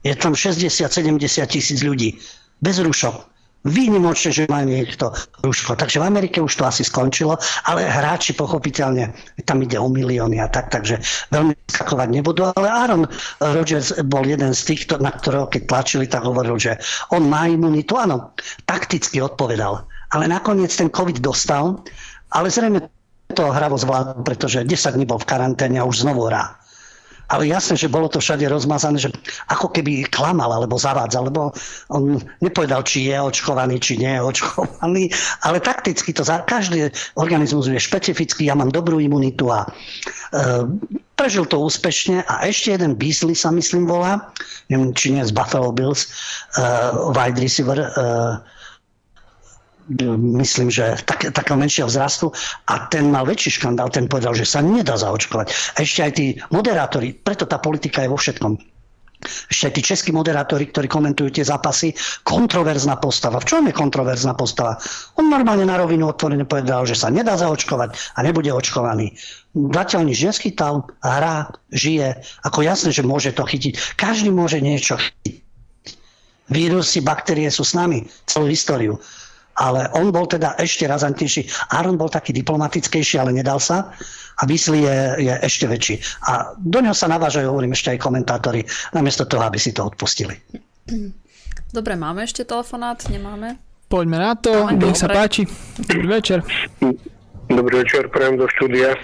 [0.04, 2.20] Je tam 60-70 tisíc ľudí.
[2.60, 3.32] Bez rušok.
[3.64, 5.80] Výnimočne, že má niekto rúško.
[5.80, 9.16] Takže v Amerike už to asi skončilo, ale hráči pochopiteľne,
[9.48, 11.00] tam ide o milióny a tak, takže
[11.32, 12.52] veľmi skakovať nebudú.
[12.60, 13.08] Ale Aaron
[13.40, 16.76] Rodgers bol jeden z tých, na ktorého keď tlačili, tak hovoril, že
[17.16, 17.96] on má imunitu.
[17.96, 18.36] Áno,
[18.68, 21.82] takticky odpovedal ale nakoniec ten COVID dostal,
[22.30, 22.86] ale zrejme
[23.34, 26.54] to hravo zvládol, pretože 10 dní bol v karanténe a už znovu hrá.
[27.32, 29.10] Ale jasné, že bolo to všade rozmazané, že
[29.50, 31.50] ako keby klamal alebo zavádzal, lebo
[31.90, 35.10] on nepovedal, či je očkovaný, či nie je očkovaný,
[35.42, 39.68] ale takticky to za každý organizmus je špecifický, ja mám dobrú imunitu a e,
[41.18, 44.30] prežil to úspešne a ešte jeden Beasley sa myslím volá,
[44.68, 46.12] neviem, či nie z Buffalo Bills, e,
[47.18, 47.90] wide receiver, e,
[50.40, 52.32] myslím, že tak, takého menšieho vzrastu
[52.72, 55.48] a ten mal väčší škandál, ten povedal, že sa nedá zaočkovať.
[55.76, 58.56] A ešte aj tí moderátori, preto tá politika je vo všetkom.
[59.24, 61.96] Ešte aj tí českí moderátori, ktorí komentujú tie zápasy,
[62.28, 63.40] kontroverzná postava.
[63.40, 64.76] V čom je kontroverzná postava?
[65.16, 69.16] On normálne na rovinu otvorene povedal, že sa nedá zaočkovať a nebude očkovaný.
[69.56, 72.20] Zatiaľ nič neschytal, hrá, žije.
[72.44, 73.96] Ako jasné, že môže to chytiť.
[73.96, 75.40] Každý môže niečo chytiť.
[76.52, 79.00] Vírusy, baktérie sú s nami celú históriu
[79.58, 81.74] ale on bol teda ešte razantnejší.
[81.74, 83.94] Aaron bol taký diplomatickejší, ale nedal sa.
[84.42, 86.02] A Beasley je, je ešte väčší.
[86.26, 90.34] A do neho sa navážajú, hovorím, ešte aj komentátori, namiesto toho, aby si to odpustili.
[91.70, 92.98] Dobre, máme ešte telefonát?
[93.14, 93.62] Nemáme?
[93.94, 95.46] Poďme na to, Máme nech sa páči.
[95.78, 96.42] Dobrý večer.
[97.46, 98.98] Dobrý večer, prejem do štúdia.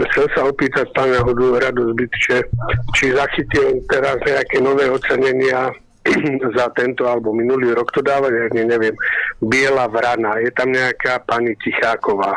[0.00, 2.48] Chcel sa opýtať pána Hodu Radu Zbytče,
[2.96, 5.76] či zachytil teraz nejaké nové ocenenia
[6.58, 8.94] za tento alebo minulý rok to dávať, ja neviem,
[9.40, 12.36] Biela vrana, je tam nejaká pani Ticháková.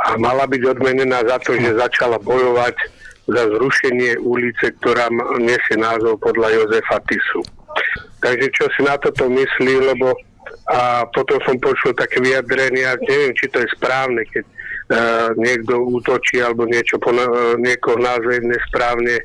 [0.00, 2.76] A mala byť odmenená za to, že začala bojovať
[3.28, 7.44] za zrušenie ulice, ktorá nesie názov podľa Jozefa Tisu.
[8.20, 10.16] Takže čo si na toto myslí, lebo
[10.70, 16.38] a potom som počul také vyjadrenia, neviem, či to je správne, keď uh, niekto útočí
[16.38, 19.18] alebo niečo po, uh, niekoho názve nesprávne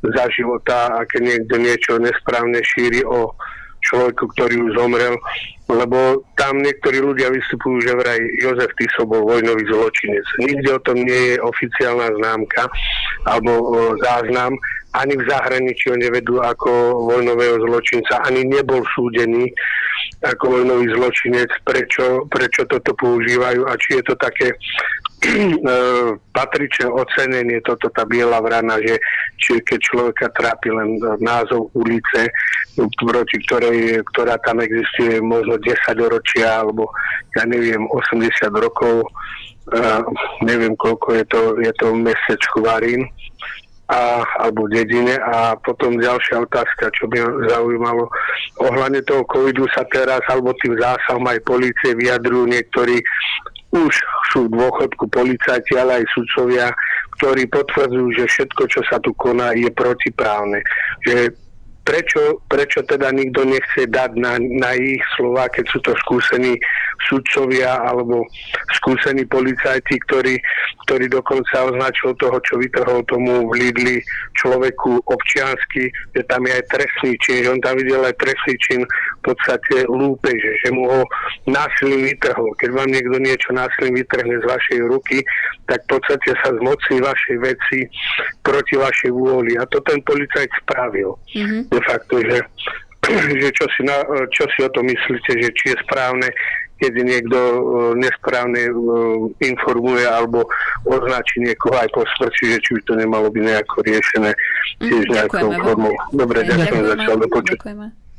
[0.00, 3.36] za života a niekto niečo nesprávne šíri o
[3.80, 5.16] človeku, ktorý už zomrel,
[5.72, 10.26] lebo tam niektorí ľudia vystupujú, že vraj Jozef Tiso bol vojnový zločinec.
[10.44, 12.68] Nikde o tom nie je oficiálna známka
[13.24, 13.72] alebo
[14.04, 14.52] záznam,
[14.92, 16.70] ani v zahraničí ho nevedú ako
[17.08, 19.48] vojnového zločinca, ani nebol súdený
[20.20, 24.52] ako vojnový zločinec, prečo, prečo toto používajú a či je to také
[25.20, 25.36] E,
[26.32, 28.96] patričné ocenenie, toto tá biela vrana, že
[29.36, 32.32] či, keď človeka trápi len názov ulice,
[32.96, 35.76] proti ktorej, ktorá tam existuje možno 10
[36.08, 36.88] ročia alebo
[37.36, 38.32] ja neviem, 80
[38.64, 39.04] rokov,
[39.76, 40.00] uh,
[40.40, 43.04] neviem koľko je to, je to mesec Chvarín
[43.92, 45.20] a, alebo dedine.
[45.20, 47.20] A potom ďalšia otázka, čo by
[47.52, 48.08] zaujímalo,
[48.56, 53.04] ohľadne toho covidu sa teraz, alebo tým zásahom aj policie vyjadrujú niektorí
[53.70, 53.94] už
[54.30, 56.70] sú v dôchodku policajti, ale aj sudcovia,
[57.18, 60.62] ktorí potvrdzujú, že všetko, čo sa tu koná, je protiprávne.
[61.04, 61.34] Že
[61.84, 66.54] prečo, prečo teda nikto nechce dať na, na ich slova, keď sú to skúsení
[67.08, 68.28] sudcovia alebo
[68.76, 70.36] skúsení policajti, ktorí,
[70.84, 73.98] ktorí dokonca označil toho, čo vytrhol tomu v Lidli
[74.36, 78.80] človeku občiansky, že tam je aj trestný čin, že on tam videl aj trestný čin
[78.84, 81.02] v podstate lúpeže, že mu ho
[81.48, 82.52] násilím vytrhol.
[82.60, 85.24] Keď vám niekto niečo násilím vytrhne z vašej ruky,
[85.64, 87.78] tak v podstate sa zmocní vašej veci
[88.44, 89.54] proti vašej vôli.
[89.56, 91.16] A to ten policajt spravil.
[91.32, 91.69] Mm-hmm.
[91.70, 92.36] De facto, že
[93.42, 96.28] že čo si, na, čo si o tom myslíte, že či je správne,
[96.80, 100.48] keď niekto uh, nesprávne uh, informuje alebo
[100.84, 104.30] označí niekoho aj po smrti, že či by to nemalo byť nejako riešené
[104.80, 105.94] tiež mm, nejakou formou.
[106.12, 106.96] Dobre, ďakujem, ďakujem za
[107.28, 107.40] to.
[107.56, 108.09] Ďakujeme.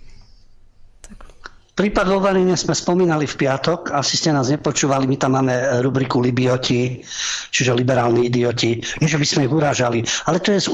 [1.72, 6.20] Prípad vo Varine sme spomínali v piatok, asi ste nás nepočúvali, my tam máme rubriku
[6.20, 7.00] Libioti,
[7.48, 8.84] čiže liberálni idioti.
[9.00, 10.68] Nie, že by sme ich urážali, ale to je, z,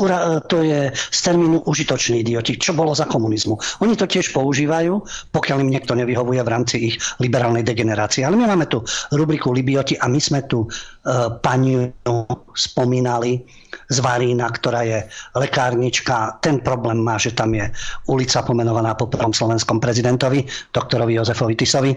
[0.49, 3.53] to je z termínu užitoční idioti, čo bolo za komunizmu.
[3.85, 4.97] Oni to tiež používajú,
[5.29, 8.25] pokiaľ im niekto nevyhovuje v rámci ich liberálnej degenerácie.
[8.25, 8.81] Ale my máme tu
[9.13, 11.93] rubriku Libioti a my sme tu uh, pani
[12.57, 13.45] spomínali,
[13.87, 14.99] z ktorá je
[15.35, 16.43] lekárnička.
[16.43, 17.71] Ten problém má, že tam je
[18.11, 20.43] ulica pomenovaná po prvom slovenskom prezidentovi,
[20.75, 21.91] doktorovi Jozefovi Tisovi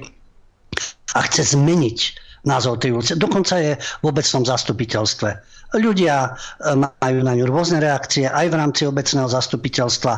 [1.15, 1.99] a chce zmeniť
[2.47, 3.13] názov tej ulice.
[3.19, 5.31] Dokonca je v obecnom zastupiteľstve.
[5.77, 6.31] Ľudia e,
[6.79, 10.13] majú na ňu rôzne reakcie, aj v rámci obecného zastupiteľstva.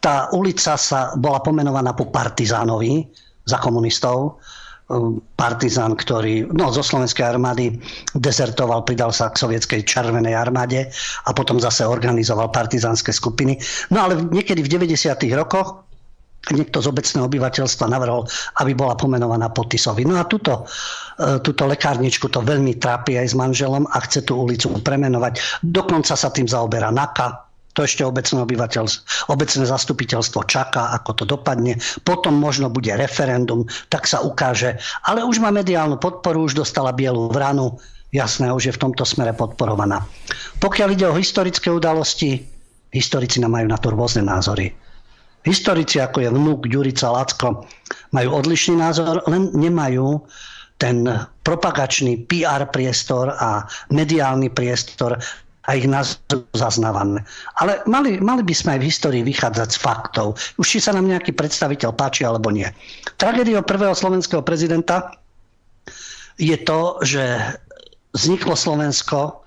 [0.00, 3.04] Tá ulica sa bola pomenovaná po partizánovi
[3.44, 4.40] za komunistov
[5.36, 7.76] partizán, ktorý no, zo slovenskej armády
[8.16, 10.88] dezertoval, pridal sa k sovietskej červenej armáde
[11.28, 13.60] a potom zase organizoval partizánske skupiny.
[13.92, 15.28] No ale niekedy v 90.
[15.36, 15.84] rokoch
[16.48, 18.24] niekto z obecného obyvateľstva navrhol,
[18.64, 20.08] aby bola pomenovaná Potisovi.
[20.08, 20.64] No a túto,
[21.20, 25.60] e, túto lekárničku to veľmi trápi aj s manželom a chce tú ulicu premenovať.
[25.60, 27.47] Dokonca sa tým zaoberá NAKA,
[27.78, 28.42] to ešte obecné,
[29.30, 31.78] obecné zastupiteľstvo čaká, ako to dopadne.
[32.02, 34.82] Potom možno bude referendum, tak sa ukáže.
[35.06, 37.78] Ale už má mediálnu podporu, už dostala bielú vranu.
[38.10, 40.02] Jasné, už je v tomto smere podporovaná.
[40.58, 42.42] Pokiaľ ide o historické udalosti,
[42.90, 44.74] historici nám majú na to rôzne názory.
[45.46, 47.62] Historici, ako je vnúk Ďurica Lacko,
[48.10, 50.26] majú odlišný názor, len nemajú
[50.82, 51.06] ten
[51.46, 55.14] propagačný PR priestor a mediálny priestor
[55.68, 57.20] a ich názor zaznávané.
[57.60, 60.40] Ale mali, mali by sme aj v histórii vychádzať z faktov.
[60.56, 62.64] Už či sa nám nejaký predstaviteľ páči alebo nie.
[63.20, 65.12] Tragédiou prvého slovenského prezidenta
[66.40, 67.20] je to, že
[68.16, 69.44] vzniklo Slovensko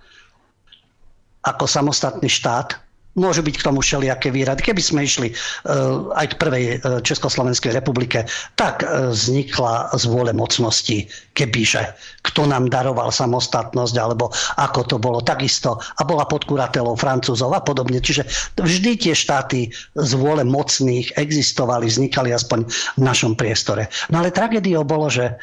[1.42, 2.78] ako samostatný štát
[3.18, 4.64] Môžu byť k tomu všelijaké výrady.
[4.64, 8.24] Keby sme išli uh, aj k prvej uh, Československej republike,
[8.56, 11.84] tak uh, vznikla z vôle mocnosti, kebyže
[12.22, 14.30] kto nám daroval samostatnosť, alebo
[14.62, 15.82] ako to bolo takisto.
[15.98, 17.98] A bola pod kuratelou Francúzov a podobne.
[17.98, 18.26] Čiže
[18.62, 23.90] vždy tie štáty z vôle mocných existovali, vznikali aspoň v našom priestore.
[24.14, 25.34] No ale tragédiou bolo, že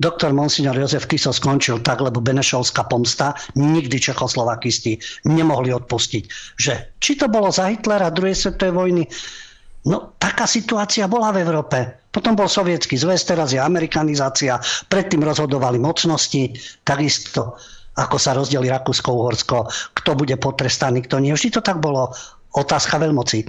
[0.00, 4.96] doktor Monsignor Jozef Tiso skončil tak, lebo Benešovská pomsta nikdy Čechoslovakisti
[5.28, 6.24] nemohli odpustiť
[6.56, 9.04] že či to bolo za Hitlera druhej svetovej vojny,
[9.92, 11.78] no taká situácia bola v Európe.
[12.08, 14.56] Potom bol sovietský zväz, teraz je amerikanizácia,
[14.88, 17.60] predtým rozhodovali mocnosti, takisto
[17.96, 21.32] ako sa rozdeli Rakúsko-Uhorsko, kto bude potrestaný, kto nie.
[21.32, 22.12] Vždy to tak bolo
[22.52, 23.48] otázka veľmoci.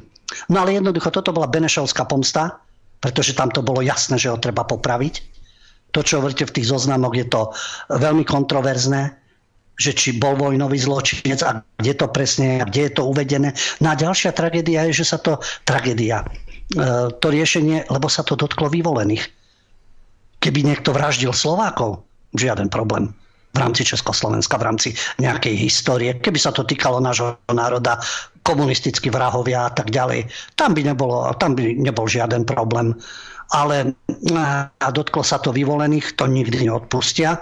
[0.52, 2.60] No ale jednoducho toto bola Benešovská pomsta,
[3.04, 5.37] pretože tam to bolo jasné, že ho treba popraviť.
[5.98, 7.50] To, čo hovoríte v tých zoznamoch, je to
[7.90, 9.18] veľmi kontroverzné,
[9.78, 13.50] že či bol vojnový zločinec a kde to presne, a kde je to uvedené.
[13.82, 18.38] No a ďalšia tragédia je, že sa to, tragédia, e, to riešenie, lebo sa to
[18.38, 19.26] dotklo vyvolených.
[20.38, 22.06] Keby niekto vraždil Slovákov,
[22.38, 23.10] žiaden problém
[23.54, 26.14] v rámci Československa, v rámci nejakej histórie.
[26.14, 27.98] Keby sa to týkalo nášho národa,
[28.46, 32.94] komunistickí vrahovia a tak ďalej, tam by, nebolo, tam by nebol žiaden problém.
[33.54, 33.96] Ale
[34.80, 37.40] a dotklo sa to vyvolených, to nikdy neodpustia.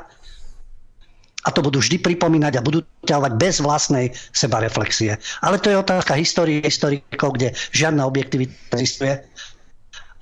[1.45, 5.18] A to budú vždy pripomínať a budú ťahovať bez vlastnej sebareflexie.
[5.45, 9.22] Ale to je otázka histórie historikov, kde žiadna objektivita existuje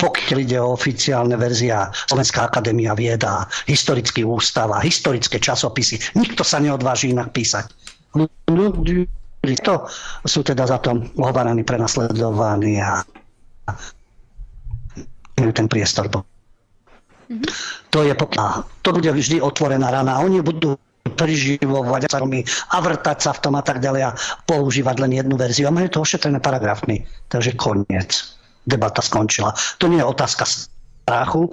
[0.04, 6.20] pokiaľ ide o oficiálne verzia Slovenská akadémia vieda, historický ústav a historické časopisy.
[6.20, 7.72] Nikto sa neodváži inak písať.
[9.64, 9.76] To
[10.28, 13.00] sú teda za to ohováraní, prenasledovaní a
[15.38, 16.10] ten priestor.
[16.10, 17.48] Mm-hmm.
[17.90, 18.14] To je
[18.84, 20.22] to bude vždy otvorená rana.
[20.22, 24.16] Oni budú preživovať a vrtať sa v tom a tak ďalej a
[24.48, 25.68] používať len jednu verziu.
[25.68, 27.04] A majú to ošetrené paragrafmi.
[27.28, 29.52] Takže koniec debata skončila.
[29.84, 31.52] To nie je otázka strachu,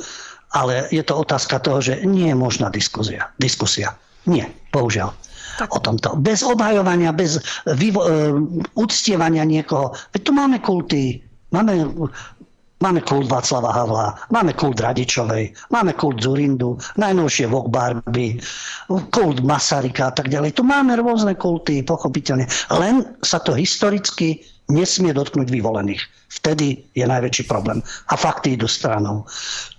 [0.54, 3.30] ale je to otázka toho, že nie je možná diskusia.
[3.42, 3.98] diskusia.
[4.28, 5.10] Nie, bohužiaľ.
[5.58, 5.76] Tak.
[5.76, 6.16] O tomto.
[6.16, 8.38] Bez obhajovania, bez vyvo- uh,
[8.78, 9.92] uctievania niekoho.
[10.14, 11.20] Veď tu máme kulty.
[11.50, 11.90] Máme,
[12.80, 18.40] máme kult Václava Havla, máme kult Radičovej, máme kult Zurindu, najnovšie Vok Barbie,
[19.12, 20.56] kult Masarika a tak ďalej.
[20.56, 22.48] Tu máme rôzne kulty, pochopiteľne.
[22.72, 24.40] Len sa to historicky
[24.72, 26.02] nesmie dotknúť vyvolených.
[26.30, 27.82] Vtedy je najväčší problém.
[28.08, 29.26] A fakty idú stranou.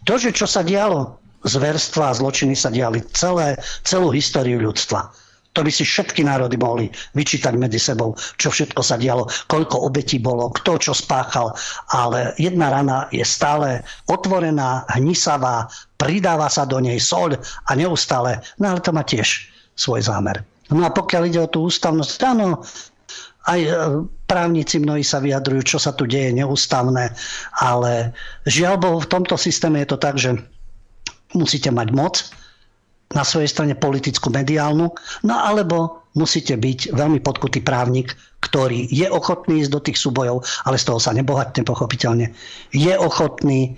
[0.03, 1.17] To, že čo sa dialo,
[1.47, 5.09] zverstva a zločiny sa diali celé, celú históriu ľudstva.
[5.51, 10.15] To by si všetky národy mohli vyčítať medzi sebou, čo všetko sa dialo, koľko obetí
[10.23, 11.51] bolo, kto čo spáchal.
[11.91, 15.67] Ale jedna rana je stále otvorená, hnisavá,
[15.99, 17.35] pridáva sa do nej soľ
[17.67, 18.39] a neustále.
[18.63, 20.39] No ale to má tiež svoj zámer.
[20.71, 22.63] No a pokiaľ ide o tú ústavnosť, áno,
[23.51, 23.71] aj e,
[24.23, 27.11] právnici mnohí sa vyjadrujú, čo sa tu deje neústavné,
[27.59, 28.15] ale
[28.47, 30.37] žiaľ Bohu, v tomto systéme je to tak, že
[31.35, 32.15] musíte mať moc
[33.11, 34.91] na svojej strane politickú, mediálnu,
[35.27, 40.75] no alebo musíte byť veľmi podkutý právnik, ktorý je ochotný ísť do tých súbojov, ale
[40.75, 42.33] z toho sa nebohatne pochopiteľne.
[42.75, 43.77] Je ochotný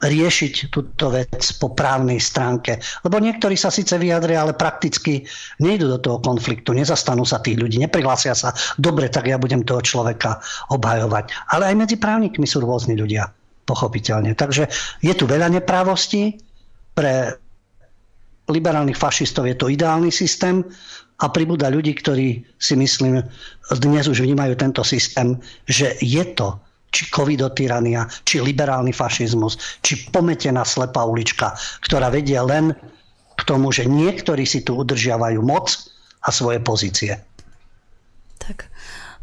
[0.00, 2.80] riešiť túto vec po právnej stránke.
[3.04, 5.28] Lebo niektorí sa síce vyjadria, ale prakticky
[5.60, 9.84] nejdu do toho konfliktu, nezastanú sa tých ľudí, neprihlásia sa, dobre, tak ja budem toho
[9.84, 10.40] človeka
[10.72, 11.52] obhajovať.
[11.52, 13.28] Ale aj medzi právnikmi sú rôzni ľudia,
[13.68, 14.32] pochopiteľne.
[14.32, 14.72] Takže
[15.04, 16.40] je tu veľa neprávostí,
[17.00, 17.39] pre
[18.50, 20.66] liberálnych fašistov je to ideálny systém
[21.20, 23.22] a pribúda ľudí, ktorí si myslím,
[23.78, 25.36] dnes už vnímajú tento systém,
[25.68, 26.58] že je to
[26.90, 31.54] či covidotyrania, či liberálny fašizmus, či pometená slepá ulička,
[31.86, 32.74] ktorá vedie len
[33.38, 35.70] k tomu, že niektorí si tu udržiavajú moc
[36.26, 37.16] a svoje pozície.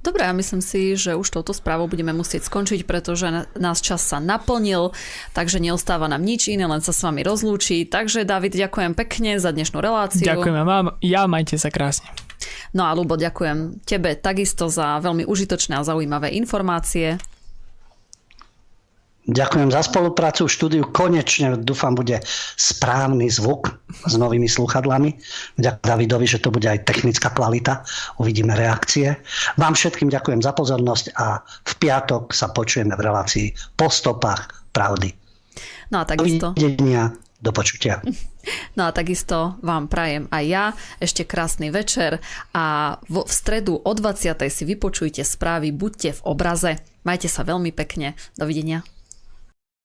[0.05, 3.27] Dobre, ja myslím si, že už touto správou budeme musieť skončiť, pretože
[3.59, 4.95] nás čas sa naplnil,
[5.35, 7.91] takže neostáva nám nič iné, len sa s vami rozlúčiť.
[7.91, 10.23] Takže David, ďakujem pekne za dnešnú reláciu.
[10.23, 12.07] Ďakujem vám, ja majte sa krásne.
[12.71, 17.17] No a Lubo, ďakujem tebe takisto za veľmi užitočné a zaujímavé informácie.
[19.27, 20.83] Ďakujem za spoluprácu v štúdiu.
[20.87, 22.23] Konečne dúfam, bude
[22.55, 23.75] správny zvuk
[24.07, 25.19] s novými sluchadlami.
[25.59, 27.83] Ďakujem Davidovi, že to bude aj technická kvalita.
[28.23, 29.19] Uvidíme reakcie.
[29.59, 35.11] Vám všetkým ďakujem za pozornosť a v piatok sa počujeme v relácii po stopách pravdy.
[35.91, 36.55] No a takisto...
[36.55, 37.11] Dovidenia,
[37.43, 37.99] do počutia.
[38.79, 40.65] No a takisto vám prajem aj ja
[41.03, 42.23] ešte krásny večer
[42.55, 44.39] a v stredu o 20.
[44.47, 46.79] si vypočujte správy Buďte v obraze.
[47.03, 48.15] Majte sa veľmi pekne.
[48.39, 48.87] Dovidenia.